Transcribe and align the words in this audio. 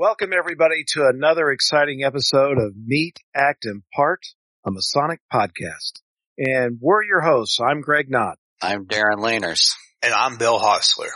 Welcome 0.00 0.32
everybody 0.32 0.84
to 0.90 1.08
another 1.12 1.50
exciting 1.50 2.04
episode 2.04 2.56
of 2.56 2.76
Meet, 2.76 3.18
Act, 3.34 3.64
and 3.64 3.82
Part, 3.92 4.20
a 4.64 4.70
Masonic 4.70 5.18
podcast. 5.28 6.02
And 6.38 6.78
we're 6.80 7.02
your 7.02 7.20
hosts. 7.20 7.58
I'm 7.60 7.80
Greg 7.80 8.08
Knott. 8.08 8.38
I'm 8.62 8.86
Darren 8.86 9.18
Laners. 9.18 9.72
And 10.00 10.14
I'm 10.14 10.38
Bill 10.38 10.60
Hostler. 10.60 11.10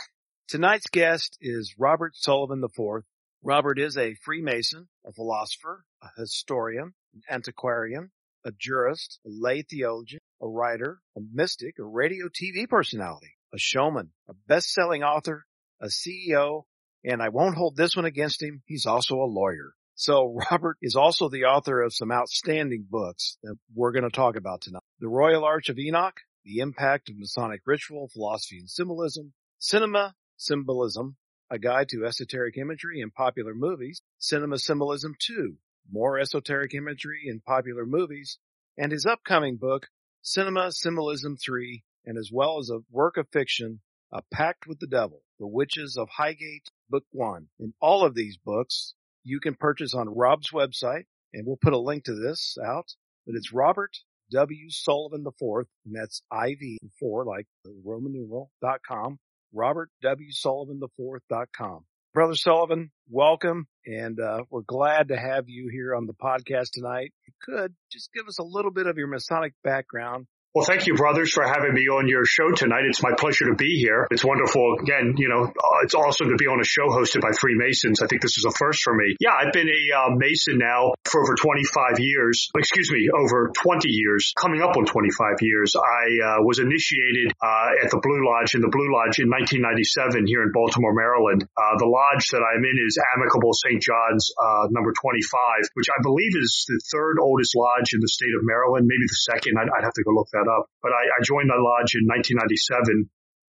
Tonight's 0.49 0.87
guest 0.91 1.37
is 1.39 1.75
Robert 1.79 2.11
Sullivan 2.17 2.61
IV. 2.61 3.05
Robert 3.41 3.79
is 3.79 3.97
a 3.97 4.15
Freemason, 4.15 4.89
a 5.07 5.13
philosopher, 5.13 5.85
a 6.01 6.07
historian, 6.19 6.93
an 7.13 7.21
antiquarian, 7.31 8.11
a 8.43 8.51
jurist, 8.51 9.17
a 9.25 9.29
lay 9.31 9.61
theologian, 9.61 10.19
a 10.41 10.47
writer, 10.49 10.99
a 11.15 11.21
mystic, 11.33 11.79
a 11.79 11.85
radio 11.85 12.25
TV 12.27 12.67
personality, 12.67 13.31
a 13.53 13.57
showman, 13.57 14.09
a 14.27 14.33
best-selling 14.49 15.03
author, 15.03 15.45
a 15.79 15.85
CEO, 15.85 16.63
and 17.03 17.21
I 17.21 17.29
won't 17.29 17.57
hold 17.57 17.75
this 17.75 17.95
one 17.95 18.05
against 18.05 18.41
him. 18.41 18.61
He's 18.65 18.85
also 18.85 19.15
a 19.15 19.25
lawyer. 19.25 19.73
So 19.95 20.37
Robert 20.51 20.77
is 20.81 20.95
also 20.95 21.29
the 21.29 21.45
author 21.45 21.81
of 21.81 21.93
some 21.93 22.11
outstanding 22.11 22.85
books 22.89 23.37
that 23.43 23.55
we're 23.75 23.91
going 23.91 24.03
to 24.03 24.09
talk 24.09 24.35
about 24.35 24.61
tonight. 24.61 24.83
The 24.99 25.07
Royal 25.07 25.43
Arch 25.43 25.69
of 25.69 25.77
Enoch, 25.77 26.19
The 26.45 26.59
Impact 26.59 27.09
of 27.09 27.17
Masonic 27.17 27.61
Ritual, 27.65 28.09
Philosophy 28.09 28.59
and 28.59 28.69
Symbolism, 28.69 29.33
Cinema 29.59 30.15
Symbolism, 30.37 31.17
A 31.49 31.59
Guide 31.59 31.89
to 31.89 32.05
Esoteric 32.05 32.57
Imagery 32.57 33.01
in 33.01 33.11
Popular 33.11 33.53
Movies, 33.53 34.01
Cinema 34.17 34.57
Symbolism 34.57 35.15
2, 35.19 35.55
More 35.91 36.17
Esoteric 36.19 36.73
Imagery 36.73 37.23
in 37.27 37.41
Popular 37.41 37.85
Movies, 37.85 38.39
and 38.77 38.91
his 38.91 39.05
upcoming 39.05 39.57
book, 39.57 39.87
Cinema 40.21 40.71
Symbolism 40.71 41.37
3, 41.37 41.83
and 42.05 42.17
as 42.17 42.29
well 42.31 42.59
as 42.59 42.69
a 42.69 42.79
work 42.89 43.17
of 43.17 43.27
fiction, 43.29 43.81
A 44.15 44.21
Pact 44.31 44.67
with 44.67 44.79
the 44.79 44.85
Devil, 44.85 45.23
The 45.39 45.47
Witches 45.47 45.97
of 45.97 46.07
Highgate, 46.07 46.69
Book 46.87 47.03
1. 47.13 47.47
In 47.59 47.73
all 47.81 48.05
of 48.05 48.13
these 48.13 48.37
books 48.37 48.93
you 49.23 49.39
can 49.39 49.55
purchase 49.55 49.95
on 49.95 50.07
Rob's 50.07 50.51
website, 50.51 51.05
and 51.33 51.47
we'll 51.47 51.57
put 51.59 51.73
a 51.73 51.79
link 51.79 52.03
to 52.03 52.13
this 52.13 52.55
out, 52.63 52.93
but 53.25 53.33
it's 53.33 53.51
Robert 53.51 53.97
W. 54.31 54.69
Sullivan 54.69 55.25
IV, 55.25 55.65
and 55.85 55.95
that's 55.95 56.21
IV 56.31 56.77
four, 56.99 57.25
like 57.25 57.47
the 57.65 57.73
Roman 57.83 58.13
numeral, 58.13 58.51
dot 58.61 58.81
com, 58.87 59.17
Robert 59.51 59.89
W. 60.03 60.31
Sullivan 60.31 60.79
IV 60.83 61.21
dot 61.27 61.47
com. 61.51 61.83
Brother 62.13 62.35
Sullivan, 62.35 62.91
welcome, 63.09 63.65
and 63.87 64.19
uh, 64.19 64.43
we're 64.51 64.61
glad 64.61 65.07
to 65.07 65.17
have 65.17 65.49
you 65.49 65.69
here 65.71 65.95
on 65.95 66.05
the 66.05 66.13
podcast 66.13 66.69
tonight. 66.73 67.13
If 67.25 67.33
you 67.33 67.55
could, 67.55 67.73
just 67.91 68.13
give 68.13 68.27
us 68.27 68.37
a 68.37 68.43
little 68.43 68.69
bit 68.69 68.85
of 68.85 68.99
your 68.99 69.07
Masonic 69.07 69.53
background 69.63 70.27
well, 70.53 70.65
thank 70.65 70.85
you, 70.85 70.93
brothers, 70.93 71.33
for 71.33 71.41
having 71.41 71.73
me 71.73 71.89
on 71.89 72.07
your 72.07 72.25
show 72.25 72.51
tonight. 72.53 72.85
It's 72.85 73.01
my 73.01 73.17
pleasure 73.17 73.49
to 73.49 73.55
be 73.57 73.73
here. 73.81 74.05
It's 74.11 74.23
wonderful. 74.23 74.77
Again, 74.85 75.17
you 75.17 75.25
know, 75.25 75.49
uh, 75.49 75.81
it's 75.81 75.97
awesome 75.97 76.29
to 76.29 76.37
be 76.37 76.45
on 76.45 76.61
a 76.61 76.63
show 76.63 76.93
hosted 76.93 77.25
by 77.25 77.33
Freemasons. 77.33 78.05
I 78.05 78.07
think 78.07 78.21
this 78.21 78.37
is 78.37 78.45
a 78.45 78.53
first 78.53 78.85
for 78.85 78.93
me. 78.93 79.17
Yeah, 79.19 79.33
I've 79.33 79.51
been 79.51 79.65
a 79.65 79.81
uh, 79.97 80.09
Mason 80.13 80.61
now 80.61 80.93
for 81.09 81.25
over 81.25 81.33
25 81.33 81.97
years. 81.97 82.53
Excuse 82.53 82.91
me, 82.93 83.09
over 83.09 83.49
20 83.49 83.89
years, 83.89 84.31
coming 84.37 84.61
up 84.61 84.77
on 84.77 84.85
25 84.85 85.41
years. 85.41 85.73
I 85.73 86.05
uh, 86.21 86.45
was 86.45 86.59
initiated 86.61 87.33
uh, 87.41 87.81
at 87.81 87.89
the 87.89 87.97
Blue 87.97 88.21
Lodge 88.21 88.53
in 88.53 88.61
the 88.61 88.69
Blue 88.69 88.93
Lodge 88.93 89.17
in 89.17 89.33
1997 89.33 90.29
here 90.29 90.45
in 90.45 90.53
Baltimore, 90.53 90.93
Maryland. 90.93 91.49
Uh, 91.57 91.81
the 91.81 91.89
lodge 91.89 92.29
that 92.29 92.45
I'm 92.45 92.61
in 92.61 92.77
is 92.77 93.01
Amicable 93.17 93.57
St. 93.57 93.81
John's 93.81 94.29
uh, 94.37 94.69
number 94.69 94.93
25, 94.93 95.73
which 95.73 95.89
I 95.89 95.97
believe 96.05 96.37
is 96.37 96.69
the 96.69 96.77
third 96.93 97.17
oldest 97.17 97.57
lodge 97.57 97.97
in 97.97 98.05
the 98.05 98.11
state 98.13 98.37
of 98.37 98.45
Maryland, 98.45 98.85
maybe 98.85 99.09
the 99.09 99.33
second. 99.33 99.57
I'd 99.57 99.81
have 99.81 99.97
to 99.97 100.05
go 100.05 100.13
look 100.13 100.29
that 100.29 100.42
that 100.43 100.51
up. 100.51 100.67
But 100.83 100.91
I, 100.91 101.03
I 101.07 101.19
joined 101.23 101.47
the 101.47 101.55
lodge 101.55 101.95
in 101.95 102.03
1997 102.11 103.07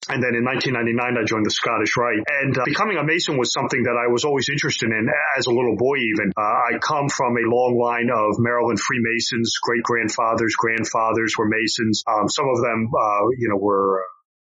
and 0.09 0.19
then 0.19 0.35
in 0.35 0.43
1999, 0.43 0.99
I 0.99 1.23
joined 1.23 1.47
the 1.47 1.55
Scottish 1.55 1.95
Rite. 1.95 2.19
And 2.27 2.57
uh, 2.57 2.67
becoming 2.67 2.97
a 2.97 3.05
Mason 3.07 3.39
was 3.39 3.55
something 3.55 3.83
that 3.87 3.95
I 3.95 4.11
was 4.11 4.25
always 4.25 4.49
interested 4.51 4.91
in 4.91 5.07
as 5.37 5.47
a 5.47 5.53
little 5.53 5.77
boy 5.79 5.95
even. 5.95 6.35
Uh, 6.35 6.75
I 6.75 6.79
come 6.83 7.07
from 7.07 7.39
a 7.39 7.45
long 7.47 7.79
line 7.79 8.11
of 8.11 8.35
Maryland 8.39 8.79
Freemasons. 8.83 9.55
Great-grandfathers, 9.63 10.55
grandfathers 10.59 11.35
were 11.37 11.47
Masons. 11.47 12.03
Um, 12.03 12.27
some 12.27 12.49
of 12.51 12.59
them, 12.59 12.91
uh, 12.91 13.31
you 13.39 13.47
know, 13.47 13.55
were 13.55 14.03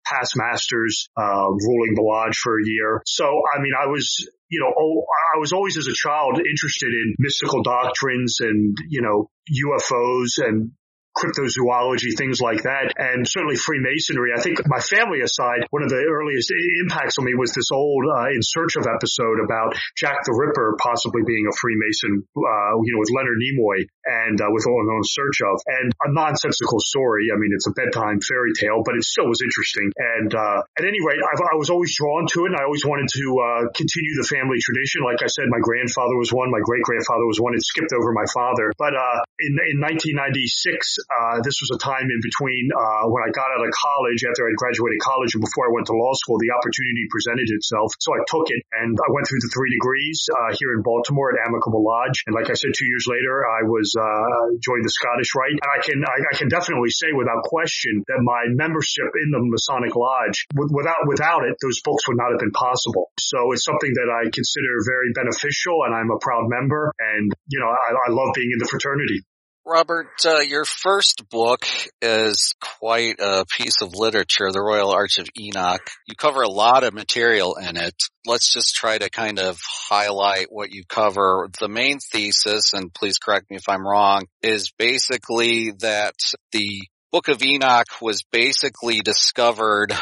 past 0.06 0.34
masters, 0.36 1.08
uh, 1.16 1.48
ruling 1.54 1.94
the 1.94 2.02
lodge 2.02 2.38
for 2.38 2.58
a 2.58 2.66
year. 2.66 3.02
So, 3.06 3.25
I 3.25 3.62
mean, 3.62 3.74
I 3.78 3.88
was, 3.88 4.28
you 4.50 4.60
know, 4.60 4.74
I 4.74 5.40
was 5.40 5.54
always 5.54 5.78
as 5.78 5.88
a 5.88 5.94
child 5.94 6.40
interested 6.40 6.90
in 6.90 7.16
mystical 7.20 7.62
doctrines 7.62 8.38
and, 8.42 8.75
you 8.90 9.02
know, 9.02 9.30
UFOs 9.48 10.42
and 10.42 10.72
cryptozoology, 11.13 12.18
things 12.18 12.41
like 12.41 12.63
that, 12.63 12.94
and 12.97 13.28
certainly 13.28 13.56
Freemasonry. 13.56 14.31
I 14.35 14.41
think 14.41 14.59
my 14.66 14.79
family 14.79 15.22
aside, 15.22 15.66
one 15.69 15.84
of 15.84 15.90
the 15.90 16.01
earliest 16.01 16.51
impacts 16.84 17.18
on 17.18 17.25
me 17.25 17.34
was 17.38 17.53
this 17.53 17.69
old 17.72 18.03
uh, 18.09 18.34
In 18.34 18.41
Search 18.41 18.75
of 18.75 18.90
episode 18.90 19.40
about 19.40 19.78
Jack 19.96 20.25
the 20.25 20.34
Ripper 20.34 20.75
possibly 20.81 21.22
being 21.25 21.46
a 21.46 21.53
Freemason, 21.56 22.25
uh, 22.35 22.74
you 22.81 22.91
know, 22.94 23.01
with 23.01 23.13
Leonard 23.13 23.38
Nimoy 23.38 23.85
and 24.06 24.41
uh, 24.41 24.50
with 24.50 24.66
All 24.66 24.81
In 24.81 25.06
Search 25.06 25.41
of, 25.46 25.62
and 25.68 25.94
a 26.03 26.09
nonsensical 26.12 26.81
story. 26.81 27.30
I 27.30 27.38
mean, 27.38 27.53
it's 27.53 27.69
a 27.69 27.74
bedtime 27.78 28.19
fairy 28.19 28.53
tale, 28.57 28.81
but 28.84 28.97
it 28.97 29.06
still 29.06 29.30
was 29.30 29.41
interesting. 29.41 29.94
And 30.18 30.34
uh, 30.34 30.59
at 30.78 30.85
any 30.85 31.00
rate, 31.06 31.22
I've, 31.22 31.41
i 31.41 31.56
was 31.56 31.69
always 31.69 31.94
drawn 31.95 32.25
to 32.34 32.45
it, 32.45 32.53
and 32.53 32.57
I 32.57 32.66
always 32.66 32.85
wanted 32.85 33.07
to 33.13 33.25
uh, 33.38 33.62
continue 33.78 34.13
the 34.18 34.28
family 34.28 34.57
tradition. 34.59 35.06
Like 35.06 35.22
I 35.22 35.30
said, 35.30 35.45
my 35.47 35.62
grandfather 35.62 36.18
was 36.18 36.34
one, 36.34 36.50
my 36.50 36.63
great 36.66 36.84
grandfather 36.84 37.25
was 37.30 37.40
one. 37.40 37.53
It 37.53 37.63
skipped 37.63 37.94
over 37.94 38.12
my 38.12 38.25
father, 38.34 38.74
but 38.78 38.97
uh, 38.97 39.19
in 39.40 39.53
in 39.69 39.78
1996 39.80 41.03
uh, 41.08 41.44
this 41.44 41.59
was 41.59 41.75
a 41.75 41.80
time 41.80 42.08
in 42.08 42.19
between 42.24 42.72
uh, 42.72 43.09
when 43.12 43.22
I 43.24 43.30
got 43.31 43.50
out 43.52 43.64
of 43.64 43.72
college, 43.74 44.24
after 44.24 44.47
I 44.47 44.52
graduated 44.56 45.00
college, 45.03 45.36
and 45.36 45.44
before 45.44 45.68
I 45.68 45.72
went 45.72 45.88
to 45.91 45.96
law 45.96 46.14
school. 46.16 46.40
The 46.40 46.52
opportunity 46.56 47.06
presented 47.12 47.47
itself, 47.52 47.94
so 48.00 48.16
I 48.16 48.22
took 48.28 48.50
it, 48.50 48.62
and 48.72 48.96
I 48.97 49.09
went 49.12 49.28
through 49.28 49.44
the 49.44 49.52
three 49.53 49.72
degrees 49.75 50.28
uh, 50.31 50.52
here 50.56 50.74
in 50.74 50.81
Baltimore 50.81 51.31
at 51.36 51.38
Amicable 51.44 51.84
Lodge. 51.84 52.24
And 52.28 52.34
like 52.34 52.50
I 52.50 52.56
said, 52.56 52.72
two 52.75 52.88
years 52.88 53.06
later, 53.08 53.44
I 53.44 53.68
was 53.68 53.92
uh, 53.96 54.58
joined 54.59 54.86
the 54.86 54.94
Scottish 54.94 55.36
Rite, 55.36 55.59
and 55.59 55.69
I 55.69 55.80
can 55.84 55.97
I, 56.03 56.18
I, 56.31 56.34
can 56.38 56.50
definitely 56.50 56.92
say 56.92 57.12
without 57.12 57.44
question 57.44 58.03
that 58.08 58.19
my 58.24 58.47
membership 58.53 59.12
in 59.16 59.31
the 59.31 59.42
Masonic 59.44 59.96
Lodge, 59.96 60.47
without 60.56 61.03
without 61.06 61.44
it, 61.46 61.56
those 61.62 61.81
books 61.81 62.08
would 62.08 62.18
not 62.18 62.31
have 62.31 62.40
been 62.40 62.56
possible. 62.56 63.12
So 63.19 63.52
it's 63.52 63.66
something 63.66 63.94
that 63.94 64.09
I 64.09 64.30
consider 64.30 64.72
very 64.86 65.12
beneficial, 65.13 65.84
and 65.86 65.94
I'm 65.94 66.12
a 66.12 66.19
proud 66.19 66.50
member, 66.50 66.94
and 67.00 67.31
you 67.47 67.59
know 67.59 67.68
I, 67.68 67.92
I 67.94 68.09
love 68.12 68.34
being 68.36 68.52
in 68.52 68.59
the 68.59 68.69
fraternity. 68.69 69.24
Robert, 69.66 70.12
uh, 70.25 70.40
your 70.40 70.66
first 70.66 71.29
book 71.29 71.66
is 72.01 72.53
quite 72.79 73.16
a 73.19 73.46
piece 73.57 73.81
of 73.81 73.96
literature, 73.96 74.51
The 74.51 74.62
Royal 74.62 74.91
Arch 74.91 75.19
of 75.19 75.29
Enoch. 75.40 75.90
You 76.06 76.16
cover 76.18 76.41
a 76.41 76.50
lot 76.50 76.84
of 76.84 76.94
material 76.94 77.56
in 77.56 77.78
it. 77.78 77.96
Let's 78.25 78.51
just 78.51 78.75
try 78.75 78.97
to 78.97 79.09
kind 79.09 79.40
of 79.40 79.57
highlight 79.90 80.47
what 80.50 80.72
you 80.72 80.84
cover. 80.88 81.47
The 81.62 81.69
main 81.69 82.00
thesis, 82.00 82.74
and 82.74 82.94
please 82.94 83.18
correct 83.19 83.50
me 83.50 83.56
if 83.56 83.69
I'm 83.69 83.88
wrong, 83.88 84.25
is 84.41 84.72
basically 84.78 85.72
that 85.80 86.16
the 86.51 86.81
Book 87.13 87.30
of 87.30 87.41
Enoch 87.41 87.88
was 88.01 88.24
basically 88.31 89.00
discovered 89.00 89.94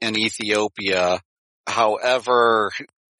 in 0.00 0.16
Ethiopia. 0.16 1.20
However, 1.66 2.70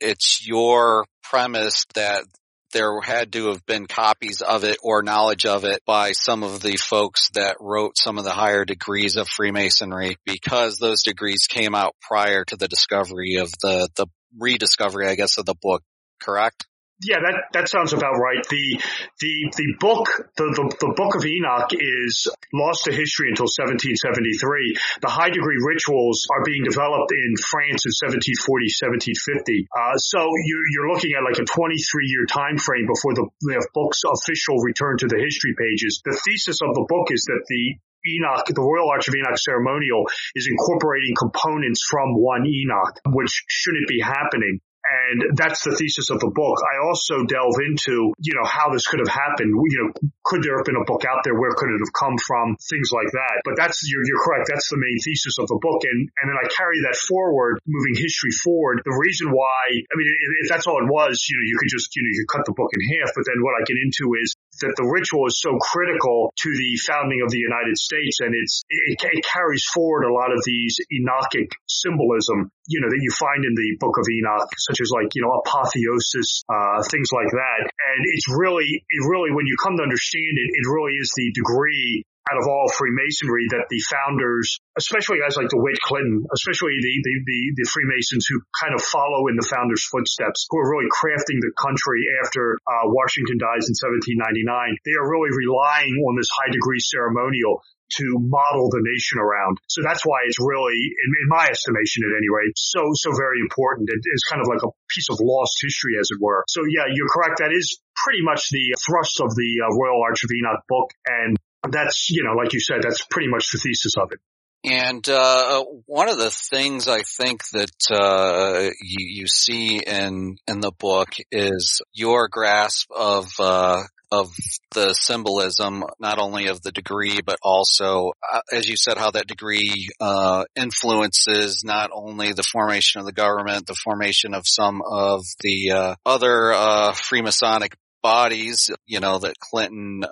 it's 0.00 0.46
your 0.46 1.06
premise 1.24 1.86
that 1.94 2.24
there 2.72 3.00
had 3.00 3.32
to 3.32 3.48
have 3.48 3.64
been 3.66 3.86
copies 3.86 4.40
of 4.40 4.64
it 4.64 4.76
or 4.82 5.02
knowledge 5.02 5.46
of 5.46 5.64
it 5.64 5.82
by 5.86 6.12
some 6.12 6.42
of 6.42 6.60
the 6.60 6.76
folks 6.76 7.28
that 7.34 7.56
wrote 7.60 7.96
some 7.96 8.18
of 8.18 8.24
the 8.24 8.30
higher 8.30 8.64
degrees 8.64 9.16
of 9.16 9.28
Freemasonry 9.28 10.16
because 10.24 10.76
those 10.76 11.02
degrees 11.02 11.46
came 11.48 11.74
out 11.74 11.94
prior 12.00 12.44
to 12.44 12.56
the 12.56 12.68
discovery 12.68 13.36
of 13.36 13.50
the, 13.62 13.88
the 13.96 14.06
rediscovery, 14.38 15.08
I 15.08 15.14
guess, 15.14 15.38
of 15.38 15.46
the 15.46 15.54
book, 15.60 15.82
correct? 16.20 16.66
Yeah, 16.98 17.22
that, 17.22 17.54
that 17.54 17.66
sounds 17.70 17.94
about 17.94 18.18
right. 18.18 18.42
The, 18.42 18.82
the, 19.22 19.34
the 19.54 19.70
book, 19.78 20.10
the, 20.34 20.50
the, 20.50 20.66
the 20.82 20.92
book 20.98 21.14
of 21.14 21.22
Enoch 21.22 21.70
is 21.70 22.26
lost 22.50 22.90
to 22.90 22.92
history 22.92 23.30
until 23.30 23.46
1773. 23.46 25.06
The 25.06 25.12
high 25.12 25.30
degree 25.30 25.62
rituals 25.62 26.26
are 26.26 26.42
being 26.42 26.66
developed 26.66 27.14
in 27.14 27.38
France 27.38 27.86
in 27.86 27.94
1740, 27.94 29.14
1750. 29.14 29.70
Uh, 29.70 29.94
so 30.02 30.26
you're, 30.26 30.66
you're 30.74 30.90
looking 30.90 31.14
at 31.14 31.22
like 31.22 31.38
a 31.38 31.46
23 31.46 31.78
year 32.10 32.26
time 32.26 32.58
frame 32.58 32.90
before 32.90 33.14
the, 33.14 33.30
the 33.46 33.62
book's 33.78 34.02
official 34.02 34.58
return 34.66 34.98
to 34.98 35.06
the 35.06 35.22
history 35.22 35.54
pages. 35.54 36.02
The 36.02 36.18
thesis 36.18 36.58
of 36.66 36.74
the 36.74 36.82
book 36.90 37.14
is 37.14 37.22
that 37.30 37.46
the 37.46 37.78
Enoch, 38.10 38.46
the 38.46 38.62
Royal 38.62 38.90
Arch 38.90 39.06
of 39.06 39.14
Enoch 39.14 39.38
ceremonial 39.38 40.10
is 40.34 40.50
incorporating 40.50 41.14
components 41.18 41.86
from 41.86 42.14
one 42.14 42.46
Enoch, 42.46 42.98
which 43.06 43.44
shouldn't 43.46 43.86
be 43.86 44.00
happening. 44.02 44.60
And 44.88 45.36
that's 45.36 45.64
the 45.68 45.76
thesis 45.76 46.08
of 46.08 46.20
the 46.20 46.32
book. 46.32 46.56
I 46.64 46.80
also 46.80 47.28
delve 47.28 47.60
into, 47.60 48.16
you 48.24 48.34
know, 48.36 48.46
how 48.48 48.72
this 48.72 48.88
could 48.88 49.04
have 49.04 49.12
happened. 49.12 49.52
You 49.52 49.78
know, 49.84 49.88
could 50.24 50.40
there 50.40 50.56
have 50.56 50.64
been 50.64 50.80
a 50.80 50.88
book 50.88 51.04
out 51.04 51.28
there? 51.28 51.36
Where 51.36 51.52
could 51.52 51.68
it 51.68 51.80
have 51.84 51.92
come 51.92 52.16
from? 52.16 52.56
Things 52.56 52.88
like 52.88 53.12
that. 53.12 53.44
But 53.44 53.60
that's, 53.60 53.84
you're, 53.84 54.04
you're 54.08 54.24
correct. 54.24 54.48
That's 54.48 54.68
the 54.72 54.80
main 54.80 54.96
thesis 55.04 55.36
of 55.36 55.46
the 55.52 55.60
book. 55.60 55.84
And, 55.84 56.08
and 56.08 56.26
then 56.32 56.38
I 56.40 56.48
carry 56.48 56.80
that 56.88 56.96
forward, 56.96 57.60
moving 57.68 58.00
history 58.00 58.32
forward. 58.32 58.80
The 58.84 58.96
reason 58.96 59.28
why, 59.28 59.60
I 59.76 59.94
mean, 59.96 60.08
if 60.44 60.48
that's 60.48 60.64
all 60.64 60.80
it 60.80 60.88
was, 60.88 61.20
you 61.28 61.36
know, 61.36 61.44
you 61.44 61.56
could 61.60 61.72
just, 61.72 61.92
you 61.92 62.02
know, 62.02 62.10
you 62.12 62.24
could 62.24 62.32
cut 62.40 62.44
the 62.48 62.56
book 62.56 62.72
in 62.72 62.80
half. 62.96 63.12
But 63.12 63.28
then 63.28 63.44
what 63.44 63.60
I 63.60 63.68
get 63.68 63.76
into 63.76 64.16
is 64.24 64.32
that 64.60 64.74
the 64.76 64.86
ritual 64.86 65.26
is 65.26 65.40
so 65.40 65.56
critical 65.60 66.32
to 66.34 66.50
the 66.50 66.70
founding 66.86 67.22
of 67.22 67.30
the 67.30 67.38
United 67.38 67.76
States, 67.76 68.20
and 68.20 68.34
it's 68.34 68.64
it, 68.68 68.98
it 69.02 69.24
carries 69.24 69.64
forward 69.70 70.04
a 70.04 70.12
lot 70.12 70.32
of 70.32 70.40
these 70.44 70.80
Enochic 70.90 71.52
symbolism, 71.66 72.50
you 72.66 72.80
know, 72.80 72.90
that 72.90 73.00
you 73.00 73.12
find 73.12 73.44
in 73.44 73.54
the 73.54 73.76
Book 73.78 73.96
of 73.98 74.06
Enoch, 74.08 74.48
such 74.70 74.80
as 74.80 74.90
like 74.90 75.14
you 75.14 75.22
know 75.22 75.32
apotheosis, 75.44 76.42
uh, 76.48 76.82
things 76.90 77.10
like 77.12 77.30
that. 77.30 77.62
And 77.68 78.00
it's 78.16 78.28
really, 78.32 78.66
it 78.66 79.02
really, 79.06 79.30
when 79.30 79.46
you 79.46 79.56
come 79.60 79.76
to 79.76 79.84
understand 79.84 80.34
it, 80.34 80.48
it 80.52 80.64
really 80.66 80.96
is 80.96 81.12
the 81.14 81.28
degree 81.32 82.04
out 82.28 82.38
of 82.38 82.46
all 82.46 82.68
Freemasonry 82.68 83.48
that 83.50 83.66
the 83.72 83.80
founders, 83.88 84.60
especially 84.76 85.18
guys 85.18 85.36
like 85.36 85.48
DeWitt 85.48 85.80
Clinton, 85.80 86.24
especially 86.32 86.76
the, 86.78 86.94
the, 87.02 87.14
the, 87.24 87.40
the, 87.56 87.66
Freemasons 87.68 88.26
who 88.28 88.40
kind 88.52 88.76
of 88.76 88.82
follow 88.84 89.28
in 89.28 89.36
the 89.36 89.46
founders' 89.48 89.84
footsteps, 89.88 90.46
who 90.50 90.58
are 90.58 90.68
really 90.68 90.90
crafting 90.92 91.40
the 91.40 91.52
country 91.56 92.04
after 92.24 92.60
uh, 92.68 92.88
Washington 92.92 93.40
dies 93.40 93.68
in 93.68 93.76
1799, 93.76 94.78
they 94.84 94.96
are 94.96 95.08
really 95.08 95.32
relying 95.32 95.96
on 96.04 96.16
this 96.16 96.28
high 96.28 96.52
degree 96.52 96.80
ceremonial 96.80 97.64
to 97.88 98.04
model 98.20 98.68
the 98.68 98.84
nation 98.84 99.16
around. 99.16 99.56
So 99.68 99.80
that's 99.80 100.04
why 100.04 100.20
it's 100.28 100.36
really, 100.40 100.76
in, 100.76 101.10
in 101.24 101.28
my 101.28 101.48
estimation 101.48 102.04
at 102.04 102.12
any 102.16 102.28
rate, 102.28 102.52
so, 102.56 102.84
so 102.92 103.16
very 103.16 103.40
important. 103.40 103.88
It 103.88 104.04
is 104.04 104.22
kind 104.28 104.44
of 104.44 104.48
like 104.48 104.60
a 104.60 104.72
piece 104.92 105.08
of 105.08 105.16
lost 105.20 105.56
history, 105.62 105.96
as 105.96 106.12
it 106.12 106.20
were. 106.20 106.44
So 106.48 106.68
yeah, 106.68 106.84
you're 106.92 107.08
correct. 107.08 107.40
That 107.40 107.52
is 107.52 107.80
pretty 107.96 108.20
much 108.22 108.48
the 108.52 108.76
thrust 108.84 109.20
of 109.20 109.32
the 109.34 109.50
uh, 109.64 109.72
Royal 109.72 110.04
Arch 110.04 110.24
of 110.24 110.30
Enoch 110.30 110.62
book. 110.68 110.92
And 111.06 111.36
that's, 111.72 112.08
you 112.10 112.24
know, 112.24 112.32
like 112.32 112.52
you 112.52 112.60
said, 112.60 112.78
that's 112.82 113.04
pretty 113.10 113.28
much 113.28 113.50
the 113.52 113.58
thesis 113.58 113.94
of 113.96 114.10
it. 114.12 114.20
And 114.64 115.08
uh, 115.08 115.64
one 115.86 116.08
of 116.08 116.18
the 116.18 116.30
things 116.30 116.88
I 116.88 117.02
think 117.02 117.42
that 117.52 117.90
uh, 117.92 118.70
you, 118.80 119.06
you, 119.20 119.26
see 119.28 119.78
in 119.78 120.36
in 120.48 120.60
the 120.60 120.72
book 120.72 121.10
is 121.30 121.80
your 121.92 122.28
grasp 122.28 122.90
of 122.90 123.28
uh, 123.38 123.84
of 124.10 124.34
the 124.74 124.94
symbolism, 124.94 125.84
not 126.00 126.18
only 126.18 126.48
of 126.48 126.60
the 126.62 126.72
degree, 126.72 127.20
but 127.24 127.38
also, 127.40 128.12
uh, 128.32 128.40
as 128.52 128.68
you 128.68 128.76
said, 128.76 128.98
how 128.98 129.12
that 129.12 129.28
degree 129.28 129.90
uh, 130.00 130.44
influences 130.56 131.62
not 131.64 131.90
only 131.92 132.32
the 132.32 132.42
formation 132.42 132.98
of 132.98 133.06
the 133.06 133.12
government, 133.12 133.66
the 133.66 133.76
formation 133.84 134.34
of 134.34 134.42
some 134.44 134.82
of 134.84 135.22
the 135.40 135.70
uh, 135.70 135.94
other 136.04 136.52
Freemasonic 136.94 137.74
bodies, 138.02 138.70
you 138.86 138.98
know, 138.98 139.18
that 139.20 139.38
Clinton 139.38 140.02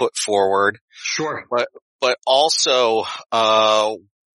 put 0.00 0.16
forward. 0.16 0.78
Sure. 0.90 1.44
But, 1.50 1.68
but 2.00 2.16
also, 2.26 3.04
uh, 3.30 3.94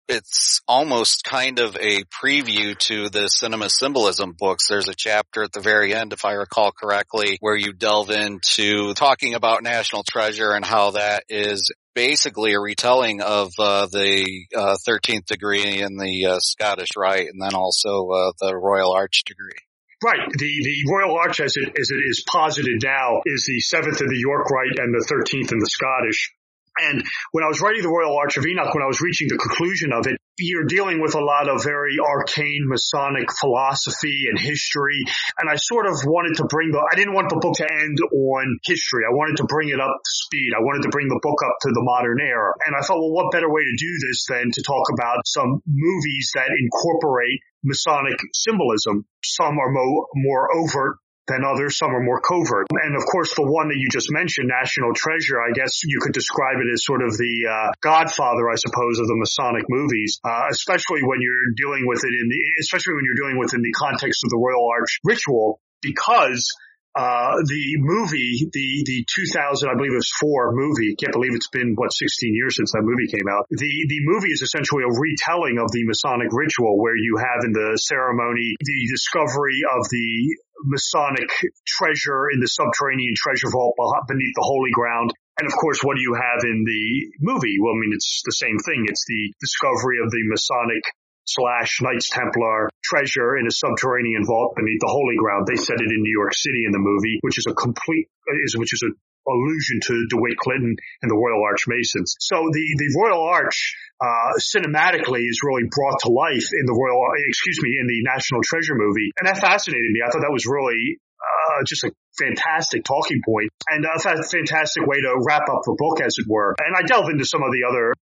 it's 0.08 0.60
almost 0.68 1.24
kind 1.24 1.58
of 1.58 1.76
a 1.76 2.04
preview 2.04 2.76
to 2.78 3.08
the 3.08 3.28
cinema 3.28 3.70
symbolism 3.70 4.34
books. 4.38 4.68
There's 4.68 4.88
a 4.88 4.94
chapter 4.94 5.42
at 5.42 5.52
the 5.52 5.62
very 5.62 5.94
end, 5.94 6.12
if 6.12 6.26
I 6.26 6.32
recall 6.32 6.72
correctly, 6.72 7.38
where 7.40 7.56
you 7.56 7.72
delve 7.72 8.10
into 8.10 8.92
talking 8.92 9.34
about 9.34 9.62
National 9.62 10.02
Treasure 10.06 10.52
and 10.52 10.64
how 10.64 10.90
that 10.90 11.24
is 11.30 11.72
basically 11.94 12.52
a 12.52 12.60
retelling 12.60 13.22
of 13.22 13.52
uh, 13.58 13.86
the 13.86 14.46
uh, 14.54 14.76
13th 14.86 15.24
degree 15.24 15.80
in 15.80 15.96
the 15.96 16.26
uh, 16.26 16.38
Scottish 16.40 16.90
Rite 16.96 17.28
and 17.28 17.40
then 17.40 17.54
also 17.54 18.10
uh, 18.10 18.32
the 18.40 18.54
Royal 18.54 18.92
Arch 18.92 19.22
degree. 19.24 19.56
Right. 20.04 20.20
The 20.28 20.52
the 20.60 20.92
Royal 20.92 21.16
Arch, 21.16 21.40
as 21.40 21.56
it 21.56 21.72
as 21.80 21.88
it 21.90 22.00
is 22.04 22.22
posited 22.28 22.82
now, 22.82 23.22
is 23.24 23.46
the 23.48 23.60
seventh 23.60 24.02
in 24.02 24.08
the 24.08 24.20
York 24.20 24.50
Rite 24.50 24.78
and 24.78 24.92
the 24.92 25.04
thirteenth 25.08 25.50
in 25.50 25.58
the 25.58 25.70
Scottish. 25.70 26.30
And 26.76 27.06
when 27.30 27.44
I 27.44 27.48
was 27.48 27.62
writing 27.62 27.82
the 27.82 27.88
Royal 27.88 28.18
Arch 28.18 28.36
of 28.36 28.44
Enoch, 28.44 28.74
when 28.74 28.82
I 28.82 28.90
was 28.90 29.00
reaching 29.00 29.28
the 29.28 29.38
conclusion 29.38 29.92
of 29.94 30.06
it, 30.10 30.18
you're 30.36 30.66
dealing 30.66 31.00
with 31.00 31.14
a 31.14 31.22
lot 31.22 31.48
of 31.48 31.62
very 31.62 31.96
arcane 32.02 32.66
Masonic 32.66 33.30
philosophy 33.30 34.26
and 34.28 34.34
history. 34.34 34.98
And 35.38 35.48
I 35.48 35.54
sort 35.54 35.86
of 35.86 35.94
wanted 36.02 36.42
to 36.42 36.50
bring 36.50 36.74
the, 36.74 36.82
I 36.82 36.98
didn't 36.98 37.14
want 37.14 37.30
the 37.30 37.38
book 37.38 37.54
to 37.62 37.68
end 37.70 37.96
on 38.10 38.58
history. 38.66 39.06
I 39.06 39.14
wanted 39.14 39.38
to 39.38 39.46
bring 39.46 39.70
it 39.70 39.78
up 39.78 39.94
to 39.94 40.12
speed. 40.26 40.50
I 40.50 40.66
wanted 40.66 40.82
to 40.82 40.90
bring 40.90 41.06
the 41.06 41.22
book 41.22 41.38
up 41.46 41.54
to 41.62 41.70
the 41.70 41.86
modern 41.86 42.18
era. 42.18 42.50
And 42.66 42.74
I 42.74 42.82
thought, 42.82 42.98
well, 42.98 43.14
what 43.14 43.30
better 43.30 43.46
way 43.46 43.62
to 43.62 43.76
do 43.78 43.92
this 44.10 44.26
than 44.26 44.50
to 44.50 44.60
talk 44.66 44.90
about 44.90 45.22
some 45.30 45.62
movies 45.62 46.34
that 46.34 46.50
incorporate 46.50 47.38
Masonic 47.64 48.20
symbolism. 48.32 49.06
Some 49.24 49.58
are 49.58 49.72
mo- 49.72 50.06
more 50.14 50.48
overt 50.54 50.98
than 51.26 51.40
others. 51.40 51.78
Some 51.78 51.88
are 51.96 52.04
more 52.04 52.20
covert. 52.20 52.68
And 52.70 52.96
of 52.96 53.04
course, 53.08 53.34
the 53.34 53.48
one 53.48 53.68
that 53.68 53.80
you 53.80 53.88
just 53.88 54.12
mentioned, 54.12 54.52
National 54.52 54.92
Treasure, 54.92 55.40
I 55.40 55.56
guess 55.56 55.80
you 55.84 55.98
could 56.04 56.12
describe 56.12 56.60
it 56.60 56.68
as 56.72 56.84
sort 56.84 57.00
of 57.00 57.16
the 57.16 57.34
uh, 57.48 57.72
godfather, 57.80 58.44
I 58.52 58.56
suppose, 58.60 59.00
of 59.00 59.08
the 59.08 59.16
Masonic 59.16 59.64
movies, 59.68 60.20
uh, 60.22 60.52
especially 60.52 61.00
when 61.02 61.24
you're 61.24 61.56
dealing 61.56 61.88
with 61.88 62.04
it 62.04 62.12
in 62.12 62.28
the, 62.28 62.40
especially 62.60 62.94
when 62.94 63.08
you're 63.08 63.20
dealing 63.24 63.40
with 63.40 63.54
in 63.54 63.62
the 63.64 63.72
context 63.72 64.20
of 64.24 64.30
the 64.30 64.36
Royal 64.36 64.68
Arch 64.68 65.00
ritual, 65.02 65.60
because 65.80 66.52
uh, 66.94 67.42
the 67.42 67.64
movie, 67.82 68.46
the, 68.54 68.68
the 68.86 69.02
2000, 69.02 69.66
I 69.66 69.74
believe 69.74 69.92
it 69.92 69.98
was 69.98 70.14
four 70.14 70.54
movie. 70.54 70.94
Can't 70.94 71.12
believe 71.12 71.34
it's 71.34 71.50
been, 71.50 71.74
what, 71.74 71.92
16 71.92 72.34
years 72.34 72.54
since 72.54 72.70
that 72.70 72.86
movie 72.86 73.10
came 73.10 73.26
out. 73.26 73.50
The, 73.50 73.72
the 73.90 74.00
movie 74.06 74.30
is 74.30 74.42
essentially 74.46 74.86
a 74.86 74.94
retelling 74.94 75.58
of 75.58 75.74
the 75.74 75.82
Masonic 75.90 76.30
ritual 76.30 76.78
where 76.78 76.94
you 76.94 77.18
have 77.18 77.42
in 77.42 77.50
the 77.50 77.74
ceremony 77.82 78.54
the 78.62 78.80
discovery 78.94 79.58
of 79.74 79.90
the 79.90 80.38
Masonic 80.70 81.30
treasure 81.66 82.30
in 82.30 82.38
the 82.38 82.46
subterranean 82.46 83.14
treasure 83.18 83.50
vault 83.50 83.74
beneath 84.06 84.34
the 84.38 84.46
holy 84.46 84.70
ground. 84.70 85.10
And 85.42 85.50
of 85.50 85.54
course, 85.58 85.82
what 85.82 85.98
do 85.98 86.02
you 86.02 86.14
have 86.14 86.46
in 86.46 86.62
the 86.62 86.84
movie? 87.18 87.58
Well, 87.58 87.74
I 87.74 87.78
mean, 87.82 87.90
it's 87.90 88.22
the 88.22 88.38
same 88.38 88.54
thing. 88.62 88.86
It's 88.86 89.02
the 89.02 89.34
discovery 89.42 89.98
of 89.98 90.14
the 90.14 90.22
Masonic 90.30 90.84
slash 91.24 91.80
Knights 91.80 92.10
Templar 92.10 92.68
treasure 92.82 93.36
in 93.36 93.46
a 93.46 93.50
subterranean 93.50 94.24
vault 94.24 94.56
beneath 94.56 94.80
the 94.80 94.92
Holy 94.92 95.16
Ground. 95.16 95.46
They 95.46 95.56
said 95.56 95.80
it 95.80 95.90
in 95.90 96.00
New 96.02 96.12
York 96.12 96.34
City 96.34 96.64
in 96.66 96.72
the 96.72 96.82
movie, 96.82 97.18
which 97.22 97.38
is 97.38 97.46
a 97.48 97.54
complete, 97.54 98.08
is, 98.44 98.56
which 98.56 98.72
is 98.72 98.84
a 98.84 98.92
allusion 99.24 99.80
to 99.80 99.94
DeWitt 100.12 100.36
Clinton 100.36 100.76
and 101.00 101.08
the 101.10 101.16
Royal 101.16 101.40
Arch 101.48 101.64
Masons. 101.66 102.16
So 102.20 102.36
the, 102.52 102.64
the 102.76 102.88
Royal 102.92 103.24
Arch, 103.24 103.76
uh, 104.00 104.36
cinematically 104.36 105.24
is 105.24 105.40
really 105.40 105.64
brought 105.70 106.00
to 106.04 106.12
life 106.12 106.48
in 106.52 106.64
the 106.68 106.76
Royal, 106.76 107.00
excuse 107.24 107.56
me, 107.62 107.72
in 107.80 107.86
the 107.88 108.04
National 108.04 108.44
Treasure 108.44 108.76
movie. 108.76 109.16
And 109.16 109.28
that 109.28 109.40
fascinated 109.40 109.88
me. 109.92 110.04
I 110.04 110.10
thought 110.10 110.20
that 110.20 110.34
was 110.34 110.44
really, 110.44 111.00
uh, 111.24 111.64
just 111.64 111.84
a 111.84 111.92
fantastic 112.18 112.84
talking 112.84 113.22
point 113.24 113.48
and 113.68 113.84
a 113.84 113.96
fantastic 113.98 114.84
way 114.84 115.00
to 115.00 115.16
wrap 115.24 115.48
up 115.48 115.64
the 115.64 115.76
book, 115.78 116.04
as 116.04 116.16
it 116.18 116.26
were. 116.28 116.54
And 116.60 116.76
I 116.76 116.84
delve 116.84 117.08
into 117.08 117.24
some 117.24 117.42
of 117.42 117.50
the 117.50 117.64
other 117.64 117.94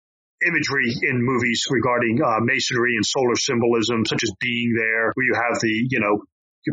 imagery 0.46 0.90
in 1.02 1.22
movies 1.22 1.64
regarding 1.70 2.20
uh, 2.22 2.40
masonry 2.40 2.96
and 2.96 3.06
solar 3.06 3.36
symbolism, 3.36 4.04
such 4.06 4.22
as 4.22 4.32
being 4.40 4.74
there, 4.76 5.12
where 5.14 5.26
you 5.26 5.34
have 5.34 5.60
the, 5.60 5.86
you 5.90 6.00
know, 6.00 6.24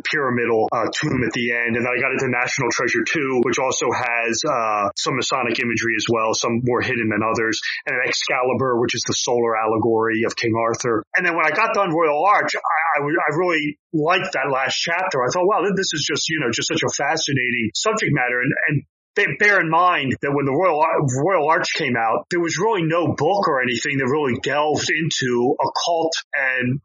pyramidal 0.05 0.69
uh, 0.69 0.85
tomb 0.93 1.25
at 1.25 1.33
the 1.33 1.49
end. 1.49 1.73
And 1.73 1.81
then 1.81 1.89
I 1.89 1.97
got 1.97 2.13
into 2.13 2.29
National 2.29 2.69
Treasure 2.69 3.01
2, 3.01 3.41
which 3.41 3.57
also 3.57 3.89
has 3.89 4.37
uh, 4.45 4.93
some 4.93 5.17
Masonic 5.17 5.57
imagery 5.57 5.97
as 5.97 6.05
well, 6.05 6.37
some 6.37 6.61
more 6.61 6.81
hidden 6.81 7.09
than 7.09 7.25
others. 7.25 7.57
And 7.89 7.97
an 7.97 8.05
Excalibur, 8.05 8.77
which 8.77 8.93
is 8.93 9.01
the 9.09 9.17
solar 9.17 9.57
allegory 9.57 10.21
of 10.29 10.35
King 10.37 10.53
Arthur. 10.53 11.01
And 11.17 11.25
then 11.25 11.33
when 11.33 11.49
I 11.49 11.51
got 11.57 11.73
done 11.73 11.89
Royal 11.89 12.21
Arch, 12.21 12.53
I, 12.53 12.59
I, 12.59 12.97
I 13.01 13.29
really 13.33 13.79
liked 13.89 14.37
that 14.37 14.53
last 14.53 14.77
chapter. 14.77 15.25
I 15.25 15.33
thought, 15.33 15.49
wow, 15.49 15.65
this 15.73 15.89
is 15.93 16.05
just, 16.05 16.29
you 16.29 16.37
know, 16.37 16.53
just 16.53 16.69
such 16.69 16.85
a 16.85 16.93
fascinating 16.93 17.73
subject 17.73 18.13
matter. 18.13 18.45
And, 18.45 18.53
and 18.69 18.75
bear 19.15 19.59
in 19.59 19.69
mind 19.69 20.15
that 20.21 20.31
when 20.31 20.45
the 20.45 20.55
Royal 20.55 20.83
Royal 21.23 21.49
Arch 21.49 21.73
came 21.75 21.95
out, 21.97 22.27
there 22.29 22.39
was 22.39 22.57
really 22.59 22.83
no 22.83 23.15
book 23.15 23.47
or 23.47 23.61
anything 23.61 23.97
that 23.97 24.07
really 24.07 24.39
delved 24.41 24.87
into 24.89 25.55
occult 25.59 26.13
and 26.33 26.79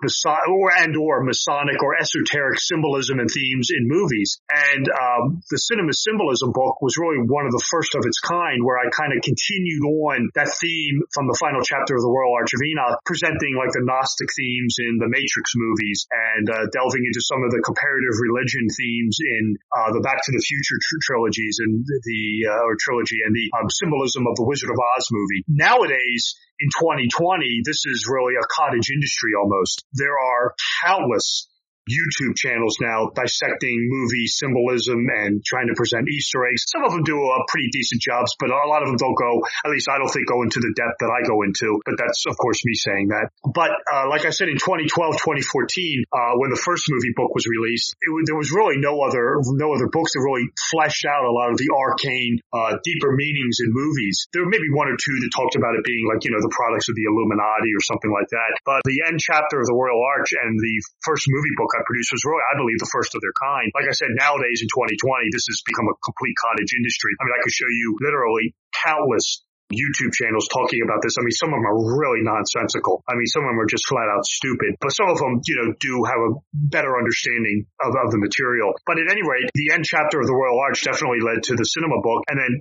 or 0.49 0.73
and 0.75 0.97
or 0.97 1.23
Masonic 1.23 1.83
or 1.83 1.97
esoteric 1.97 2.59
symbolism 2.61 3.19
and 3.21 3.31
themes 3.31 3.71
in 3.71 3.87
movies. 3.87 4.41
And 4.51 4.87
um, 4.89 5.43
the 5.51 5.59
Cinema 5.59 5.93
Symbolism 5.93 6.53
book 6.53 6.81
was 6.83 6.99
really 6.99 7.23
one 7.23 7.47
of 7.47 7.53
the 7.53 7.65
first 7.71 7.95
of 7.95 8.03
its 8.07 8.19
kind, 8.21 8.65
where 8.65 8.79
I 8.79 8.91
kind 8.91 9.13
of 9.15 9.23
continued 9.23 9.85
on 9.85 10.31
that 10.35 10.51
theme 10.59 11.03
from 11.13 11.27
the 11.27 11.39
final 11.39 11.63
chapter 11.63 11.95
of 11.95 12.03
the 12.03 12.11
Royal 12.11 12.35
Arch 12.35 12.55
of 12.55 12.63
Enoch, 12.63 12.99
presenting 13.07 13.55
like 13.55 13.71
the 13.73 13.85
Gnostic 13.85 14.31
themes 14.35 14.77
in 14.81 14.99
the 14.99 15.11
Matrix 15.11 15.55
movies 15.55 16.07
and 16.11 16.47
uh, 16.51 16.67
delving 16.73 17.05
into 17.05 17.23
some 17.23 17.43
of 17.45 17.51
the 17.53 17.63
comparative 17.63 18.17
religion 18.19 18.67
themes 18.71 19.17
in 19.21 19.45
uh, 19.71 19.93
the 19.93 20.03
Back 20.03 20.19
to 20.25 20.33
the 20.33 20.43
Future 20.43 20.79
tr- 20.81 21.03
trilogies 21.05 21.61
and 21.61 21.85
the 21.85 22.14
uh, 22.49 22.65
or 22.65 22.77
trilogy 22.79 23.19
and 23.25 23.35
the 23.35 23.51
um, 23.59 23.69
symbolism 23.71 24.27
of 24.27 24.37
the 24.37 24.45
Wizard 24.45 24.71
of 24.71 24.79
Oz 24.79 25.07
movie. 25.11 25.43
Nowadays, 25.49 26.37
in 26.61 26.69
2020, 26.71 27.63
this 27.65 27.85
is 27.87 28.07
really 28.09 28.35
a 28.35 28.47
cottage 28.47 28.91
industry 28.91 29.33
almost. 29.39 29.85
There 29.93 30.19
are 30.19 30.55
countless 30.85 31.49
YouTube 31.89 32.37
channels 32.37 32.79
now 32.81 33.11
dissecting 33.15 33.89
movie 33.91 34.27
symbolism 34.27 35.05
and 35.09 35.45
trying 35.45 35.69
to 35.69 35.77
present 35.77 36.09
Easter 36.09 36.45
eggs. 36.49 36.65
Some 36.67 36.85
of 36.85 36.93
them 36.93 37.05
do 37.05 37.17
a 37.21 37.39
pretty 37.49 37.69
decent 37.71 38.01
jobs, 38.01 38.35
but 38.41 38.51
a 38.51 38.57
lot 38.69 38.83
of 38.83 38.89
them 38.89 38.97
don't 38.97 39.17
go, 39.17 39.45
at 39.65 39.71
least 39.71 39.89
I 39.89 39.99
don't 39.99 40.09
think 40.09 40.27
go 40.27 40.43
into 40.43 40.61
the 40.61 40.73
depth 40.73 41.05
that 41.05 41.13
I 41.13 41.27
go 41.27 41.43
into, 41.45 41.81
but 41.85 42.01
that's 42.01 42.25
of 42.27 42.37
course 42.41 42.65
me 42.65 42.75
saying 42.75 43.09
that. 43.13 43.29
But, 43.45 43.77
uh, 43.93 44.09
like 44.09 44.25
I 44.25 44.31
said, 44.31 44.49
in 44.49 44.57
2012, 44.57 44.89
2014, 45.21 46.05
uh, 46.09 46.41
when 46.41 46.49
the 46.49 46.61
first 46.61 46.89
movie 46.89 47.13
book 47.13 47.37
was 47.37 47.45
released, 47.45 47.93
was, 48.09 48.25
there 48.27 48.39
was 48.39 48.49
really 48.49 48.81
no 48.81 49.05
other, 49.05 49.37
no 49.59 49.77
other 49.77 49.93
books 49.93 50.17
that 50.17 50.23
really 50.25 50.49
fleshed 50.73 51.05
out 51.05 51.29
a 51.29 51.33
lot 51.33 51.53
of 51.53 51.61
the 51.61 51.69
arcane, 51.69 52.41
uh, 52.55 52.81
deeper 52.81 53.13
meanings 53.13 53.61
in 53.61 53.75
movies. 53.75 54.27
There 54.33 54.49
may 54.49 54.59
be 54.59 54.73
one 54.73 54.89
or 54.89 54.97
two 54.97 55.17
that 55.21 55.31
talked 55.35 55.59
about 55.59 55.77
it 55.77 55.85
being 55.85 56.09
like, 56.09 56.25
you 56.25 56.33
know, 56.33 56.41
the 56.41 56.53
products 56.55 56.89
of 56.89 56.97
the 56.97 57.05
Illuminati 57.11 57.75
or 57.77 57.83
something 57.85 58.11
like 58.11 58.31
that. 58.33 58.51
But 58.65 58.81
the 58.89 59.05
end 59.05 59.21
chapter 59.21 59.61
of 59.61 59.67
the 59.69 59.77
Royal 59.77 60.01
Arch 60.17 60.33
and 60.33 60.57
the 60.57 60.77
first 61.05 61.29
movie 61.29 61.55
book 61.59 61.74
Produced 61.83 62.15
was 62.15 62.23
really, 62.23 62.47
I 62.47 62.55
believe, 62.55 62.79
the 62.79 62.93
first 62.95 63.19
of 63.19 63.21
their 63.21 63.35
kind. 63.35 63.75
Like 63.75 63.91
I 63.91 63.97
said, 63.99 64.15
nowadays 64.15 64.63
in 64.63 64.71
2020, 64.71 65.35
this 65.35 65.51
has 65.51 65.59
become 65.67 65.91
a 65.91 65.97
complete 65.99 66.39
cottage 66.39 66.71
industry. 66.79 67.11
I 67.19 67.27
mean, 67.27 67.35
I 67.35 67.43
could 67.43 67.55
show 67.55 67.67
you 67.67 67.99
literally 67.99 68.55
countless 68.71 69.43
YouTube 69.73 70.13
channels 70.13 70.47
talking 70.53 70.85
about 70.85 71.01
this. 71.01 71.17
I 71.19 71.25
mean, 71.25 71.35
some 71.35 71.51
of 71.51 71.59
them 71.59 71.67
are 71.67 71.81
really 71.99 72.21
nonsensical. 72.21 73.03
I 73.09 73.17
mean, 73.17 73.27
some 73.27 73.49
of 73.49 73.51
them 73.51 73.61
are 73.61 73.71
just 73.71 73.89
flat 73.89 74.07
out 74.13 74.25
stupid, 74.29 74.77
but 74.81 74.93
some 74.93 75.09
of 75.09 75.19
them, 75.19 75.41
you 75.49 75.57
know, 75.57 75.73
do 75.81 76.05
have 76.05 76.21
a 76.21 76.31
better 76.53 76.95
understanding 77.01 77.67
of, 77.81 77.97
of 77.97 78.13
the 78.13 78.21
material. 78.21 78.77
But 78.87 79.01
at 79.01 79.11
any 79.11 79.25
rate, 79.25 79.49
the 79.55 79.73
end 79.73 79.85
chapter 79.89 80.21
of 80.21 80.27
the 80.27 80.37
Royal 80.37 80.61
Arch 80.61 80.85
definitely 80.85 81.25
led 81.25 81.43
to 81.49 81.57
the 81.57 81.65
cinema 81.65 81.99
book. 82.05 82.29
And 82.29 82.39
then 82.39 82.53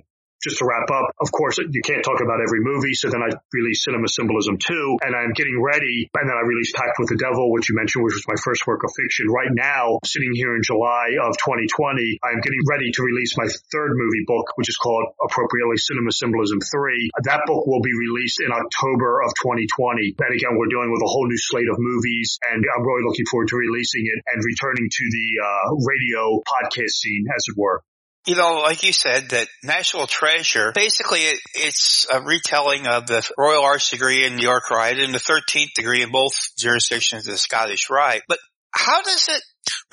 just 0.44 0.60
to 0.60 0.68
wrap 0.68 0.92
up, 0.92 1.08
of 1.18 1.32
course, 1.32 1.56
you 1.58 1.82
can't 1.82 2.04
talk 2.04 2.20
about 2.20 2.44
every 2.44 2.60
movie. 2.60 2.92
So 2.92 3.08
then 3.08 3.24
I 3.24 3.32
released 3.52 3.88
Cinema 3.88 4.06
Symbolism 4.08 4.60
2 4.60 5.00
and 5.02 5.16
I'm 5.16 5.32
getting 5.32 5.56
ready. 5.56 6.12
And 6.12 6.28
then 6.28 6.36
I 6.36 6.44
released 6.44 6.76
Pact 6.76 7.00
with 7.00 7.08
the 7.08 7.16
Devil, 7.16 7.50
which 7.50 7.72
you 7.72 7.74
mentioned, 7.74 8.04
which 8.04 8.14
was 8.14 8.28
my 8.28 8.36
first 8.44 8.68
work 8.68 8.84
of 8.84 8.92
fiction. 8.92 9.32
Right 9.32 9.50
now, 9.50 9.98
sitting 10.04 10.36
here 10.36 10.52
in 10.54 10.62
July 10.62 11.16
of 11.16 11.32
2020, 11.40 12.20
I'm 12.20 12.44
getting 12.44 12.60
ready 12.68 12.92
to 12.92 13.00
release 13.02 13.32
my 13.40 13.48
third 13.72 13.96
movie 13.96 14.28
book, 14.28 14.52
which 14.60 14.68
is 14.68 14.76
called 14.76 15.16
appropriately 15.24 15.80
Cinema 15.80 16.12
Symbolism 16.12 16.60
3. 16.60 17.10
That 17.24 17.48
book 17.48 17.66
will 17.66 17.80
be 17.80 17.96
released 17.96 18.44
in 18.44 18.52
October 18.52 19.24
of 19.24 19.32
2020. 19.40 20.20
And 20.20 20.32
again, 20.36 20.60
we're 20.60 20.68
dealing 20.68 20.92
with 20.92 21.00
a 21.00 21.08
whole 21.08 21.26
new 21.26 21.40
slate 21.40 21.68
of 21.72 21.80
movies 21.80 22.38
and 22.52 22.64
I'm 22.74 22.84
really 22.84 23.04
looking 23.04 23.26
forward 23.30 23.48
to 23.48 23.56
releasing 23.56 24.04
it 24.04 24.20
and 24.32 24.44
returning 24.44 24.88
to 24.90 25.04
the 25.10 25.26
uh, 25.40 25.74
radio 25.80 26.42
podcast 26.44 26.92
scene, 27.00 27.26
as 27.34 27.44
it 27.48 27.56
were. 27.56 27.82
You 28.26 28.36
know, 28.36 28.60
like 28.62 28.82
you 28.82 28.92
said, 28.92 29.30
that 29.30 29.48
National 29.62 30.06
Treasure, 30.06 30.72
basically 30.74 31.20
it, 31.20 31.38
it's 31.54 32.06
a 32.10 32.22
retelling 32.22 32.86
of 32.86 33.06
the 33.06 33.28
Royal 33.36 33.62
Arch 33.62 33.90
degree 33.90 34.24
in 34.24 34.36
the 34.36 34.42
York 34.42 34.70
Rite 34.70 34.98
and 34.98 35.12
the 35.12 35.18
13th 35.18 35.74
degree 35.74 36.02
in 36.02 36.10
both 36.10 36.32
jurisdictions 36.58 37.26
of 37.26 37.34
the 37.34 37.38
Scottish 37.38 37.90
Rite. 37.90 38.22
But 38.26 38.38
how 38.70 39.02
does 39.02 39.28
it 39.28 39.42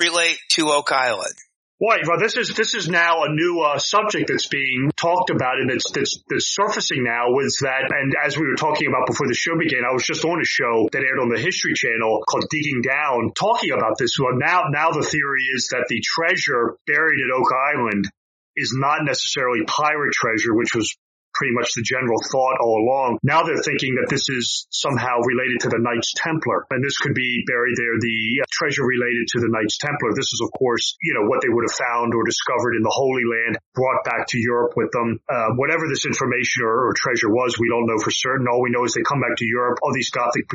relate 0.00 0.38
to 0.52 0.70
Oak 0.70 0.92
Island? 0.92 1.34
Well, 1.82 1.98
this 2.16 2.36
is 2.36 2.54
this 2.54 2.74
is 2.74 2.88
now 2.88 3.24
a 3.24 3.28
new 3.28 3.60
uh, 3.60 3.76
subject 3.76 4.28
that's 4.28 4.46
being 4.46 4.92
talked 4.94 5.30
about 5.30 5.58
and 5.58 5.68
that's, 5.68 5.90
that's 5.90 6.22
that's 6.30 6.54
surfacing 6.54 7.02
now. 7.02 7.34
Was 7.34 7.58
that, 7.62 7.90
and 7.90 8.14
as 8.24 8.38
we 8.38 8.46
were 8.46 8.54
talking 8.54 8.86
about 8.86 9.08
before 9.08 9.26
the 9.26 9.34
show 9.34 9.58
began, 9.58 9.82
I 9.82 9.92
was 9.92 10.04
just 10.04 10.24
on 10.24 10.40
a 10.40 10.44
show 10.44 10.88
that 10.92 11.02
aired 11.02 11.18
on 11.18 11.28
the 11.28 11.42
History 11.42 11.74
Channel 11.74 12.22
called 12.28 12.46
Digging 12.48 12.82
Down, 12.86 13.32
talking 13.34 13.72
about 13.72 13.98
this. 13.98 14.14
Well, 14.16 14.38
now 14.38 14.70
now 14.70 14.92
the 14.92 15.02
theory 15.02 15.42
is 15.56 15.74
that 15.74 15.86
the 15.88 16.00
treasure 16.06 16.78
buried 16.86 17.18
at 17.18 17.34
Oak 17.34 17.50
Island 17.50 18.06
is 18.56 18.74
not 18.76 19.04
necessarily 19.04 19.64
pirate 19.66 20.12
treasure, 20.12 20.54
which 20.54 20.74
was 20.74 20.96
pretty 21.34 21.52
much 21.56 21.72
the 21.74 21.82
general 21.82 22.20
thought 22.20 22.60
all 22.60 22.84
along. 22.84 23.18
Now 23.24 23.42
they're 23.42 23.64
thinking 23.64 23.96
that 23.96 24.08
this 24.12 24.28
is 24.28 24.68
somehow 24.70 25.24
related 25.24 25.64
to 25.64 25.68
the 25.72 25.80
Knights 25.80 26.12
Templar, 26.16 26.68
and 26.70 26.84
this 26.84 27.00
could 27.00 27.16
be 27.16 27.44
buried 27.48 27.76
there, 27.76 27.96
the 27.98 28.44
treasure 28.52 28.84
related 28.84 29.32
to 29.36 29.38
the 29.40 29.48
Knights 29.48 29.80
Templar. 29.80 30.12
This 30.12 30.28
is, 30.28 30.40
of 30.44 30.52
course, 30.52 30.96
you 31.00 31.16
know, 31.16 31.28
what 31.28 31.40
they 31.40 31.48
would 31.48 31.64
have 31.64 31.76
found 31.76 32.12
or 32.14 32.24
discovered 32.24 32.76
in 32.76 32.84
the 32.84 32.92
Holy 32.92 33.24
Land, 33.24 33.58
brought 33.74 34.04
back 34.04 34.28
to 34.36 34.38
Europe 34.38 34.76
with 34.76 34.92
them. 34.92 35.20
Uh, 35.24 35.56
whatever 35.56 35.88
this 35.88 36.04
information 36.04 36.68
or, 36.68 36.92
or, 36.92 36.92
treasure 36.92 37.32
was, 37.32 37.58
we 37.58 37.68
don't 37.72 37.88
know 37.88 37.98
for 37.98 38.12
certain. 38.12 38.46
All 38.46 38.62
we 38.62 38.70
know 38.70 38.84
is 38.84 38.92
they 38.92 39.02
come 39.02 39.20
back 39.20 39.36
to 39.40 39.46
Europe. 39.48 39.80
All 39.82 39.92
these 39.92 40.12
Gothic 40.12 40.46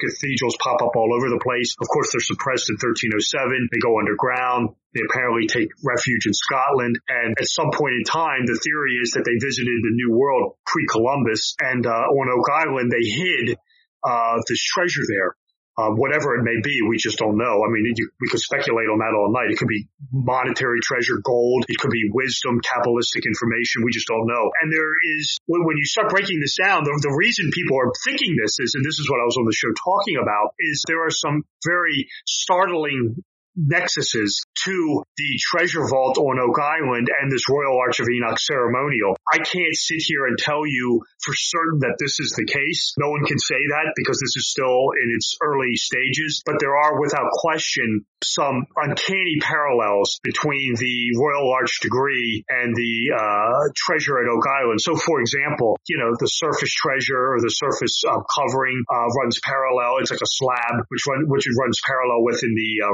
cathedrals 0.00 0.56
pop 0.60 0.82
up 0.82 0.96
all 0.96 1.12
over 1.14 1.28
the 1.30 1.40
place. 1.42 1.74
Of 1.80 1.88
course, 1.88 2.12
they're 2.12 2.24
suppressed 2.24 2.68
in 2.68 2.76
1307. 2.76 3.68
They 3.72 3.80
go 3.80 3.98
underground. 3.98 4.76
They 4.92 5.02
apparently 5.08 5.46
take 5.46 5.72
refuge 5.84 6.26
in 6.26 6.34
Scotland. 6.34 6.96
And 7.08 7.36
at 7.38 7.48
some 7.48 7.70
point 7.72 7.96
in 8.00 8.04
time, 8.04 8.44
the 8.46 8.60
theory 8.60 9.00
is 9.00 9.12
that 9.16 9.24
they 9.24 9.36
visited 9.40 9.78
the 9.82 9.96
New 9.96 10.12
World 10.12 10.56
pre-Columbus 10.66 11.56
and 11.60 11.86
uh, 11.86 12.12
on 12.12 12.28
Oak 12.32 12.48
Island, 12.48 12.92
they 12.92 13.04
hid 13.04 13.56
uh, 14.04 14.40
this 14.48 14.62
treasure 14.62 15.04
there 15.08 15.36
uh, 15.76 15.92
whatever 15.92 16.34
it 16.36 16.42
may 16.42 16.56
be, 16.64 16.80
we 16.88 16.96
just 16.96 17.18
don't 17.18 17.36
know. 17.36 17.60
I 17.60 17.68
mean, 17.68 17.84
you, 17.94 18.08
we 18.20 18.28
could 18.28 18.40
speculate 18.40 18.88
on 18.88 18.98
that 19.04 19.12
all 19.12 19.28
night. 19.32 19.52
It 19.52 19.58
could 19.58 19.68
be 19.68 19.88
monetary 20.10 20.80
treasure, 20.82 21.20
gold. 21.22 21.66
It 21.68 21.76
could 21.76 21.90
be 21.92 22.08
wisdom, 22.12 22.60
Kabbalistic 22.64 23.28
information. 23.28 23.84
We 23.84 23.92
just 23.92 24.08
don't 24.08 24.26
know. 24.26 24.50
And 24.62 24.72
there 24.72 24.96
is, 25.18 25.36
when 25.46 25.76
you 25.76 25.84
start 25.84 26.08
breaking 26.08 26.40
this 26.40 26.56
down, 26.56 26.84
the, 26.84 26.96
the 27.02 27.12
reason 27.12 27.50
people 27.52 27.76
are 27.76 27.92
thinking 28.08 28.36
this 28.40 28.56
is, 28.58 28.72
and 28.74 28.84
this 28.84 28.98
is 28.98 29.10
what 29.10 29.20
I 29.20 29.28
was 29.28 29.36
on 29.36 29.44
the 29.44 29.52
show 29.52 29.68
talking 29.76 30.16
about, 30.16 30.56
is 30.58 30.82
there 30.88 31.04
are 31.04 31.12
some 31.12 31.44
very 31.64 32.08
startling 32.24 33.22
nexuses 33.58 34.44
to 34.64 35.02
the 35.16 35.40
treasure 35.40 35.88
vault 35.88 36.18
on 36.18 36.38
Oak 36.38 36.58
Island 36.60 37.08
and 37.08 37.32
this 37.32 37.48
Royal 37.48 37.78
Arch 37.80 38.00
of 38.00 38.08
Enoch 38.08 38.38
ceremonial. 38.38 39.16
I 39.32 39.38
can't 39.38 39.74
sit 39.74 40.04
here 40.04 40.26
and 40.26 40.38
tell 40.38 40.66
you 40.66 41.02
for 41.24 41.34
certain 41.34 41.80
that 41.80 41.96
this 41.98 42.20
is 42.20 42.36
the 42.36 42.44
case. 42.44 42.94
No 42.98 43.10
one 43.10 43.24
can 43.24 43.38
say 43.38 43.58
that 43.58 43.92
because 43.96 44.20
this 44.20 44.36
is 44.36 44.50
still 44.50 44.92
in 44.92 45.08
its 45.16 45.36
early 45.42 45.74
stages, 45.76 46.42
but 46.44 46.56
there 46.60 46.76
are 46.76 47.00
without 47.00 47.30
question 47.32 48.04
some 48.22 48.66
uncanny 48.76 49.38
parallels 49.40 50.20
between 50.22 50.74
the 50.76 51.16
Royal 51.18 51.52
Arch 51.52 51.80
degree 51.80 52.44
and 52.48 52.74
the 52.74 53.12
uh, 53.12 53.72
treasure 53.74 54.18
at 54.18 54.28
Oak 54.28 54.44
Island. 54.46 54.80
So 54.80 54.96
for 54.96 55.20
example, 55.20 55.78
you 55.88 55.98
know, 55.98 56.14
the 56.18 56.28
surface 56.28 56.72
treasure 56.72 57.34
or 57.34 57.40
the 57.40 57.50
surface 57.50 58.02
uh, 58.06 58.20
covering 58.34 58.82
uh, 58.88 59.08
runs 59.20 59.40
parallel. 59.42 59.98
It's 60.00 60.10
like 60.10 60.22
a 60.22 60.28
slab 60.28 60.84
which 60.88 61.06
run, 61.08 61.28
which 61.28 61.46
runs 61.58 61.80
parallel 61.84 62.24
within 62.24 62.54
the 62.54 62.70
uh, 62.84 62.92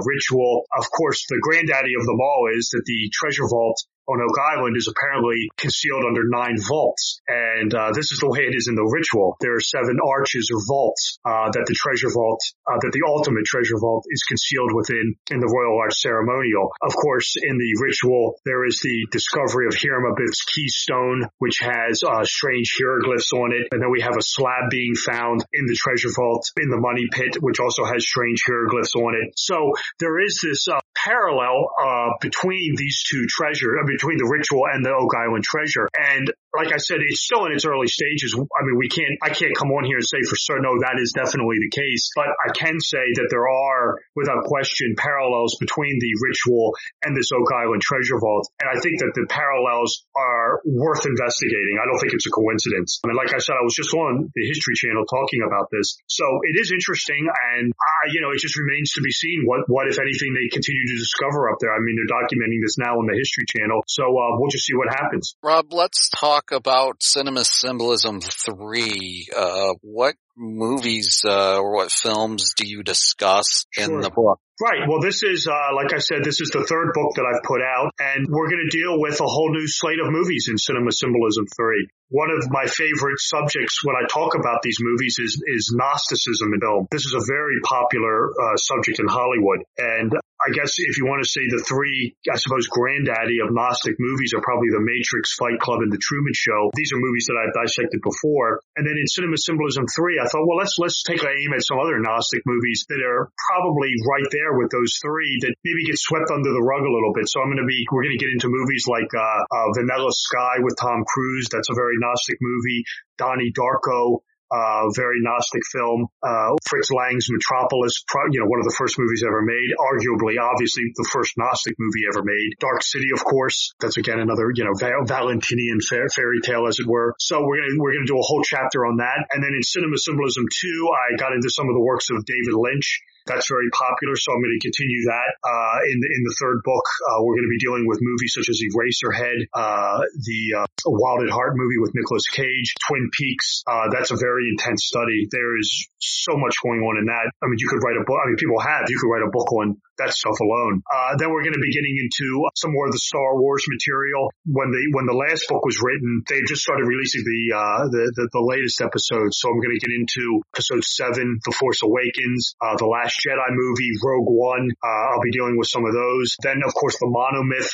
of 0.76 0.86
course, 0.90 1.24
the 1.28 1.40
granddaddy 1.42 1.94
of 1.98 2.06
them 2.06 2.20
all 2.20 2.48
is 2.56 2.70
that 2.70 2.82
the 2.84 3.10
treasure 3.12 3.48
vault 3.48 3.78
on 4.08 4.20
Oak 4.20 4.36
Island 4.56 4.76
is 4.76 4.90
apparently 4.90 5.48
concealed 5.56 6.04
under 6.04 6.26
nine 6.26 6.58
vaults. 6.58 7.22
And 7.28 7.72
uh, 7.72 7.92
this 7.94 8.10
is 8.10 8.18
the 8.18 8.28
way 8.28 8.44
it 8.44 8.54
is 8.54 8.66
in 8.68 8.74
the 8.74 8.84
ritual. 8.84 9.36
There 9.40 9.54
are 9.54 9.62
seven 9.62 9.98
arches 10.02 10.50
or 10.52 10.60
vaults 10.66 11.18
uh, 11.24 11.50
that 11.54 11.66
the 11.66 11.76
treasure 11.78 12.10
vault, 12.10 12.42
uh, 12.66 12.78
that 12.82 12.92
the 12.92 13.06
ultimate 13.06 13.46
treasure 13.46 13.78
vault 13.78 14.04
is 14.10 14.22
concealed 14.26 14.74
within 14.74 15.14
in 15.30 15.38
the 15.38 15.48
Royal 15.48 15.78
Arch 15.78 15.94
ceremonial. 16.02 16.74
Of 16.82 16.94
course, 16.98 17.34
in 17.38 17.56
the 17.58 17.72
ritual, 17.78 18.34
there 18.44 18.66
is 18.66 18.82
the 18.82 19.06
discovery 19.10 19.70
of 19.70 19.78
Abiff's 19.78 20.44
keystone, 20.50 21.30
which 21.38 21.62
has 21.62 22.02
uh, 22.02 22.24
strange 22.24 22.74
hieroglyphs 22.74 23.32
on 23.32 23.54
it. 23.54 23.70
And 23.70 23.80
then 23.80 23.90
we 23.90 24.02
have 24.02 24.18
a 24.18 24.24
slab 24.24 24.70
being 24.70 24.94
found 24.98 25.44
in 25.52 25.64
the 25.66 25.78
treasure 25.78 26.10
vault 26.14 26.50
in 26.58 26.68
the 26.70 26.80
money 26.80 27.06
pit, 27.10 27.38
which 27.40 27.60
also 27.60 27.84
has 27.84 28.02
strange 28.02 28.42
hieroglyphs 28.42 28.94
on 28.98 29.14
it. 29.14 29.34
So 29.36 29.72
there 29.98 30.18
is 30.18 30.42
this 30.42 30.66
uh, 30.68 30.81
parallel 31.04 31.66
uh, 31.74 32.10
between 32.20 32.74
these 32.76 33.02
two 33.10 33.26
treasures, 33.28 33.74
I 33.80 33.86
between 33.86 34.18
the 34.18 34.28
ritual 34.30 34.64
and 34.70 34.84
the 34.84 34.94
Oak 34.94 35.10
Island 35.18 35.42
treasure. 35.42 35.88
And 35.92 36.30
like 36.54 36.70
I 36.70 36.78
said, 36.78 37.00
it's 37.00 37.24
still 37.24 37.48
in 37.48 37.52
its 37.52 37.64
early 37.64 37.88
stages. 37.88 38.36
I 38.36 38.60
mean, 38.62 38.76
we 38.76 38.88
can't, 38.88 39.16
I 39.24 39.32
can't 39.32 39.56
come 39.56 39.72
on 39.72 39.88
here 39.88 39.96
and 39.98 40.04
say 40.04 40.20
for 40.28 40.36
sure, 40.36 40.60
no, 40.60 40.76
that 40.84 41.00
is 41.00 41.16
definitely 41.16 41.56
the 41.58 41.72
case, 41.72 42.12
but 42.14 42.28
I 42.28 42.52
can 42.52 42.76
say 42.78 43.02
that 43.18 43.32
there 43.32 43.48
are, 43.48 43.98
without 44.14 44.44
question, 44.44 44.94
parallels 45.00 45.56
between 45.58 45.96
the 45.96 46.12
ritual 46.20 46.76
and 47.02 47.16
this 47.16 47.32
Oak 47.32 47.48
Island 47.50 47.80
treasure 47.80 48.20
vault. 48.20 48.52
And 48.60 48.68
I 48.68 48.78
think 48.84 49.00
that 49.00 49.16
the 49.16 49.24
parallels 49.32 50.04
are 50.12 50.60
worth 50.68 51.08
investigating. 51.08 51.80
I 51.80 51.88
don't 51.88 51.98
think 51.98 52.12
it's 52.12 52.28
a 52.28 52.34
coincidence. 52.36 53.00
I 53.00 53.08
mean, 53.08 53.16
like 53.16 53.32
I 53.32 53.40
said, 53.40 53.56
I 53.56 53.64
was 53.64 53.74
just 53.74 53.96
on 53.96 54.28
the 54.28 54.44
History 54.44 54.76
Channel 54.76 55.08
talking 55.08 55.40
about 55.48 55.72
this. 55.72 55.96
So 56.06 56.24
it 56.52 56.60
is 56.60 56.68
interesting. 56.70 57.24
And, 57.26 57.72
uh, 57.72 58.04
you 58.12 58.20
know, 58.20 58.30
it 58.30 58.44
just 58.44 58.60
remains 58.60 58.92
to 58.94 59.00
be 59.00 59.10
seen 59.10 59.48
what, 59.48 59.64
what, 59.72 59.88
if 59.88 59.96
anything, 59.96 60.36
they 60.36 60.52
continue 60.52 60.84
to 60.92 61.00
discover 61.00 61.50
up 61.50 61.58
there. 61.60 61.72
I 61.72 61.80
mean, 61.80 61.96
they're 61.96 62.12
documenting 62.20 62.60
this 62.62 62.76
now 62.78 63.00
on 63.00 63.06
the 63.06 63.16
History 63.16 63.44
Channel. 63.48 63.82
So, 63.86 64.04
uh, 64.04 64.36
we'll 64.36 64.50
just 64.50 64.66
see 64.66 64.74
what 64.76 64.88
happens. 64.88 65.34
Rob, 65.42 65.72
let's 65.72 66.10
talk 66.10 66.52
about 66.52 67.02
Cinema 67.02 67.44
Symbolism 67.44 68.20
3. 68.20 69.28
Uh, 69.34 69.74
what 69.80 70.14
movies 70.36 71.22
uh, 71.26 71.58
or 71.58 71.74
what 71.74 71.90
films 71.90 72.54
do 72.56 72.66
you 72.66 72.82
discuss 72.82 73.66
in 73.76 74.00
the 74.00 74.10
book? 74.10 74.40
Right. 74.62 74.86
Well, 74.86 75.02
this 75.02 75.26
is, 75.26 75.50
uh, 75.50 75.74
like 75.74 75.90
I 75.90 75.98
said, 75.98 76.22
this 76.22 76.38
is 76.38 76.54
the 76.54 76.62
third 76.62 76.94
book 76.94 77.18
that 77.18 77.26
I've 77.26 77.42
put 77.42 77.58
out, 77.66 77.90
and 77.98 78.30
we're 78.30 78.46
going 78.46 78.62
to 78.62 78.70
deal 78.70 78.94
with 78.94 79.18
a 79.18 79.26
whole 79.26 79.50
new 79.50 79.66
slate 79.66 79.98
of 79.98 80.06
movies 80.06 80.46
in 80.46 80.56
Cinema 80.56 80.94
Symbolism 80.94 81.50
3. 81.50 81.90
One 82.14 82.30
of 82.30 82.46
my 82.46 82.70
favorite 82.70 83.18
subjects 83.18 83.82
when 83.82 83.96
I 83.98 84.06
talk 84.06 84.38
about 84.38 84.62
these 84.62 84.78
movies 84.78 85.18
is, 85.18 85.42
is 85.50 85.74
Gnosticism 85.74 86.54
in 86.54 86.60
film. 86.62 86.86
This 86.94 87.02
is 87.02 87.14
a 87.18 87.26
very 87.26 87.58
popular 87.66 88.30
uh, 88.30 88.54
subject 88.54 89.02
in 89.02 89.10
Hollywood, 89.10 89.66
and 89.78 90.14
I 90.42 90.50
guess 90.50 90.74
if 90.82 90.98
you 90.98 91.06
want 91.06 91.22
to 91.22 91.30
say 91.30 91.46
the 91.46 91.62
three, 91.62 92.18
I 92.26 92.34
suppose, 92.34 92.66
granddaddy 92.66 93.38
of 93.46 93.54
Gnostic 93.54 93.94
movies 94.02 94.34
are 94.34 94.42
probably 94.42 94.74
The 94.74 94.82
Matrix, 94.82 95.38
Fight 95.38 95.62
Club, 95.62 95.86
and 95.86 95.94
The 95.94 96.02
Truman 96.02 96.34
Show. 96.34 96.74
These 96.74 96.90
are 96.90 96.98
movies 96.98 97.30
that 97.30 97.38
I've 97.38 97.54
dissected 97.54 98.02
before. 98.02 98.58
And 98.74 98.82
then 98.82 98.98
in 98.98 99.06
Cinema 99.06 99.38
Symbolism 99.38 99.86
3, 99.86 100.18
I 100.18 100.26
thought, 100.26 100.42
well, 100.42 100.58
let's, 100.58 100.74
let's 100.82 101.06
take 101.06 101.22
an 101.22 101.30
aim 101.30 101.54
at 101.54 101.62
some 101.62 101.78
other 101.78 102.02
Gnostic 102.02 102.42
movies 102.42 102.82
that 102.90 102.98
are 103.06 103.30
probably 103.38 103.94
right 104.02 104.26
there 104.34 104.51
with 104.56 104.70
those 104.70 104.98
three 105.02 105.38
that 105.42 105.54
maybe 105.64 105.86
get 105.86 105.98
swept 105.98 106.30
under 106.30 106.50
the 106.52 106.62
rug 106.62 106.82
a 106.82 106.92
little 106.92 107.12
bit. 107.14 107.28
So 107.28 107.40
I'm 107.40 107.48
going 107.48 107.62
to 107.62 107.68
be, 107.68 107.84
we're 107.90 108.04
going 108.04 108.16
to 108.16 108.22
get 108.22 108.32
into 108.32 108.48
movies 108.48 108.86
like, 108.88 109.10
uh, 109.14 109.40
uh, 109.48 109.68
Vanilla 109.76 110.10
Sky 110.10 110.60
with 110.60 110.76
Tom 110.80 111.04
Cruise. 111.06 111.48
That's 111.50 111.70
a 111.70 111.74
very 111.74 111.96
Gnostic 112.00 112.38
movie. 112.40 112.84
Donnie 113.18 113.52
Darko 113.52 114.22
uh, 114.52 114.92
very 114.92 115.24
Gnostic 115.24 115.64
film. 115.72 116.06
Uh, 116.22 116.52
Fritz 116.68 116.92
Lang's 116.92 117.26
Metropolis, 117.32 118.04
pro- 118.06 118.28
you 118.30 118.44
know, 118.44 118.46
one 118.46 118.60
of 118.60 118.68
the 118.68 118.76
first 118.76 119.00
movies 119.00 119.24
ever 119.26 119.40
made, 119.40 119.72
arguably, 119.80 120.36
obviously, 120.36 120.92
the 120.94 121.08
first 121.08 121.32
Gnostic 121.40 121.74
movie 121.80 122.04
ever 122.12 122.22
made. 122.22 122.52
Dark 122.60 122.84
City, 122.84 123.08
of 123.16 123.24
course. 123.24 123.72
That's 123.80 123.96
again 123.96 124.20
another, 124.20 124.52
you 124.54 124.64
know, 124.64 124.76
Val- 124.76 125.08
Valentinian 125.08 125.80
fairy 125.80 126.44
tale, 126.44 126.68
as 126.68 126.78
it 126.78 126.86
were. 126.86 127.16
So 127.18 127.40
we're 127.40 127.64
gonna 127.64 127.80
we're 127.80 127.94
gonna 127.96 128.06
do 128.06 128.20
a 128.20 128.28
whole 128.28 128.44
chapter 128.44 128.84
on 128.84 129.00
that. 129.00 129.24
And 129.32 129.42
then 129.42 129.56
in 129.56 129.62
Cinema 129.64 129.96
Symbolism 129.96 130.44
2, 130.44 130.92
I 130.92 131.16
got 131.16 131.32
into 131.32 131.48
some 131.48 131.68
of 131.68 131.74
the 131.74 131.80
works 131.80 132.12
of 132.12 132.20
David 132.28 132.52
Lynch 132.52 133.00
That's 133.26 133.46
very 133.46 133.70
popular, 133.70 134.16
so 134.16 134.32
I'm 134.32 134.42
going 134.42 134.56
to 134.58 134.64
continue 134.64 135.02
that. 135.06 135.30
Uh, 135.42 135.78
in 135.88 135.98
the 136.00 136.08
in 136.10 136.22
the 136.26 136.34
third 136.40 136.60
book, 136.64 136.86
uh, 137.10 137.22
we're 137.22 137.38
going 137.38 137.48
to 137.48 137.54
be 137.54 137.62
dealing 137.62 137.86
with 137.86 137.98
movies 138.02 138.34
such 138.34 138.48
as 138.50 138.58
Eraserhead, 138.58 139.46
uh, 139.54 140.02
the 140.14 140.42
uh, 140.62 140.66
Wild 140.86 141.22
at 141.22 141.30
Heart 141.30 141.54
movie 141.54 141.78
with 141.78 141.94
Nicolas 141.94 142.26
Cage, 142.28 142.74
Twin 142.88 143.10
Peaks. 143.12 143.62
Uh, 143.66 143.90
that's 143.92 144.10
a 144.10 144.18
very 144.18 144.50
intense 144.50 144.86
study. 144.86 145.28
There 145.30 145.58
is 145.58 145.88
so 145.98 146.34
much 146.36 146.56
going 146.62 146.82
on 146.82 146.98
in 146.98 147.06
that. 147.06 147.30
I 147.42 147.46
mean, 147.46 147.58
you 147.58 147.68
could 147.68 147.82
write 147.82 147.96
a 147.96 148.04
book. 148.04 148.18
I 148.18 148.26
mean, 148.26 148.36
people 148.36 148.58
have. 148.58 148.90
You 148.90 148.98
could 148.98 149.10
write 149.10 149.26
a 149.26 149.30
book 149.30 149.50
on 149.52 149.78
that 150.02 150.12
stuff 150.12 150.34
alone. 150.42 150.82
Uh, 150.82 151.14
then 151.16 151.30
we're 151.30 151.46
going 151.46 151.54
to 151.54 151.62
be 151.62 151.70
getting 151.70 151.94
into 151.94 152.50
some 152.58 152.74
more 152.74 152.86
of 152.86 152.92
the 152.92 152.98
Star 152.98 153.38
Wars 153.38 153.64
material. 153.70 154.34
When 154.44 154.74
the 154.74 154.82
when 154.92 155.06
the 155.06 155.14
last 155.14 155.46
book 155.48 155.64
was 155.64 155.78
written, 155.78 156.26
they 156.26 156.42
just 156.42 156.62
started 156.62 156.84
releasing 156.84 157.22
the 157.22 157.42
uh, 157.54 157.80
the, 157.88 158.04
the, 158.14 158.24
the 158.32 158.44
latest 158.44 158.82
episodes. 158.82 159.38
So 159.38 159.48
I'm 159.48 159.62
going 159.62 159.78
to 159.78 159.82
get 159.82 159.94
into 159.94 160.42
episode 160.54 160.84
seven, 160.84 161.38
The 161.44 161.54
Force 161.54 161.82
Awakens, 161.86 162.54
uh, 162.58 162.76
the 162.76 162.90
Last 162.90 163.22
Jedi 163.22 163.50
movie, 163.54 163.94
Rogue 164.02 164.28
One. 164.28 164.66
Uh, 164.82 165.04
I'll 165.14 165.24
be 165.24 165.30
dealing 165.30 165.56
with 165.56 165.68
some 165.68 165.86
of 165.86 165.94
those. 165.94 166.34
Then 166.42 166.66
of 166.66 166.74
course 166.74 166.98
the 166.98 167.06
Monomyth. 167.06 167.70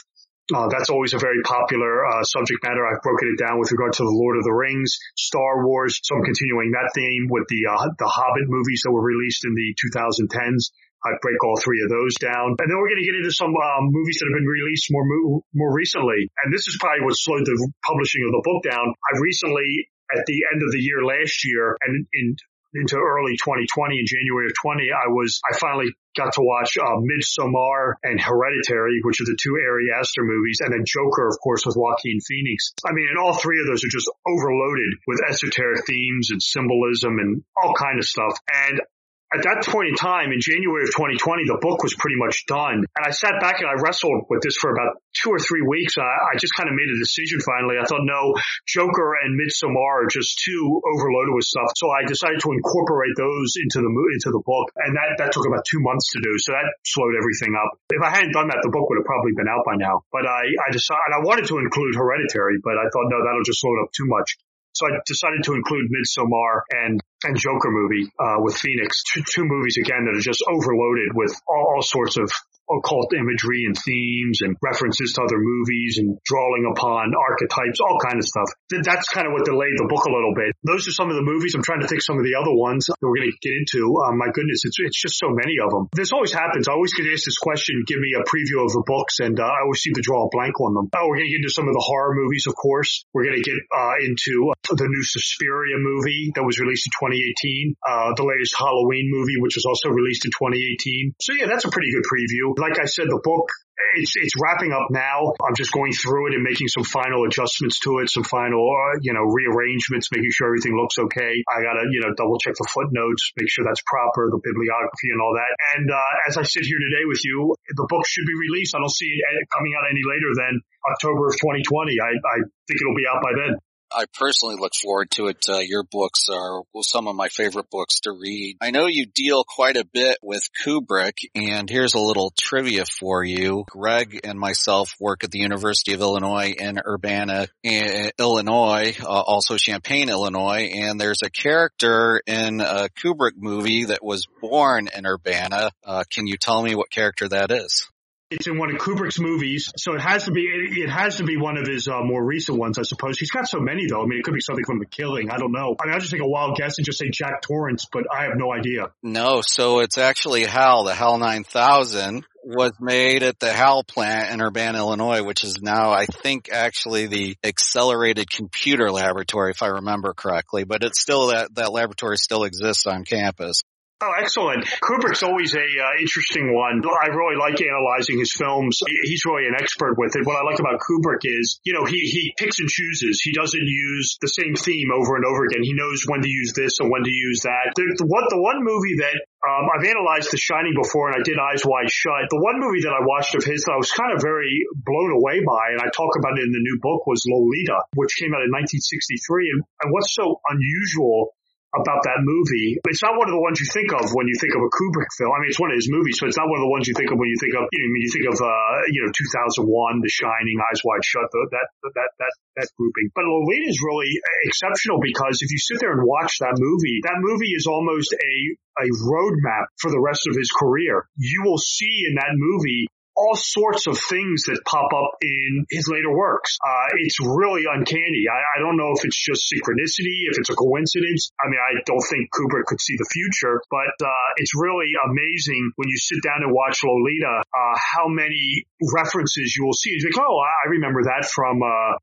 Uh, 0.49 0.66
that's 0.73 0.88
always 0.88 1.12
a 1.12 1.18
very 1.18 1.42
popular 1.44 2.06
uh, 2.08 2.25
subject 2.25 2.64
matter. 2.64 2.80
I've 2.80 3.02
broken 3.02 3.28
it 3.28 3.38
down 3.38 3.61
with 3.61 3.70
regard 3.70 3.92
to 4.00 4.02
the 4.02 4.16
Lord 4.16 4.38
of 4.38 4.44
the 4.44 4.52
Rings, 4.52 4.97
Star 5.14 5.66
Wars. 5.66 6.00
So 6.02 6.16
I'm 6.16 6.25
continuing 6.25 6.73
that 6.73 6.88
theme 6.94 7.28
with 7.28 7.44
the 7.49 7.68
uh, 7.68 7.92
the 7.99 8.08
Hobbit 8.08 8.49
movies 8.49 8.80
that 8.85 8.90
were 8.90 9.04
released 9.04 9.44
in 9.44 9.52
the 9.52 9.76
2010s. 9.76 10.73
I 11.04 11.14
break 11.22 11.38
all 11.44 11.58
three 11.60 11.82
of 11.82 11.90
those 11.90 12.14
down. 12.18 12.58
And 12.58 12.66
then 12.66 12.76
we're 12.78 12.90
going 12.90 13.02
to 13.02 13.08
get 13.08 13.18
into 13.18 13.32
some 13.32 13.54
um, 13.54 13.84
movies 13.90 14.18
that 14.18 14.26
have 14.26 14.38
been 14.38 14.50
released 14.50 14.90
more 14.90 15.06
more 15.54 15.72
recently. 15.72 16.30
And 16.42 16.52
this 16.52 16.66
is 16.66 16.76
probably 16.80 17.04
what 17.04 17.14
slowed 17.14 17.46
the 17.46 17.56
publishing 17.86 18.26
of 18.26 18.32
the 18.34 18.42
book 18.42 18.62
down. 18.66 18.86
I 18.90 19.18
recently, 19.20 19.90
at 20.10 20.26
the 20.26 20.38
end 20.52 20.62
of 20.62 20.70
the 20.72 20.82
year 20.82 21.04
last 21.04 21.44
year, 21.44 21.76
and 21.86 22.06
in 22.12 22.36
into 22.74 22.96
early 22.96 23.32
2020 23.40 23.96
in 23.96 24.04
January 24.04 24.46
of 24.46 24.52
20, 24.60 24.92
I 24.92 25.08
was, 25.08 25.40
I 25.40 25.56
finally 25.56 25.88
got 26.16 26.34
to 26.34 26.42
watch 26.42 26.76
uh, 26.76 27.00
Midsommar 27.00 27.94
and 28.02 28.20
Hereditary, 28.20 29.00
which 29.02 29.20
are 29.20 29.24
the 29.24 29.38
two 29.40 29.56
Ari 29.56 29.88
Aster 29.96 30.22
movies, 30.22 30.60
and 30.60 30.72
then 30.72 30.84
Joker, 30.84 31.28
of 31.28 31.38
course, 31.42 31.64
with 31.64 31.76
Joaquin 31.76 32.20
Phoenix. 32.20 32.74
I 32.84 32.92
mean, 32.92 33.08
and 33.08 33.18
all 33.18 33.34
three 33.34 33.60
of 33.60 33.66
those 33.66 33.84
are 33.84 33.92
just 33.92 34.10
overloaded 34.26 35.00
with 35.06 35.20
esoteric 35.24 35.86
themes 35.86 36.30
and 36.30 36.42
symbolism 36.42 37.18
and 37.18 37.42
all 37.56 37.74
kind 37.74 37.98
of 37.98 38.04
stuff. 38.04 38.36
And 38.52 38.80
at 39.28 39.44
that 39.44 39.61
point 39.68 39.92
in 39.92 39.97
time, 39.97 40.32
in 40.32 40.40
January 40.40 40.88
of 40.88 40.92
2020, 40.97 41.44
the 41.44 41.61
book 41.61 41.85
was 41.85 41.92
pretty 41.92 42.16
much 42.16 42.49
done. 42.49 42.88
And 42.88 43.04
I 43.04 43.12
sat 43.12 43.37
back 43.44 43.61
and 43.61 43.68
I 43.68 43.76
wrestled 43.76 44.25
with 44.32 44.40
this 44.40 44.56
for 44.56 44.73
about 44.73 45.04
two 45.12 45.28
or 45.28 45.37
three 45.37 45.61
weeks. 45.61 46.00
I, 46.00 46.08
I 46.08 46.40
just 46.40 46.56
kind 46.56 46.64
of 46.64 46.73
made 46.73 46.88
a 46.88 46.97
decision 46.97 47.37
finally. 47.44 47.76
I 47.76 47.85
thought, 47.85 48.08
no, 48.08 48.32
Joker 48.64 49.20
and 49.20 49.37
Midsommar 49.37 50.08
are 50.08 50.08
just 50.08 50.40
too 50.40 50.80
overloaded 50.80 51.37
with 51.37 51.44
stuff. 51.44 51.68
So 51.76 51.92
I 51.92 52.08
decided 52.08 52.40
to 52.40 52.56
incorporate 52.56 53.12
those 53.20 53.61
into 53.61 53.85
the 53.85 53.92
into 53.92 54.32
the 54.32 54.40
book. 54.40 54.73
And 54.80 54.97
that, 54.97 55.20
that 55.20 55.30
took 55.37 55.44
about 55.44 55.68
two 55.68 55.85
months 55.85 56.08
to 56.16 56.25
do. 56.25 56.32
So 56.40 56.56
that 56.56 56.64
slowed 56.88 57.12
everything 57.12 57.52
up. 57.52 57.76
If 57.92 58.00
I 58.00 58.08
hadn't 58.08 58.32
done 58.32 58.49
that, 58.49 58.64
the 58.64 58.73
book 58.73 58.88
would 58.88 58.97
have 58.97 59.08
probably 59.08 59.37
been 59.37 59.49
out 59.49 59.68
by 59.68 59.76
now. 59.76 60.08
But 60.08 60.25
I, 60.25 60.49
I 60.56 60.68
decided, 60.73 61.12
I 61.12 61.20
wanted 61.20 61.44
to 61.52 61.61
include 61.61 62.00
Hereditary, 62.00 62.64
but 62.64 62.80
I 62.80 62.88
thought, 62.88 63.12
no, 63.12 63.20
that'll 63.20 63.44
just 63.44 63.61
slow 63.61 63.76
it 63.76 63.85
up 63.85 63.92
too 63.92 64.08
much. 64.08 64.40
So 64.78 64.87
I 64.87 64.90
decided 65.06 65.42
to 65.42 65.54
include 65.54 65.90
Midsommar 65.90 66.62
and 66.70 67.00
and 67.25 67.37
Joker 67.37 67.70
movie 67.75 68.06
uh, 68.14 68.38
with 68.38 68.54
Phoenix, 68.54 69.02
two, 69.12 69.23
two 69.35 69.44
movies 69.44 69.76
again 69.82 70.06
that 70.06 70.16
are 70.16 70.23
just 70.23 70.38
overloaded 70.47 71.11
with 71.14 71.35
all, 71.49 71.75
all 71.75 71.82
sorts 71.82 72.16
of 72.16 72.30
occult 72.70 73.12
imagery 73.16 73.64
and 73.64 73.76
themes 73.76 74.44
and 74.44 74.56
references 74.62 75.12
to 75.16 75.25
other 75.25 75.40
movies 75.40 75.98
and 75.98 76.18
drawing 76.25 76.68
upon 76.68 77.12
archetypes, 77.16 77.80
all 77.80 77.98
kind 78.04 78.20
of 78.20 78.26
stuff. 78.26 78.48
That's 78.70 79.08
kind 79.08 79.26
of 79.26 79.32
what 79.32 79.44
delayed 79.44 79.76
the 79.80 79.88
book 79.88 80.04
a 80.04 80.12
little 80.12 80.37
bit. 80.37 80.52
Those 80.64 80.87
are 80.88 80.94
some 80.94 81.08
of 81.08 81.16
the 81.16 81.25
movies. 81.25 81.54
I'm 81.56 81.64
trying 81.64 81.80
to 81.80 81.88
think 81.88 82.02
some 82.02 82.20
of 82.20 82.25
the 82.25 82.37
other 82.37 82.52
ones 82.52 82.87
that 82.87 82.96
we're 83.00 83.16
going 83.16 83.32
to 83.32 83.38
get 83.40 83.56
into. 83.56 83.88
Um, 84.04 84.20
my 84.20 84.28
goodness, 84.32 84.64
it's, 84.64 84.78
it's 84.78 85.00
just 85.00 85.16
so 85.16 85.32
many 85.32 85.56
of 85.64 85.72
them. 85.72 85.88
This 85.96 86.12
always 86.12 86.32
happens. 86.32 86.68
I 86.68 86.76
always 86.76 86.92
get 86.92 87.08
asked 87.08 87.25
this 87.25 87.40
question, 87.40 87.84
give 87.88 87.98
me 87.98 88.12
a 88.16 88.25
preview 88.28 88.64
of 88.64 88.70
the 88.72 88.84
books, 88.84 89.20
and 89.20 89.38
uh, 89.40 89.48
I 89.48 89.64
always 89.64 89.80
seem 89.80 89.94
to 89.96 90.04
draw 90.04 90.26
a 90.26 90.30
blank 90.30 90.60
on 90.60 90.75
them. 90.75 90.92
Oh, 90.92 91.08
we're 91.08 91.25
going 91.25 91.30
to 91.30 91.34
get 91.34 91.42
into 91.42 91.54
some 91.54 91.66
of 91.66 91.75
the 91.75 91.84
horror 91.84 92.14
movies, 92.14 92.44
of 92.46 92.54
course. 92.54 93.04
We're 93.14 93.25
going 93.25 93.40
to 93.40 93.46
get 93.46 93.58
uh, 93.72 93.96
into 94.04 94.52
the 94.68 94.88
new 94.88 95.04
Suspiria 95.04 95.80
movie 95.80 96.32
that 96.37 96.44
was 96.44 96.60
released 96.60 96.87
in 96.87 96.92
2018, 97.00 97.75
uh, 97.80 98.12
the 98.14 98.26
latest 98.28 98.54
Halloween 98.58 99.08
movie, 99.08 99.40
which 99.40 99.56
was 99.56 99.64
also 99.64 99.88
released 99.88 100.26
in 100.26 100.32
2018. 100.34 101.14
So 101.22 101.32
yeah, 101.32 101.46
that's 101.46 101.64
a 101.64 101.72
pretty 101.72 101.90
good 101.94 102.04
preview 102.04 102.57
like 102.58 102.78
I 102.78 102.86
said, 102.86 103.06
the 103.08 103.20
book 103.22 103.48
it's 103.94 104.14
it's 104.18 104.34
wrapping 104.36 104.72
up 104.74 104.90
now. 104.90 105.32
I'm 105.38 105.54
just 105.54 105.72
going 105.72 105.92
through 105.92 106.28
it 106.28 106.34
and 106.34 106.42
making 106.42 106.68
some 106.68 106.82
final 106.84 107.24
adjustments 107.24 107.78
to 107.86 108.02
it, 108.02 108.10
some 108.10 108.24
final 108.26 108.60
uh, 108.60 108.98
you 109.00 109.14
know 109.14 109.22
rearrangements, 109.22 110.11
making 110.11 110.30
sure 110.35 110.50
everything 110.50 110.74
looks 110.74 110.98
okay. 110.98 111.33
I 111.46 111.62
gotta 111.62 111.87
you 111.90 112.02
know 112.02 112.12
double 112.14 112.38
check 112.38 112.54
the 112.59 112.68
footnotes, 112.68 113.33
make 113.38 113.48
sure 113.48 113.64
that's 113.64 113.83
proper, 113.87 114.28
the 114.30 114.42
bibliography 114.42 115.09
and 115.14 115.20
all 115.22 115.35
that. 115.38 115.52
And 115.78 115.87
uh, 115.90 116.28
as 116.28 116.37
I 116.37 116.44
sit 116.44 116.66
here 116.66 116.80
today 116.90 117.04
with 117.06 117.22
you, 117.24 117.54
the 117.70 117.87
book 117.88 118.04
should 118.06 118.26
be 118.26 118.37
released. 118.50 118.74
I 118.74 118.83
don't 118.83 118.92
see 118.92 119.09
it 119.09 119.46
coming 119.54 119.72
out 119.78 119.87
any 119.88 120.02
later 120.02 120.30
than 120.35 120.61
October 120.90 121.30
of 121.30 121.35
2020. 121.38 121.98
I, 122.02 122.12
I 122.18 122.37
think 122.66 122.76
it'll 122.83 122.98
be 122.98 123.09
out 123.09 123.22
by 123.22 123.33
then. 123.38 123.52
I 123.92 124.05
personally 124.18 124.57
look 124.59 124.72
forward 124.81 125.11
to 125.12 125.27
it. 125.29 125.44
Uh, 125.48 125.59
your 125.59 125.83
books 125.83 126.29
are 126.31 126.62
well, 126.72 126.83
some 126.83 127.09
of 127.09 127.16
my 127.16 127.29
favorite 127.29 127.70
books 127.70 128.01
to 128.01 128.12
read. 128.12 128.57
I 128.61 128.70
know 128.70 128.87
you 128.87 129.07
deal 129.07 129.44
quite 129.44 129.77
a 129.77 129.85
bit 129.85 130.18
with 130.22 130.42
Kubrick, 130.64 131.18
and 131.35 131.68
here's 131.68 131.94
a 131.94 132.01
little 132.01 132.33
trivia 132.38 132.85
for 132.87 133.24
you. 133.24 133.64
Greg 133.70 134.20
and 134.24 134.38
myself 134.38 134.94
work 135.01 135.24
at 135.24 135.31
the 135.31 135.38
University 135.38 135.94
of 135.94 136.01
Illinois 136.01 136.55
in 136.59 136.79
Urbana, 136.79 137.48
Illinois, 137.64 138.94
uh, 139.01 139.07
also 139.07 139.57
Champaign, 139.57 140.11
Illinois, 140.11 140.70
and 140.74 141.01
there's 141.01 141.22
a 141.24 141.31
character 141.31 142.20
in 142.27 142.61
a 142.61 142.88
Kubrick 143.03 143.37
movie 143.37 143.87
that 143.87 144.03
was 144.03 144.27
born 144.40 144.88
in 144.94 145.07
Urbana. 145.07 145.70
Uh, 145.85 146.05
can 146.11 146.27
you 146.27 146.37
tell 146.37 146.62
me 146.62 146.74
what 146.74 146.90
character 146.90 147.29
that 147.29 147.51
is? 147.51 147.88
It's 148.30 148.46
in 148.46 148.58
one 148.58 148.74
of 148.74 148.78
Kubrick's 148.78 149.18
movies, 149.18 149.72
so 149.78 149.94
it 149.94 150.02
has 150.02 150.24
to 150.24 150.32
be 150.32 150.42
it, 150.42 150.90
has 150.90 151.16
to 151.16 151.24
be 151.24 151.38
one 151.38 151.56
of 151.56 151.66
his 151.66 151.88
uh, 151.88 152.02
more 152.02 152.22
recent 152.22 152.58
ones, 152.58 152.78
I 152.78 152.82
suppose. 152.82 153.18
He's 153.18 153.30
got 153.30 153.48
so 153.48 153.58
many 153.58 153.86
though. 153.88 154.02
I 154.02 154.06
mean, 154.06 154.18
it 154.18 154.22
could 154.22 154.34
be 154.34 154.42
something 154.42 154.66
from 154.66 154.80
The 154.80 154.86
Killing. 154.86 155.30
I 155.30 155.38
don't 155.38 155.52
know. 155.52 155.74
I 155.80 155.86
mean, 155.86 155.94
I 155.94 155.98
just 155.98 156.12
take 156.12 156.20
a 156.20 156.28
wild 156.28 156.56
guess 156.56 156.76
and 156.76 156.84
just 156.84 156.98
say 156.98 157.08
Jack 157.10 157.40
Torrance, 157.40 157.86
but 157.90 158.04
I 158.14 158.24
have 158.24 158.32
no 158.36 158.52
idea. 158.52 158.90
No, 159.02 159.40
so 159.40 159.80
it's 159.80 159.96
actually 159.96 160.44
HAL, 160.44 160.84
the 160.84 160.94
HAL 160.94 161.16
9000 161.16 162.26
was 162.44 162.72
made 162.80 163.22
at 163.22 163.38
the 163.38 163.52
HAL 163.52 163.84
plant 163.84 164.30
in 164.30 164.40
Urbana, 164.40 164.78
Illinois, 164.78 165.22
which 165.22 165.44
is 165.44 165.60
now, 165.60 165.90
I 165.90 166.06
think, 166.06 166.48
actually 166.50 167.06
the 167.06 167.36
accelerated 167.44 168.30
computer 168.30 168.90
laboratory, 168.90 169.50
if 169.50 169.62
I 169.62 169.66
remember 169.66 170.14
correctly. 170.14 170.64
But 170.64 170.82
it's 170.82 171.00
still 171.00 171.28
that 171.28 171.54
that 171.56 171.72
laboratory 171.72 172.16
still 172.16 172.44
exists 172.44 172.86
on 172.86 173.04
campus. 173.04 173.62
Oh, 173.98 174.14
excellent. 174.14 174.62
Kubrick's 174.78 175.26
always 175.26 175.58
a 175.58 175.66
uh, 175.66 175.98
interesting 175.98 176.54
one. 176.54 176.87
I 176.87 177.11
really 177.11 177.34
like 177.34 177.58
analyzing 177.58 178.22
his 178.22 178.30
films. 178.30 178.78
He's 178.87 179.26
really 179.26 179.50
an 179.50 179.58
expert 179.58 179.98
with 179.98 180.14
it. 180.14 180.22
What 180.22 180.38
I 180.38 180.46
like 180.46 180.62
about 180.62 180.78
Kubrick 180.78 181.26
is, 181.26 181.58
you 181.66 181.74
know, 181.74 181.82
he, 181.82 181.98
he 182.06 182.30
picks 182.38 182.62
and 182.62 182.70
chooses. 182.70 183.18
He 183.18 183.34
doesn't 183.34 183.66
use 183.66 184.18
the 184.22 184.30
same 184.30 184.54
theme 184.54 184.94
over 184.94 185.18
and 185.18 185.26
over 185.26 185.42
again. 185.50 185.66
He 185.66 185.74
knows 185.74 186.06
when 186.06 186.22
to 186.22 186.30
use 186.30 186.54
this 186.54 186.78
and 186.78 186.94
when 186.94 187.02
to 187.02 187.11
use 187.11 187.42
that. 187.42 187.74
The, 187.74 187.90
the 187.98 188.06
one, 188.06 188.22
the 188.30 188.38
one 188.38 188.62
movie 188.62 189.02
that 189.02 189.18
um, 189.42 189.66
I've 189.66 189.82
analyzed 189.82 190.30
The 190.30 190.38
Shining 190.38 190.78
before, 190.78 191.11
and 191.11 191.18
I 191.18 191.22
did 191.26 191.34
Eyes 191.34 191.66
Wide 191.66 191.90
Shut. 191.90 192.30
The 192.30 192.38
one 192.38 192.62
movie 192.62 192.87
that 192.87 192.94
I 192.94 193.02
watched 193.02 193.34
of 193.34 193.42
his 193.42 193.66
that 193.66 193.74
I 193.74 193.82
was 193.82 193.90
kind 193.90 194.14
of 194.14 194.22
very 194.22 194.62
blown 194.74 195.11
away 195.18 195.42
by, 195.42 195.74
and 195.74 195.82
I 195.82 195.90
talk 195.90 196.14
about 196.14 196.38
it 196.38 196.46
in 196.46 196.54
the 196.54 196.62
new 196.62 196.78
book, 196.78 197.02
was 197.06 197.26
Lolita, 197.26 197.82
which 197.98 198.14
came 198.14 198.30
out 198.30 198.46
in 198.46 198.54
1963. 198.54 199.58
And, 199.58 199.66
and 199.82 199.90
what's 199.90 200.14
so 200.14 200.38
unusual 200.46 201.34
about 201.76 202.00
that 202.09 202.24
movie. 202.24 202.81
It's 202.88 203.04
not 203.04 203.20
one 203.20 203.28
of 203.28 203.35
the 203.37 203.44
ones 203.44 203.61
you 203.61 203.68
think 203.68 203.92
of 203.92 204.09
when 204.16 204.24
you 204.24 204.37
think 204.40 204.57
of 204.57 204.64
a 204.64 204.70
Kubrick 204.72 205.12
film. 205.20 205.37
I 205.37 205.44
mean, 205.44 205.52
it's 205.52 205.61
one 205.61 205.68
of 205.68 205.76
his 205.76 205.92
movies, 205.92 206.16
so 206.16 206.24
it's 206.24 206.40
not 206.40 206.48
one 206.48 206.61
of 206.61 206.64
the 206.64 206.72
ones 206.72 206.88
you 206.88 206.96
think 206.96 207.12
of 207.12 207.20
when 207.20 207.28
you 207.28 207.37
think 207.37 207.52
of, 207.52 207.68
you 207.68 207.81
know, 207.85 207.92
you 207.92 208.09
think 208.09 208.26
of, 208.33 208.37
uh, 208.40 208.76
you 208.88 209.04
know, 209.04 209.12
2001, 209.12 209.68
The 210.00 210.09
Shining, 210.09 210.57
Eyes 210.64 210.81
Wide 210.81 211.04
Shut, 211.04 211.28
the, 211.28 211.40
that, 211.52 211.66
that, 211.92 212.11
that, 212.16 212.33
that 212.57 212.68
grouping. 212.81 213.12
But 213.12 213.28
Lolita 213.28 213.68
is 213.68 213.85
really 213.85 214.09
exceptional 214.48 214.96
because 215.04 215.44
if 215.44 215.52
you 215.52 215.61
sit 215.61 215.76
there 215.85 215.92
and 215.92 216.09
watch 216.09 216.40
that 216.40 216.57
movie, 216.57 217.04
that 217.04 217.20
movie 217.20 217.52
is 217.52 217.68
almost 217.68 218.16
a, 218.16 218.37
a 218.81 218.88
roadmap 219.04 219.68
for 219.76 219.92
the 219.92 220.00
rest 220.00 220.24
of 220.24 220.40
his 220.40 220.48
career. 220.48 221.04
You 221.20 221.44
will 221.44 221.61
see 221.61 222.09
in 222.09 222.16
that 222.16 222.33
movie 222.33 222.88
all 223.18 223.35
sorts 223.35 223.90
of 223.90 223.98
things 223.98 224.46
that 224.46 224.62
pop 224.62 224.94
up 224.94 225.18
in 225.20 225.66
his 225.70 225.90
later 225.90 226.14
works. 226.14 226.57
Uh, 226.62 226.94
it's 227.02 227.18
really 227.18 227.66
uncanny. 227.66 228.31
I, 228.31 228.38
I, 228.38 228.62
don't 228.62 228.78
know 228.78 228.94
if 228.94 229.04
it's 229.04 229.18
just 229.18 229.50
synchronicity, 229.50 230.31
if 230.31 230.38
it's 230.38 230.50
a 230.50 230.54
coincidence. 230.54 231.35
I 231.42 231.50
mean, 231.50 231.59
I 231.59 231.83
don't 231.83 232.07
think 232.07 232.31
Kubrick 232.31 232.70
could 232.70 232.81
see 232.81 232.94
the 232.94 233.09
future, 233.11 233.61
but 233.70 233.94
uh, 233.98 234.28
it's 234.38 234.54
really 234.54 234.94
amazing 235.11 235.72
when 235.74 235.88
you 235.90 235.98
sit 235.98 236.22
down 236.22 236.46
and 236.46 236.54
watch 236.54 236.78
Lolita, 236.87 237.42
uh, 237.42 237.74
how 237.74 238.07
many 238.07 238.64
references 238.94 239.54
you 239.59 239.66
will 239.66 239.74
see. 239.74 239.90
It's 239.90 240.07
like, 240.07 240.18
oh, 240.22 240.38
I 240.38 240.70
remember 240.70 241.02
that 241.11 241.26
from 241.26 241.59
uh, 241.62 241.98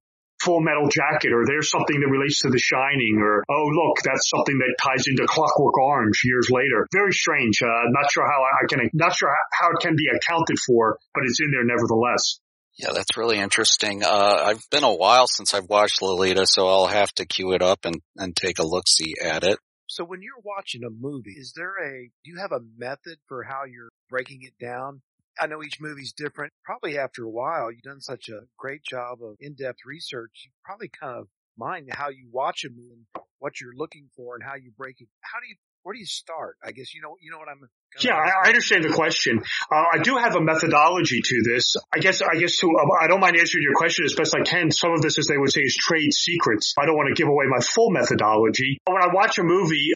Full 0.46 0.62
Metal 0.62 0.88
Jacket, 0.88 1.34
or 1.34 1.44
there's 1.46 1.70
something 1.70 2.00
that 2.00 2.08
relates 2.08 2.42
to 2.46 2.50
The 2.50 2.62
Shining, 2.62 3.18
or 3.20 3.44
oh 3.50 3.68
look, 3.74 3.98
that's 4.06 4.30
something 4.30 4.58
that 4.62 4.78
ties 4.78 5.10
into 5.10 5.26
Clockwork 5.26 5.78
Orange 5.78 6.22
years 6.24 6.48
later. 6.54 6.86
Very 6.94 7.12
strange. 7.12 7.62
Uh, 7.62 7.90
not 7.90 8.12
sure 8.12 8.24
how 8.24 8.46
I 8.46 8.68
can, 8.70 8.90
not 8.94 9.16
sure 9.18 9.34
how 9.52 9.70
it 9.74 9.82
can 9.82 9.96
be 9.96 10.06
accounted 10.14 10.58
for, 10.66 10.98
but 11.14 11.24
it's 11.26 11.42
in 11.42 11.52
there 11.52 11.66
nevertheless. 11.66 12.40
Yeah, 12.78 12.92
that's 12.94 13.18
really 13.18 13.40
interesting. 13.40 14.04
Uh, 14.04 14.44
I've 14.46 14.70
been 14.70 14.84
a 14.84 14.94
while 14.94 15.28
since 15.28 15.54
I've 15.54 15.70
watched 15.70 16.02
Lolita, 16.02 16.46
so 16.46 16.68
I'll 16.68 16.88
have 16.88 17.12
to 17.14 17.26
queue 17.26 17.54
it 17.54 17.62
up 17.62 17.86
and, 17.86 18.02
and 18.18 18.36
take 18.36 18.60
a 18.60 18.66
look 18.66 18.88
see 18.88 19.16
at 19.24 19.44
it. 19.44 19.58
So 19.88 20.04
when 20.04 20.22
you're 20.22 20.42
watching 20.44 20.84
a 20.84 20.90
movie, 20.90 21.36
is 21.38 21.54
there 21.56 21.74
a, 21.78 22.10
do 22.24 22.32
you 22.32 22.38
have 22.40 22.52
a 22.52 22.60
method 22.78 23.18
for 23.28 23.44
how 23.44 23.64
you're 23.64 23.90
breaking 24.10 24.42
it 24.42 24.54
down? 24.60 25.02
I 25.40 25.48
know 25.48 25.64
each 25.64 25.80
movie's 25.82 26.14
different. 26.14 26.54
Probably 26.64 26.98
after 26.98 27.24
a 27.24 27.30
while, 27.30 27.72
you've 27.72 27.82
done 27.82 28.02
such 28.02 28.30
a 28.30 28.42
great 28.58 28.84
job 28.84 29.20
of 29.22 29.36
in-depth 29.40 29.80
research. 29.86 30.44
You 30.46 30.52
probably 30.64 30.90
kind 30.90 31.20
of 31.20 31.28
mind 31.58 31.90
how 31.92 32.10
you 32.10 32.30
watch 32.32 32.64
a 32.66 32.70
movie 32.70 32.92
and 32.92 33.24
what 33.40 33.60
you're 33.60 33.76
looking 33.76 34.10
for 34.16 34.36
and 34.36 34.44
how 34.44 34.56
you 34.56 34.72
break 34.78 35.02
it. 35.02 35.08
How 35.22 35.40
do 35.40 35.48
you, 35.48 35.56
where 35.84 35.94
do 35.94 36.00
you 36.00 36.06
start? 36.06 36.58
I 36.64 36.72
guess 36.72 36.94
you 36.94 37.02
know, 37.02 37.16
you 37.22 37.32
know 37.32 37.38
what 37.38 37.50
I'm. 37.50 37.62
Yeah, 38.02 38.16
I, 38.16 38.46
I, 38.46 38.48
understand 38.50 38.84
the 38.84 38.90
question. 38.90 39.40
Uh, 39.72 39.84
I 39.94 40.00
do 40.00 40.18
have 40.18 40.36
a 40.36 40.42
methodology 40.42 41.22
to 41.24 41.44
this. 41.46 41.76
I 41.94 42.00
guess, 42.00 42.22
I 42.22 42.38
guess 42.40 42.58
to, 42.60 42.68
uh, 42.68 43.04
I 43.04 43.08
don't 43.08 43.22
mind 43.22 43.38
answering 43.38 43.64
your 43.64 43.76
question 43.76 44.04
as 44.04 44.14
best 44.16 44.36
I 44.36 44.44
can. 44.44 44.72
Some 44.72 44.92
of 44.92 45.02
this, 45.02 45.18
as 45.18 45.28
they 45.28 45.38
would 45.38 45.52
say, 45.52 45.62
is 45.62 45.76
trade 45.76 46.12
secrets. 46.12 46.74
I 46.78 46.86
don't 46.86 46.98
want 46.98 47.16
to 47.16 47.22
give 47.22 47.30
away 47.30 47.46
my 47.48 47.62
full 47.62 47.92
methodology. 47.92 48.80
But 48.86 48.94
When 48.96 49.04
I 49.04 49.14
watch 49.14 49.38
a 49.38 49.44
movie, 49.44 49.92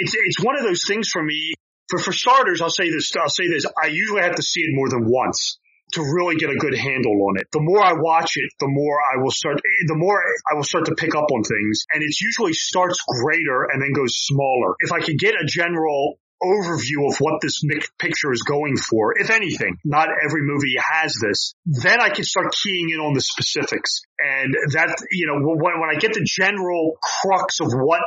it's, 0.00 0.14
it's 0.16 0.42
one 0.42 0.58
of 0.58 0.64
those 0.64 0.84
things 0.86 1.10
for 1.12 1.22
me. 1.22 1.54
For, 1.88 1.98
for 1.98 2.12
starters, 2.12 2.62
I'll 2.62 2.70
say 2.70 2.90
this, 2.90 3.14
I'll 3.16 3.28
say 3.28 3.48
this. 3.48 3.64
I 3.80 3.88
usually 3.88 4.22
have 4.22 4.36
to 4.36 4.42
see 4.42 4.60
it 4.60 4.70
more 4.72 4.88
than 4.88 5.04
once 5.06 5.58
to 5.92 6.02
really 6.02 6.36
get 6.36 6.50
a 6.50 6.56
good 6.56 6.74
handle 6.74 7.28
on 7.28 7.38
it. 7.38 7.46
The 7.52 7.60
more 7.60 7.82
I 7.82 7.92
watch 7.92 8.32
it, 8.36 8.50
the 8.58 8.68
more 8.68 8.98
I 9.00 9.22
will 9.22 9.30
start, 9.30 9.60
the 9.86 9.94
more 9.94 10.20
I 10.50 10.54
will 10.56 10.64
start 10.64 10.86
to 10.86 10.94
pick 10.94 11.14
up 11.14 11.30
on 11.30 11.42
things. 11.42 11.84
And 11.92 12.02
it 12.02 12.14
usually 12.20 12.52
starts 12.52 12.98
greater 13.06 13.68
and 13.70 13.82
then 13.82 13.92
goes 13.92 14.16
smaller. 14.16 14.74
If 14.80 14.92
I 14.92 15.00
could 15.00 15.18
get 15.18 15.34
a 15.34 15.46
general 15.46 16.18
overview 16.42 17.08
of 17.08 17.16
what 17.18 17.40
this 17.40 17.62
picture 17.98 18.32
is 18.32 18.42
going 18.42 18.76
for, 18.76 19.18
if 19.18 19.30
anything. 19.30 19.78
Not 19.84 20.08
every 20.24 20.42
movie 20.42 20.74
has 20.76 21.14
this. 21.20 21.54
Then 21.64 22.00
I 22.00 22.10
can 22.10 22.24
start 22.24 22.54
keying 22.62 22.90
in 22.90 23.00
on 23.00 23.14
the 23.14 23.20
specifics. 23.20 24.02
And 24.18 24.54
that, 24.72 24.94
you 25.10 25.26
know, 25.26 25.40
when, 25.40 25.80
when 25.80 25.90
I 25.90 25.98
get 25.98 26.12
the 26.12 26.24
general 26.24 26.98
crux 27.00 27.60
of 27.60 27.68
what 27.72 28.00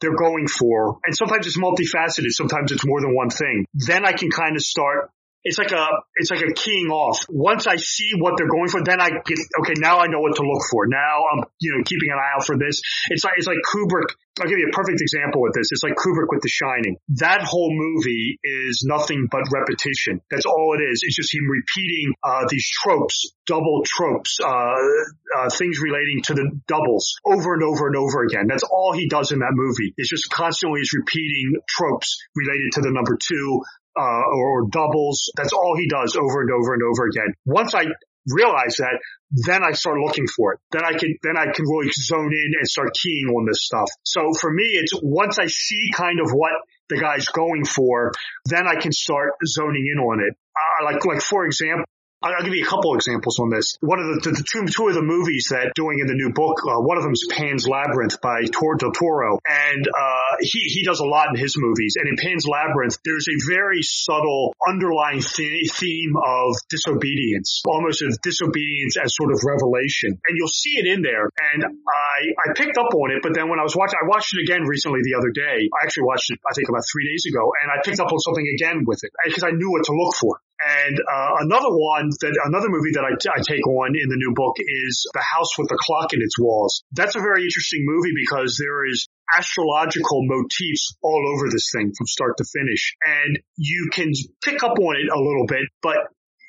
they're 0.00 0.16
going 0.16 0.46
for, 0.46 0.98
and 1.04 1.16
sometimes 1.16 1.46
it's 1.46 1.58
multifaceted, 1.58 2.30
sometimes 2.30 2.72
it's 2.72 2.86
more 2.86 3.00
than 3.00 3.14
one 3.14 3.30
thing, 3.30 3.66
then 3.74 4.04
I 4.04 4.12
can 4.12 4.30
kind 4.30 4.56
of 4.56 4.62
start 4.62 5.10
it's 5.44 5.58
like 5.58 5.72
a 5.72 5.86
it's 6.16 6.30
like 6.30 6.42
a 6.42 6.52
keying 6.52 6.88
off. 6.88 7.24
Once 7.28 7.66
I 7.66 7.76
see 7.76 8.12
what 8.18 8.34
they're 8.36 8.48
going 8.48 8.68
for, 8.68 8.82
then 8.82 9.00
I 9.00 9.08
get 9.08 9.38
okay. 9.60 9.74
Now 9.78 9.98
I 9.98 10.06
know 10.06 10.20
what 10.20 10.36
to 10.36 10.42
look 10.42 10.62
for. 10.70 10.86
Now 10.86 11.22
I'm 11.32 11.44
you 11.60 11.76
know 11.76 11.82
keeping 11.84 12.10
an 12.10 12.18
eye 12.18 12.36
out 12.36 12.46
for 12.46 12.56
this. 12.58 12.80
It's 13.10 13.24
like 13.24 13.34
it's 13.36 13.46
like 13.46 13.58
Kubrick. 13.64 14.10
I'll 14.40 14.46
give 14.46 14.58
you 14.58 14.70
a 14.70 14.76
perfect 14.76 15.00
example 15.00 15.42
with 15.42 15.54
this. 15.54 15.72
It's 15.72 15.82
like 15.82 15.94
Kubrick 15.94 16.30
with 16.30 16.42
The 16.42 16.48
Shining. 16.48 16.96
That 17.18 17.42
whole 17.42 17.74
movie 17.74 18.38
is 18.44 18.84
nothing 18.86 19.26
but 19.30 19.42
repetition. 19.50 20.22
That's 20.30 20.46
all 20.46 20.76
it 20.78 20.82
is. 20.82 21.02
It's 21.02 21.16
just 21.16 21.34
him 21.34 21.50
repeating 21.50 22.14
uh, 22.22 22.46
these 22.48 22.68
tropes, 22.70 23.32
double 23.46 23.82
tropes, 23.84 24.38
uh, 24.38 24.46
uh, 24.46 25.50
things 25.50 25.80
relating 25.82 26.22
to 26.26 26.34
the 26.34 26.50
doubles 26.68 27.16
over 27.26 27.54
and 27.54 27.64
over 27.64 27.88
and 27.88 27.96
over 27.96 28.22
again. 28.22 28.46
That's 28.46 28.62
all 28.62 28.92
he 28.92 29.08
does 29.08 29.32
in 29.32 29.40
that 29.40 29.54
movie. 29.54 29.92
It's 29.96 30.08
just 30.08 30.30
constantly 30.30 30.82
is 30.82 30.92
repeating 30.94 31.58
tropes 31.68 32.22
related 32.36 32.72
to 32.74 32.80
the 32.82 32.92
number 32.92 33.18
two, 33.20 33.62
uh, 33.98 34.22
or 34.36 34.68
doubles. 34.70 35.30
That's 35.36 35.52
all 35.52 35.76
he 35.76 35.88
does 35.88 36.16
over 36.16 36.40
and 36.42 36.50
over 36.50 36.74
and 36.74 36.82
over 36.82 37.06
again. 37.06 37.34
Once 37.44 37.74
I 37.74 37.86
realize 38.30 38.76
that, 38.78 39.00
then 39.30 39.62
I 39.64 39.72
start 39.72 39.98
looking 39.98 40.26
for 40.26 40.54
it. 40.54 40.60
Then 40.70 40.84
I 40.84 40.92
can, 40.92 41.16
then 41.22 41.36
I 41.36 41.50
can 41.52 41.64
really 41.64 41.90
zone 41.92 42.32
in 42.32 42.52
and 42.58 42.68
start 42.68 42.90
keying 42.94 43.26
on 43.28 43.46
this 43.46 43.64
stuff. 43.64 43.88
So 44.02 44.32
for 44.38 44.52
me, 44.52 44.64
it's 44.64 44.92
once 45.02 45.38
I 45.38 45.46
see 45.46 45.90
kind 45.94 46.20
of 46.20 46.30
what 46.30 46.52
the 46.88 46.98
guy's 46.98 47.26
going 47.26 47.64
for, 47.64 48.12
then 48.46 48.66
I 48.66 48.80
can 48.80 48.92
start 48.92 49.32
zoning 49.46 49.90
in 49.92 49.98
on 49.98 50.20
it. 50.20 50.34
Uh, 50.56 50.84
like, 50.84 51.04
like 51.04 51.22
for 51.22 51.44
example, 51.44 51.84
I'll 52.18 52.42
give 52.42 52.54
you 52.54 52.66
a 52.66 52.68
couple 52.68 52.94
examples 52.98 53.38
on 53.38 53.46
this. 53.50 53.78
One 53.78 54.02
of 54.02 54.06
the, 54.10 54.34
the, 54.34 54.42
two, 54.42 54.66
two 54.66 54.90
of 54.90 54.94
the 54.98 55.06
movies 55.06 55.54
that 55.54 55.70
doing 55.78 56.02
in 56.02 56.10
the 56.10 56.18
new 56.18 56.34
book, 56.34 56.58
uh, 56.66 56.82
one 56.82 56.98
of 56.98 57.06
them 57.06 57.14
is 57.14 57.22
Pan's 57.30 57.62
Labyrinth 57.62 58.18
by 58.18 58.42
Tor 58.50 58.74
del 58.74 58.90
Toro, 58.90 59.38
and 59.46 59.86
uh, 59.86 60.34
he 60.42 60.66
he 60.66 60.82
does 60.82 60.98
a 60.98 61.06
lot 61.06 61.30
in 61.30 61.38
his 61.38 61.54
movies. 61.54 61.94
And 61.94 62.10
in 62.10 62.18
Pan's 62.18 62.42
Labyrinth, 62.42 62.98
there's 63.06 63.30
a 63.30 63.38
very 63.46 63.86
subtle 63.86 64.50
underlying 64.66 65.22
th- 65.22 65.70
theme 65.70 66.18
of 66.18 66.58
disobedience, 66.66 67.62
almost 67.62 68.02
as 68.02 68.18
disobedience 68.18 68.98
as 68.98 69.14
sort 69.14 69.30
of 69.30 69.38
revelation, 69.46 70.18
and 70.18 70.34
you'll 70.34 70.50
see 70.50 70.74
it 70.74 70.90
in 70.90 71.06
there. 71.06 71.30
And 71.54 71.62
I 71.62 72.18
I 72.34 72.46
picked 72.58 72.82
up 72.82 72.90
on 72.98 73.14
it, 73.14 73.22
but 73.22 73.30
then 73.38 73.46
when 73.46 73.62
I 73.62 73.66
was 73.66 73.78
watching, 73.78 73.98
I 74.02 74.10
watched 74.10 74.34
it 74.34 74.42
again 74.42 74.66
recently 74.66 75.06
the 75.06 75.14
other 75.14 75.30
day. 75.30 75.70
I 75.70 75.86
actually 75.86 76.10
watched 76.10 76.34
it 76.34 76.42
I 76.42 76.50
think 76.58 76.66
about 76.66 76.82
three 76.90 77.06
days 77.06 77.30
ago, 77.30 77.46
and 77.62 77.70
I 77.70 77.78
picked 77.86 78.02
up 78.02 78.10
on 78.10 78.18
something 78.18 78.46
again 78.58 78.82
with 78.82 79.06
it 79.06 79.14
because 79.22 79.46
I 79.46 79.54
knew 79.54 79.70
what 79.70 79.86
to 79.86 79.94
look 79.94 80.18
for. 80.18 80.42
And 80.58 80.98
uh, 80.98 81.30
another 81.46 81.70
one 81.70 82.10
that 82.20 82.34
another 82.44 82.68
movie 82.68 82.90
that 82.94 83.06
I, 83.06 83.14
t- 83.14 83.30
I 83.30 83.40
take 83.46 83.66
on 83.66 83.94
in 83.94 84.08
the 84.08 84.18
new 84.18 84.34
book 84.34 84.56
is 84.58 85.06
The 85.14 85.22
House 85.22 85.56
with 85.56 85.68
the 85.68 85.78
Clock 85.78 86.12
in 86.14 86.20
Its 86.20 86.38
Walls. 86.38 86.82
That's 86.92 87.14
a 87.14 87.20
very 87.20 87.44
interesting 87.44 87.86
movie 87.86 88.12
because 88.14 88.58
there 88.58 88.84
is 88.84 89.08
astrological 89.36 90.26
motifs 90.26 90.96
all 91.00 91.22
over 91.34 91.48
this 91.48 91.70
thing 91.70 91.92
from 91.96 92.06
start 92.06 92.38
to 92.38 92.44
finish, 92.44 92.96
and 93.06 93.38
you 93.56 93.90
can 93.92 94.10
pick 94.42 94.64
up 94.64 94.78
on 94.78 94.96
it 94.96 95.06
a 95.14 95.20
little 95.20 95.46
bit, 95.46 95.62
but 95.80 95.96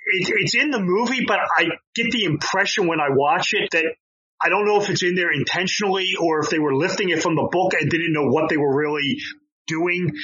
it, 0.10 0.34
it's 0.42 0.56
in 0.56 0.72
the 0.72 0.82
movie. 0.82 1.26
But 1.28 1.40
I 1.40 1.66
get 1.94 2.10
the 2.10 2.26
impression 2.26 2.88
when 2.88 3.00
I 3.00 3.14
watch 3.14 3.54
it 3.54 3.70
that 3.74 3.94
I 4.42 4.50
don't 4.50 4.66
know 4.66 4.82
if 4.82 4.90
it's 4.90 5.04
in 5.04 5.14
there 5.14 5.32
intentionally 5.32 6.16
or 6.20 6.40
if 6.40 6.50
they 6.50 6.60
were 6.60 6.74
lifting 6.74 7.10
it 7.10 7.22
from 7.22 7.36
the 7.36 7.48
book 7.52 7.74
and 7.80 7.92
didn't 7.92 8.14
know 8.14 8.26
what 8.26 8.50
they 8.50 8.58
were 8.58 8.76
really 8.76 9.22
doing 9.68 10.18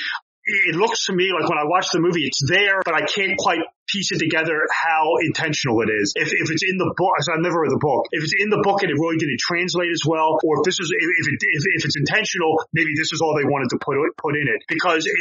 it 0.46 0.76
looks 0.76 1.08
to 1.08 1.14
me 1.14 1.32
like 1.34 1.50
when 1.50 1.58
I 1.58 1.66
watch 1.66 1.88
the 1.92 2.00
movie, 2.00 2.26
it's 2.26 2.42
there, 2.48 2.82
but 2.86 2.94
I 2.94 3.06
can't 3.06 3.38
quite 3.38 3.62
piece 3.88 4.12
it 4.12 4.20
together 4.20 4.66
how 4.72 5.18
intentional 5.22 5.82
it 5.82 5.90
is. 5.90 6.14
If, 6.16 6.30
if 6.30 6.48
it's 6.50 6.66
in 6.66 6.78
the 6.78 6.90
book, 6.98 7.14
I've 7.22 7.42
never 7.42 7.62
read 7.62 7.74
the 7.74 7.82
book. 7.82 8.10
If 8.12 8.24
it's 8.24 8.36
in 8.38 8.50
the 8.50 8.62
book 8.62 8.82
and 8.82 8.90
it 8.90 8.98
really 8.98 9.18
didn't 9.18 9.42
translate 9.42 9.92
as 9.92 10.04
well, 10.06 10.38
or 10.42 10.60
if 10.60 10.64
this 10.66 10.80
is, 10.82 10.90
if, 10.90 11.26
it, 11.30 11.38
if, 11.42 11.64
if 11.80 11.82
it's 11.86 11.98
intentional, 11.98 12.58
maybe 12.74 12.94
this 12.98 13.14
is 13.14 13.22
all 13.22 13.38
they 13.38 13.46
wanted 13.46 13.70
to 13.74 13.80
put, 13.82 13.98
put 14.18 14.36
in 14.36 14.48
it. 14.50 14.66
Because 14.68 15.06
it, 15.06 15.16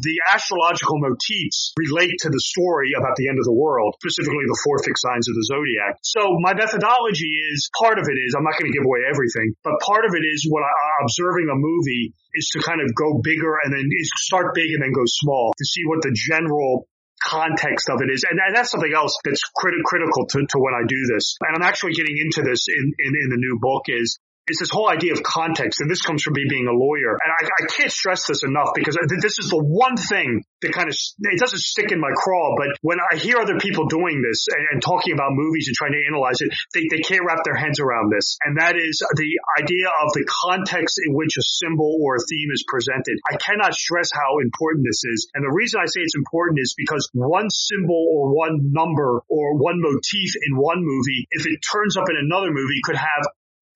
the 0.00 0.16
astrological 0.30 0.98
motifs 1.02 1.74
relate 1.78 2.14
to 2.26 2.30
the 2.30 2.42
story 2.42 2.94
about 2.94 3.18
the 3.18 3.28
end 3.28 3.38
of 3.38 3.46
the 3.46 3.54
world, 3.54 3.98
specifically 3.98 4.46
the 4.46 4.60
four 4.62 4.78
fixed 4.82 5.02
signs 5.02 5.26
of 5.28 5.34
the 5.34 5.44
zodiac. 5.46 5.98
So 6.02 6.38
my 6.40 6.54
methodology 6.54 7.30
is, 7.52 7.70
part 7.78 7.98
of 7.98 8.06
it 8.06 8.18
is, 8.18 8.34
I'm 8.34 8.46
not 8.46 8.56
going 8.58 8.70
to 8.70 8.76
give 8.76 8.86
away 8.86 9.06
everything, 9.10 9.54
but 9.62 9.78
part 9.82 10.06
of 10.06 10.14
it 10.14 10.24
is 10.24 10.46
what 10.48 10.62
I, 10.62 10.70
uh, 10.70 11.04
observing 11.04 11.50
a 11.50 11.58
movie 11.58 12.14
is 12.34 12.50
to 12.54 12.58
kind 12.60 12.80
of 12.80 12.90
go 12.94 13.20
bigger 13.22 13.58
and 13.62 13.72
then 13.72 13.86
start 14.18 14.54
big 14.54 14.70
and 14.74 14.82
then 14.82 14.92
go 14.92 15.06
small 15.06 15.54
to 15.56 15.64
see 15.64 15.82
what 15.86 16.02
the 16.02 16.10
general 16.14 16.88
context 17.24 17.88
of 17.90 18.00
it 18.02 18.12
is. 18.12 18.24
And, 18.28 18.38
and 18.38 18.54
that's 18.54 18.70
something 18.70 18.92
else 18.94 19.16
that's 19.24 19.42
crit- 19.56 19.82
critical 19.84 20.26
to, 20.26 20.38
to 20.46 20.58
when 20.58 20.74
I 20.74 20.84
do 20.86 21.00
this. 21.14 21.36
And 21.40 21.56
I'm 21.56 21.66
actually 21.66 21.92
getting 21.92 22.16
into 22.18 22.42
this 22.42 22.66
in, 22.68 22.92
in, 22.98 23.12
in 23.24 23.28
the 23.30 23.40
new 23.40 23.58
book 23.60 23.84
is 23.88 24.18
is 24.48 24.58
this 24.58 24.70
whole 24.70 24.88
idea 24.88 25.12
of 25.12 25.22
context. 25.22 25.80
And 25.80 25.90
this 25.90 26.02
comes 26.02 26.22
from 26.22 26.34
me 26.34 26.44
being 26.48 26.68
a 26.68 26.76
lawyer. 26.76 27.16
And 27.16 27.30
I, 27.32 27.64
I 27.64 27.66
can't 27.66 27.90
stress 27.90 28.26
this 28.26 28.42
enough 28.44 28.70
because 28.74 28.96
this 29.08 29.38
is 29.38 29.48
the 29.48 29.60
one 29.60 29.96
thing 29.96 30.44
that 30.60 30.72
kind 30.72 30.88
of, 30.88 30.96
it 30.96 31.40
doesn't 31.40 31.60
stick 31.60 31.92
in 31.92 32.00
my 32.00 32.10
craw, 32.12 32.56
but 32.56 32.76
when 32.82 32.98
I 33.00 33.16
hear 33.16 33.38
other 33.38 33.58
people 33.58 33.86
doing 33.86 34.20
this 34.20 34.46
and, 34.52 34.64
and 34.72 34.82
talking 34.82 35.14
about 35.14 35.32
movies 35.32 35.68
and 35.68 35.76
trying 35.76 35.92
to 35.92 36.02
analyze 36.08 36.40
it, 36.40 36.52
they, 36.74 36.84
they 36.90 37.00
can't 37.00 37.24
wrap 37.24 37.44
their 37.44 37.56
heads 37.56 37.80
around 37.80 38.12
this. 38.12 38.36
And 38.44 38.60
that 38.60 38.76
is 38.76 39.00
the 39.00 39.32
idea 39.60 39.88
of 39.88 40.12
the 40.12 40.28
context 40.28 41.00
in 41.00 41.16
which 41.16 41.36
a 41.38 41.44
symbol 41.44 42.00
or 42.04 42.16
a 42.16 42.24
theme 42.28 42.48
is 42.52 42.64
presented. 42.68 43.20
I 43.30 43.36
cannot 43.36 43.72
stress 43.72 44.10
how 44.12 44.40
important 44.44 44.84
this 44.84 45.04
is. 45.04 45.28
And 45.34 45.44
the 45.44 45.52
reason 45.52 45.80
I 45.80 45.88
say 45.88 46.00
it's 46.00 46.16
important 46.16 46.60
is 46.60 46.74
because 46.76 47.08
one 47.12 47.48
symbol 47.48 48.04
or 48.12 48.34
one 48.34 48.72
number 48.72 49.24
or 49.28 49.56
one 49.56 49.80
motif 49.80 50.36
in 50.36 50.56
one 50.56 50.84
movie, 50.84 51.28
if 51.30 51.46
it 51.46 51.60
turns 51.64 51.96
up 51.96 52.08
in 52.10 52.16
another 52.20 52.52
movie, 52.52 52.80
could 52.84 52.96
have 52.96 53.24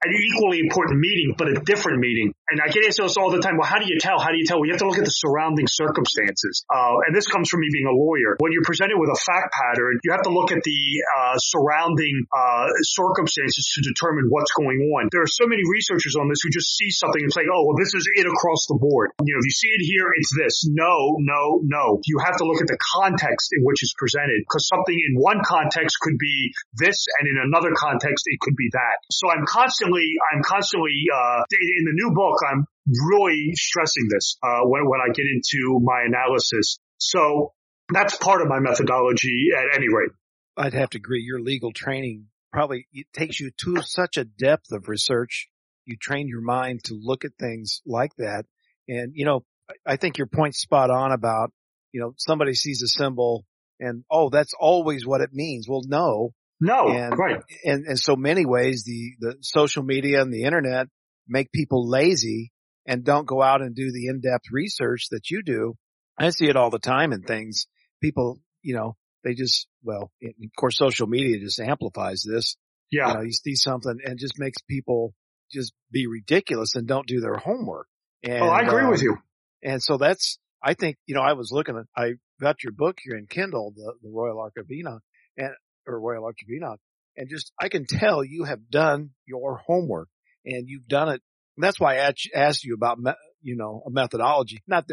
an 0.03 0.13
equally 0.13 0.61
important 0.61 1.01
meeting, 1.01 1.35
but 1.37 1.49
a 1.49 1.61
different 1.65 1.99
meeting. 1.99 2.33
And 2.49 2.65
I 2.65 2.73
get 2.73 2.85
asked 2.89 2.97
this 2.97 3.21
all 3.21 3.29
the 3.29 3.45
time. 3.45 3.61
Well, 3.61 3.69
how 3.69 3.77
do 3.77 3.85
you 3.85 4.01
tell? 4.01 4.17
How 4.17 4.33
do 4.33 4.39
you 4.41 4.49
tell? 4.49 4.57
Well, 4.57 4.67
you 4.67 4.73
have 4.73 4.81
to 4.81 4.89
look 4.89 4.97
at 4.97 5.05
the 5.05 5.13
surrounding 5.13 5.69
circumstances. 5.69 6.65
Uh, 6.73 7.05
and 7.05 7.13
this 7.13 7.29
comes 7.29 7.53
from 7.53 7.61
me 7.61 7.69
being 7.69 7.85
a 7.85 7.93
lawyer. 7.93 8.41
When 8.41 8.57
you're 8.57 8.65
presented 8.65 8.97
with 8.97 9.13
a 9.13 9.21
fact 9.21 9.53
pattern, 9.53 10.01
you 10.01 10.13
have 10.17 10.25
to 10.25 10.33
look 10.33 10.49
at 10.49 10.65
the 10.65 10.81
uh, 11.05 11.37
surrounding 11.37 12.25
uh, 12.33 12.73
circumstances 12.89 13.69
to 13.77 13.85
determine 13.85 14.33
what's 14.33 14.53
going 14.57 14.81
on. 14.97 15.13
There 15.13 15.21
are 15.21 15.35
so 15.37 15.45
many 15.45 15.61
researchers 15.69 16.17
on 16.17 16.33
this 16.33 16.41
who 16.41 16.49
just 16.49 16.73
see 16.73 16.89
something 16.89 17.21
and 17.21 17.33
say, 17.33 17.45
"Oh, 17.45 17.69
well, 17.69 17.77
this 17.77 17.93
is 17.93 18.09
it 18.17 18.25
across 18.25 18.65
the 18.65 18.81
board." 18.81 19.13
You 19.21 19.37
know, 19.37 19.41
if 19.41 19.47
you 19.47 19.57
see 19.57 19.69
it 19.69 19.85
here, 19.85 20.09
it's 20.17 20.33
this. 20.33 20.65
No, 20.73 21.21
no, 21.21 21.61
no. 21.69 22.01
You 22.09 22.17
have 22.25 22.41
to 22.41 22.49
look 22.49 22.65
at 22.65 22.69
the 22.69 22.81
context 22.97 23.53
in 23.53 23.61
which 23.61 23.85
it's 23.85 23.93
presented 24.01 24.41
because 24.49 24.65
something 24.73 24.97
in 24.97 25.21
one 25.21 25.45
context 25.45 26.01
could 26.01 26.17
be 26.17 26.53
this, 26.81 26.97
and 27.21 27.29
in 27.29 27.37
another 27.45 27.77
context, 27.77 28.25
it 28.25 28.41
could 28.41 28.57
be 28.57 28.73
that. 28.73 29.05
So 29.13 29.29
I'm 29.29 29.45
constantly 29.45 30.17
I'm 30.33 30.43
constantly, 30.43 30.97
uh, 31.13 31.45
in 31.53 31.85
the 31.85 31.97
new 31.97 32.11
book, 32.17 32.38
I'm 32.47 32.67
really 32.87 33.53
stressing 33.55 34.09
this, 34.11 34.37
uh, 34.43 34.61
when, 34.65 34.83
when 34.89 35.01
I 35.01 35.13
get 35.13 35.25
into 35.33 35.81
my 35.83 36.05
analysis. 36.07 36.79
So 36.99 37.53
that's 37.93 38.17
part 38.17 38.43
of 38.43 38.49
my 38.49 38.61
methodology 38.61 39.49
at 39.57 39.77
any 39.77 39.87
rate. 39.89 40.11
I'd 40.57 40.75
have 40.75 40.91
to 40.91 40.99
agree. 40.99 41.23
Your 41.23 41.41
legal 41.41 41.73
training 41.73 42.27
probably 42.53 42.87
it 42.93 43.07
takes 43.13 43.39
you 43.39 43.51
to 43.65 43.83
such 43.83 44.17
a 44.17 44.25
depth 44.25 44.73
of 44.73 44.89
research. 44.89 45.49
You 45.85 45.97
train 46.01 46.29
your 46.29 46.41
mind 46.41 46.85
to 46.85 46.99
look 47.01 47.25
at 47.25 47.33
things 47.39 47.81
like 47.87 48.15
that. 48.17 48.45
And, 48.89 49.13
you 49.15 49.25
know, 49.25 49.45
I 49.87 49.97
think 49.97 50.19
your 50.19 50.27
point's 50.27 50.59
spot 50.59 50.91
on 50.91 51.13
about, 51.13 51.53
you 51.93 52.01
know, 52.01 52.15
somebody 52.17 52.55
sees 52.55 52.83
a 52.83 52.89
symbol 52.89 53.45
and, 53.79 54.05
oh, 54.11 54.29
that's 54.31 54.55
always 54.59 55.07
what 55.07 55.21
it 55.21 55.31
means. 55.33 55.69
Well, 55.69 55.83
no, 55.87 56.33
no, 56.61 56.89
and, 56.89 57.15
right. 57.17 57.41
And 57.65 57.87
in 57.87 57.97
so 57.97 58.17
many 58.17 58.45
ways, 58.45 58.85
the, 58.85 59.13
the 59.21 59.37
social 59.41 59.83
media 59.83 60.21
and 60.21 60.33
the 60.33 60.45
internet 60.45 60.89
make 61.29 61.53
people 61.53 61.89
lazy 61.89 62.53
and 62.87 63.05
don't 63.05 63.27
go 63.27 63.43
out 63.43 63.61
and 63.61 63.75
do 63.75 63.93
the 63.93 64.07
in-depth 64.07 64.47
research 64.51 65.09
that 65.11 65.31
you 65.31 65.43
do. 65.43 65.75
I 66.19 66.31
see 66.31 66.49
it 66.49 66.57
all 66.57 66.71
the 66.71 66.79
time 66.79 67.13
in 67.13 67.23
things. 67.23 67.67
People, 68.03 68.41
you 68.63 68.75
know, 68.75 68.97
they 69.25 69.35
just, 69.35 69.69
well, 69.83 70.11
of 70.23 70.51
course, 70.57 70.79
social 70.79 71.07
media 71.07 71.39
just 71.39 71.61
amplifies 71.61 72.23
this. 72.23 72.57
Yeah. 72.91 73.09
You, 73.09 73.15
know, 73.15 73.21
you 73.23 73.33
see 73.33 73.55
something 73.55 73.99
and 74.05 74.19
just 74.19 74.39
makes 74.39 74.63
people 74.63 75.13
just 75.53 75.73
be 75.93 76.07
ridiculous 76.07 76.75
and 76.75 76.87
don't 76.87 77.07
do 77.07 77.21
their 77.21 77.37
homework. 77.37 77.87
And, 78.23 78.43
oh, 78.43 78.49
I 78.49 78.63
agree 78.63 78.85
uh, 78.85 78.91
with 78.91 79.03
you. 79.03 79.17
And 79.63 79.83
so 79.83 79.97
that's, 79.97 80.39
I 80.63 80.75
think, 80.75 80.97
you 81.07 81.15
know, 81.15 81.23
I 81.23 81.35
was 81.35 81.51
looking 81.53 81.77
at, 81.77 81.85
I 81.97 82.15
got 82.41 82.63
your 82.63 82.73
book 82.73 82.99
here 83.03 83.17
in 83.17 83.27
Kindle, 83.27 83.73
the, 83.77 83.93
the 84.03 84.11
Royal 84.11 84.41
Ark 84.41 84.55
of 84.59 84.71
Enoch 84.71 85.03
and, 85.37 85.51
or 85.87 86.01
Royal 86.01 86.25
Arch 86.25 86.39
of 86.43 86.51
Enoch. 86.51 86.81
And 87.17 87.29
just, 87.29 87.53
I 87.61 87.69
can 87.69 87.85
tell 87.87 88.25
you 88.25 88.45
have 88.45 88.71
done 88.71 89.11
your 89.27 89.59
homework 89.67 90.09
and 90.49 90.69
you've 90.69 90.89
done 90.89 91.11
it. 91.11 91.23
And 91.57 91.65
that's 91.65 91.79
why 91.79 91.99
I 91.99 92.13
asked 92.35 92.65
you 92.65 92.75
about, 92.75 92.99
you 93.43 93.57
know, 93.57 93.83
a 93.87 93.91
methodology, 93.91 94.63
not 94.67 94.89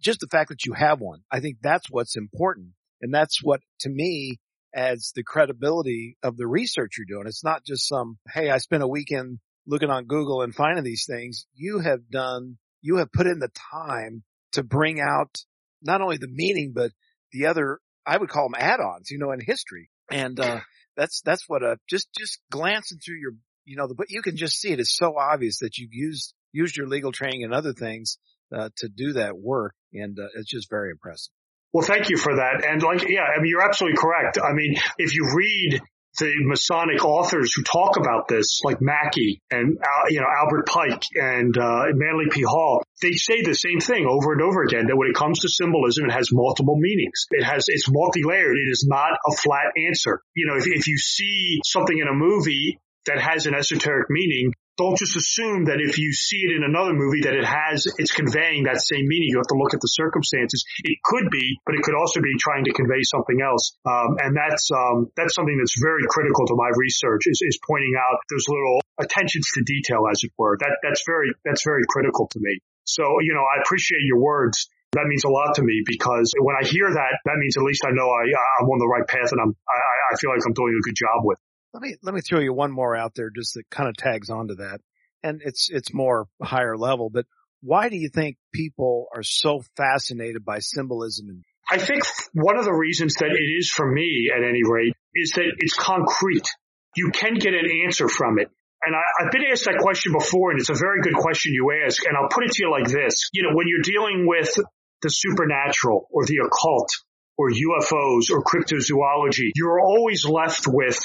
just 0.00 0.20
the 0.20 0.28
fact 0.28 0.50
that 0.50 0.64
you 0.64 0.72
have 0.74 1.00
one. 1.00 1.20
I 1.30 1.40
think 1.40 1.58
that's 1.62 1.90
what's 1.90 2.16
important. 2.16 2.68
And 3.00 3.12
that's 3.12 3.42
what 3.42 3.60
to 3.80 3.90
me 3.90 4.38
adds 4.74 5.12
the 5.14 5.22
credibility 5.22 6.16
of 6.22 6.36
the 6.36 6.46
research 6.46 6.92
you're 6.98 7.06
doing. 7.06 7.26
It's 7.26 7.44
not 7.44 7.64
just 7.64 7.88
some, 7.88 8.18
Hey, 8.32 8.50
I 8.50 8.58
spent 8.58 8.82
a 8.82 8.88
weekend 8.88 9.38
looking 9.66 9.90
on 9.90 10.04
Google 10.04 10.42
and 10.42 10.54
finding 10.54 10.84
these 10.84 11.06
things. 11.08 11.46
You 11.54 11.80
have 11.80 12.10
done, 12.10 12.58
you 12.82 12.96
have 12.96 13.12
put 13.12 13.26
in 13.26 13.38
the 13.38 13.50
time 13.72 14.22
to 14.52 14.62
bring 14.62 15.00
out 15.00 15.38
not 15.82 16.00
only 16.00 16.16
the 16.18 16.28
meaning, 16.28 16.72
but 16.74 16.92
the 17.32 17.46
other, 17.46 17.80
I 18.06 18.16
would 18.16 18.28
call 18.28 18.48
them 18.48 18.60
add-ons, 18.60 19.10
you 19.10 19.18
know, 19.18 19.32
in 19.32 19.40
history. 19.40 19.90
And, 20.10 20.38
uh, 20.38 20.60
that's, 20.96 21.22
that's 21.22 21.48
what, 21.48 21.62
uh, 21.62 21.76
just, 21.88 22.08
just 22.18 22.40
glancing 22.50 22.98
through 22.98 23.16
your, 23.16 23.32
you 23.64 23.76
know, 23.76 23.88
but 23.96 24.10
you 24.10 24.22
can 24.22 24.36
just 24.36 24.60
see 24.60 24.70
it. 24.70 24.74
it 24.74 24.80
is 24.80 24.94
so 24.94 25.16
obvious 25.18 25.58
that 25.60 25.78
you've 25.78 25.92
used, 25.92 26.34
used 26.52 26.76
your 26.76 26.86
legal 26.86 27.12
training 27.12 27.44
and 27.44 27.54
other 27.54 27.72
things, 27.72 28.18
uh, 28.54 28.70
to 28.78 28.88
do 28.88 29.14
that 29.14 29.36
work. 29.36 29.74
And, 29.92 30.18
uh, 30.18 30.28
it's 30.34 30.50
just 30.50 30.70
very 30.70 30.90
impressive. 30.90 31.32
Well, 31.72 31.84
thank 31.84 32.08
you 32.08 32.16
for 32.16 32.36
that. 32.36 32.64
And 32.64 32.82
like, 32.82 33.08
yeah, 33.08 33.22
I 33.22 33.40
mean, 33.40 33.50
you're 33.50 33.66
absolutely 33.66 33.96
correct. 33.96 34.38
I 34.42 34.52
mean, 34.52 34.76
if 34.98 35.14
you 35.14 35.28
read 35.34 35.80
the 36.18 36.32
Masonic 36.44 37.04
authors 37.04 37.52
who 37.54 37.62
talk 37.62 37.96
about 37.96 38.28
this, 38.28 38.60
like 38.62 38.80
Mackey 38.80 39.42
and 39.50 39.78
you 40.08 40.20
know 40.20 40.26
Albert 40.26 40.66
Pike 40.66 41.02
and 41.14 41.56
uh, 41.58 41.86
Manly 41.92 42.26
P. 42.30 42.42
Hall, 42.42 42.84
they 43.02 43.12
say 43.12 43.42
the 43.42 43.54
same 43.54 43.80
thing 43.80 44.06
over 44.08 44.32
and 44.32 44.42
over 44.42 44.62
again. 44.62 44.86
That 44.86 44.96
when 44.96 45.08
it 45.08 45.16
comes 45.16 45.40
to 45.40 45.48
symbolism, 45.48 46.04
it 46.04 46.12
has 46.12 46.30
multiple 46.30 46.76
meanings. 46.78 47.26
It 47.30 47.42
has 47.42 47.64
it's 47.68 47.90
multi-layered. 47.90 48.56
It 48.56 48.70
is 48.70 48.86
not 48.88 49.10
a 49.26 49.34
flat 49.34 49.72
answer. 49.88 50.20
You 50.34 50.46
know, 50.46 50.56
if, 50.56 50.66
if 50.66 50.86
you 50.86 50.98
see 50.98 51.60
something 51.64 51.98
in 51.98 52.06
a 52.06 52.14
movie 52.14 52.78
that 53.06 53.20
has 53.20 53.46
an 53.46 53.54
esoteric 53.54 54.08
meaning, 54.10 54.52
don't 54.76 54.98
just 54.98 55.14
assume 55.14 55.70
that 55.70 55.78
if 55.78 55.98
you 56.02 56.10
see 56.10 56.42
it 56.42 56.50
in 56.50 56.66
another 56.66 56.98
movie 56.98 57.22
that 57.22 57.38
it 57.38 57.46
has, 57.46 57.86
it's 57.98 58.10
conveying 58.10 58.66
that 58.66 58.82
same 58.82 59.06
meaning. 59.06 59.30
You 59.30 59.38
have 59.38 59.52
to 59.54 59.58
look 59.58 59.70
at 59.70 59.78
the 59.78 59.92
circumstances. 59.94 60.66
It 60.82 60.98
could 61.04 61.30
be, 61.30 61.62
but 61.62 61.78
it 61.78 61.82
could 61.86 61.94
also 61.94 62.18
be 62.18 62.34
trying 62.42 62.66
to 62.66 62.72
convey 62.74 63.06
something 63.06 63.38
else. 63.38 63.78
Um, 63.86 64.18
and 64.18 64.34
that's, 64.34 64.66
um, 64.74 65.14
that's 65.14 65.34
something 65.38 65.54
that's 65.54 65.78
very 65.78 66.02
critical 66.10 66.46
to 66.50 66.58
my 66.58 66.74
research 66.74 67.30
is, 67.30 67.38
is 67.46 67.58
pointing 67.62 67.94
out 67.94 68.18
those 68.30 68.50
little 68.50 68.82
attentions 68.98 69.46
to 69.54 69.62
detail, 69.62 70.10
as 70.10 70.18
it 70.26 70.34
were. 70.34 70.58
That, 70.58 70.82
that's 70.82 71.06
very, 71.06 71.30
that's 71.46 71.62
very 71.62 71.86
critical 71.86 72.26
to 72.26 72.38
me. 72.42 72.58
So, 72.82 73.22
you 73.22 73.32
know, 73.32 73.46
I 73.46 73.62
appreciate 73.62 74.02
your 74.02 74.18
words. 74.18 74.66
That 74.92 75.06
means 75.06 75.22
a 75.22 75.30
lot 75.30 75.54
to 75.56 75.62
me 75.62 75.82
because 75.86 76.34
when 76.38 76.54
I 76.54 76.66
hear 76.66 76.86
that, 76.86 77.12
that 77.26 77.36
means 77.38 77.56
at 77.56 77.62
least 77.62 77.82
I 77.86 77.90
know 77.90 78.10
I, 78.10 78.26
I'm 78.58 78.66
on 78.70 78.78
the 78.78 78.86
right 78.86 79.06
path 79.06 79.30
and 79.30 79.40
I'm, 79.40 79.54
I, 79.54 79.78
I 80.10 80.16
feel 80.18 80.30
like 80.30 80.42
I'm 80.46 80.54
doing 80.54 80.74
a 80.74 80.82
good 80.82 80.94
job 80.94 81.22
with. 81.22 81.38
Let 81.74 81.82
me, 81.82 81.96
let 82.02 82.14
me 82.14 82.20
throw 82.20 82.38
you 82.38 82.52
one 82.52 82.70
more 82.70 82.96
out 82.96 83.14
there 83.16 83.30
just 83.30 83.54
that 83.54 83.68
kind 83.68 83.88
of 83.88 83.96
tags 83.96 84.30
onto 84.30 84.54
that. 84.56 84.80
And 85.24 85.42
it's, 85.44 85.68
it's 85.70 85.92
more 85.92 86.28
higher 86.40 86.78
level, 86.78 87.10
but 87.10 87.26
why 87.62 87.88
do 87.88 87.96
you 87.96 88.08
think 88.08 88.36
people 88.52 89.06
are 89.14 89.24
so 89.24 89.62
fascinated 89.76 90.44
by 90.44 90.60
symbolism? 90.60 91.30
and 91.30 91.42
I 91.68 91.78
think 91.78 92.04
one 92.34 92.58
of 92.58 92.64
the 92.64 92.72
reasons 92.72 93.14
that 93.14 93.30
it 93.30 93.58
is 93.58 93.70
for 93.70 93.90
me 93.90 94.30
at 94.34 94.44
any 94.44 94.60
rate 94.62 94.94
is 95.14 95.32
that 95.32 95.50
it's 95.58 95.74
concrete. 95.74 96.46
You 96.94 97.10
can 97.10 97.34
get 97.34 97.54
an 97.54 97.68
answer 97.84 98.08
from 98.08 98.38
it. 98.38 98.50
And 98.82 98.94
I, 98.94 99.24
have 99.24 99.32
been 99.32 99.44
asked 99.50 99.64
that 99.64 99.78
question 99.80 100.12
before, 100.12 100.50
and 100.50 100.60
it's 100.60 100.68
a 100.68 100.74
very 100.74 101.00
good 101.00 101.14
question 101.14 101.54
you 101.54 101.72
ask. 101.86 102.04
And 102.06 102.16
I'll 102.16 102.28
put 102.28 102.44
it 102.44 102.52
to 102.52 102.64
you 102.64 102.70
like 102.70 102.86
this. 102.86 103.30
You 103.32 103.44
know, 103.44 103.56
when 103.56 103.66
you're 103.66 103.82
dealing 103.82 104.26
with 104.28 104.54
the 105.00 105.08
supernatural 105.08 106.06
or 106.12 106.26
the 106.26 106.44
occult 106.44 106.90
or 107.38 107.50
UFOs 107.50 108.30
or 108.30 108.44
cryptozoology, 108.44 109.50
you're 109.56 109.80
always 109.80 110.26
left 110.26 110.68
with 110.68 111.00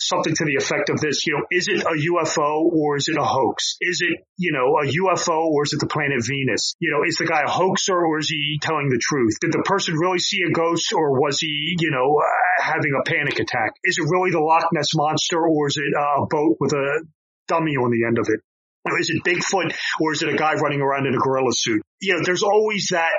something 0.00 0.34
to 0.34 0.44
the 0.44 0.56
effect 0.56 0.90
of 0.90 1.00
this, 1.00 1.26
you 1.26 1.34
know, 1.34 1.44
is 1.50 1.68
it 1.68 1.82
a 1.82 1.94
UFO 1.94 2.70
or 2.70 2.96
is 2.96 3.08
it 3.08 3.16
a 3.18 3.24
hoax? 3.24 3.76
Is 3.80 4.00
it, 4.00 4.24
you 4.36 4.52
know, 4.52 4.78
a 4.78 4.86
UFO 4.86 5.50
or 5.50 5.64
is 5.64 5.72
it 5.72 5.80
the 5.80 5.86
planet 5.86 6.24
Venus? 6.24 6.74
You 6.78 6.90
know, 6.90 7.06
is 7.06 7.16
the 7.16 7.26
guy 7.26 7.42
a 7.44 7.50
hoaxer 7.50 7.98
or 7.98 8.18
is 8.18 8.28
he 8.28 8.58
telling 8.62 8.88
the 8.88 9.00
truth? 9.02 9.34
Did 9.40 9.52
the 9.52 9.62
person 9.64 9.94
really 9.94 10.18
see 10.18 10.40
a 10.48 10.52
ghost 10.52 10.92
or 10.92 11.20
was 11.20 11.40
he, 11.40 11.76
you 11.80 11.90
know, 11.90 12.18
uh, 12.18 12.62
having 12.62 12.92
a 12.94 13.04
panic 13.04 13.40
attack? 13.40 13.74
Is 13.84 13.98
it 13.98 14.06
really 14.08 14.30
the 14.30 14.40
Loch 14.40 14.68
Ness 14.72 14.94
monster 14.94 15.38
or 15.38 15.68
is 15.68 15.76
it 15.76 15.92
a 15.96 16.26
boat 16.26 16.56
with 16.60 16.72
a 16.72 17.04
dummy 17.48 17.76
on 17.76 17.90
the 17.90 18.06
end 18.06 18.18
of 18.18 18.26
it? 18.28 18.40
Is 19.00 19.10
it 19.10 19.22
Bigfoot 19.24 19.74
or 20.00 20.12
is 20.12 20.22
it 20.22 20.32
a 20.32 20.36
guy 20.36 20.54
running 20.54 20.80
around 20.80 21.06
in 21.06 21.14
a 21.14 21.18
gorilla 21.18 21.52
suit? 21.52 21.82
You 22.00 22.14
know, 22.14 22.20
there's 22.24 22.42
always 22.42 22.88
that 22.92 23.12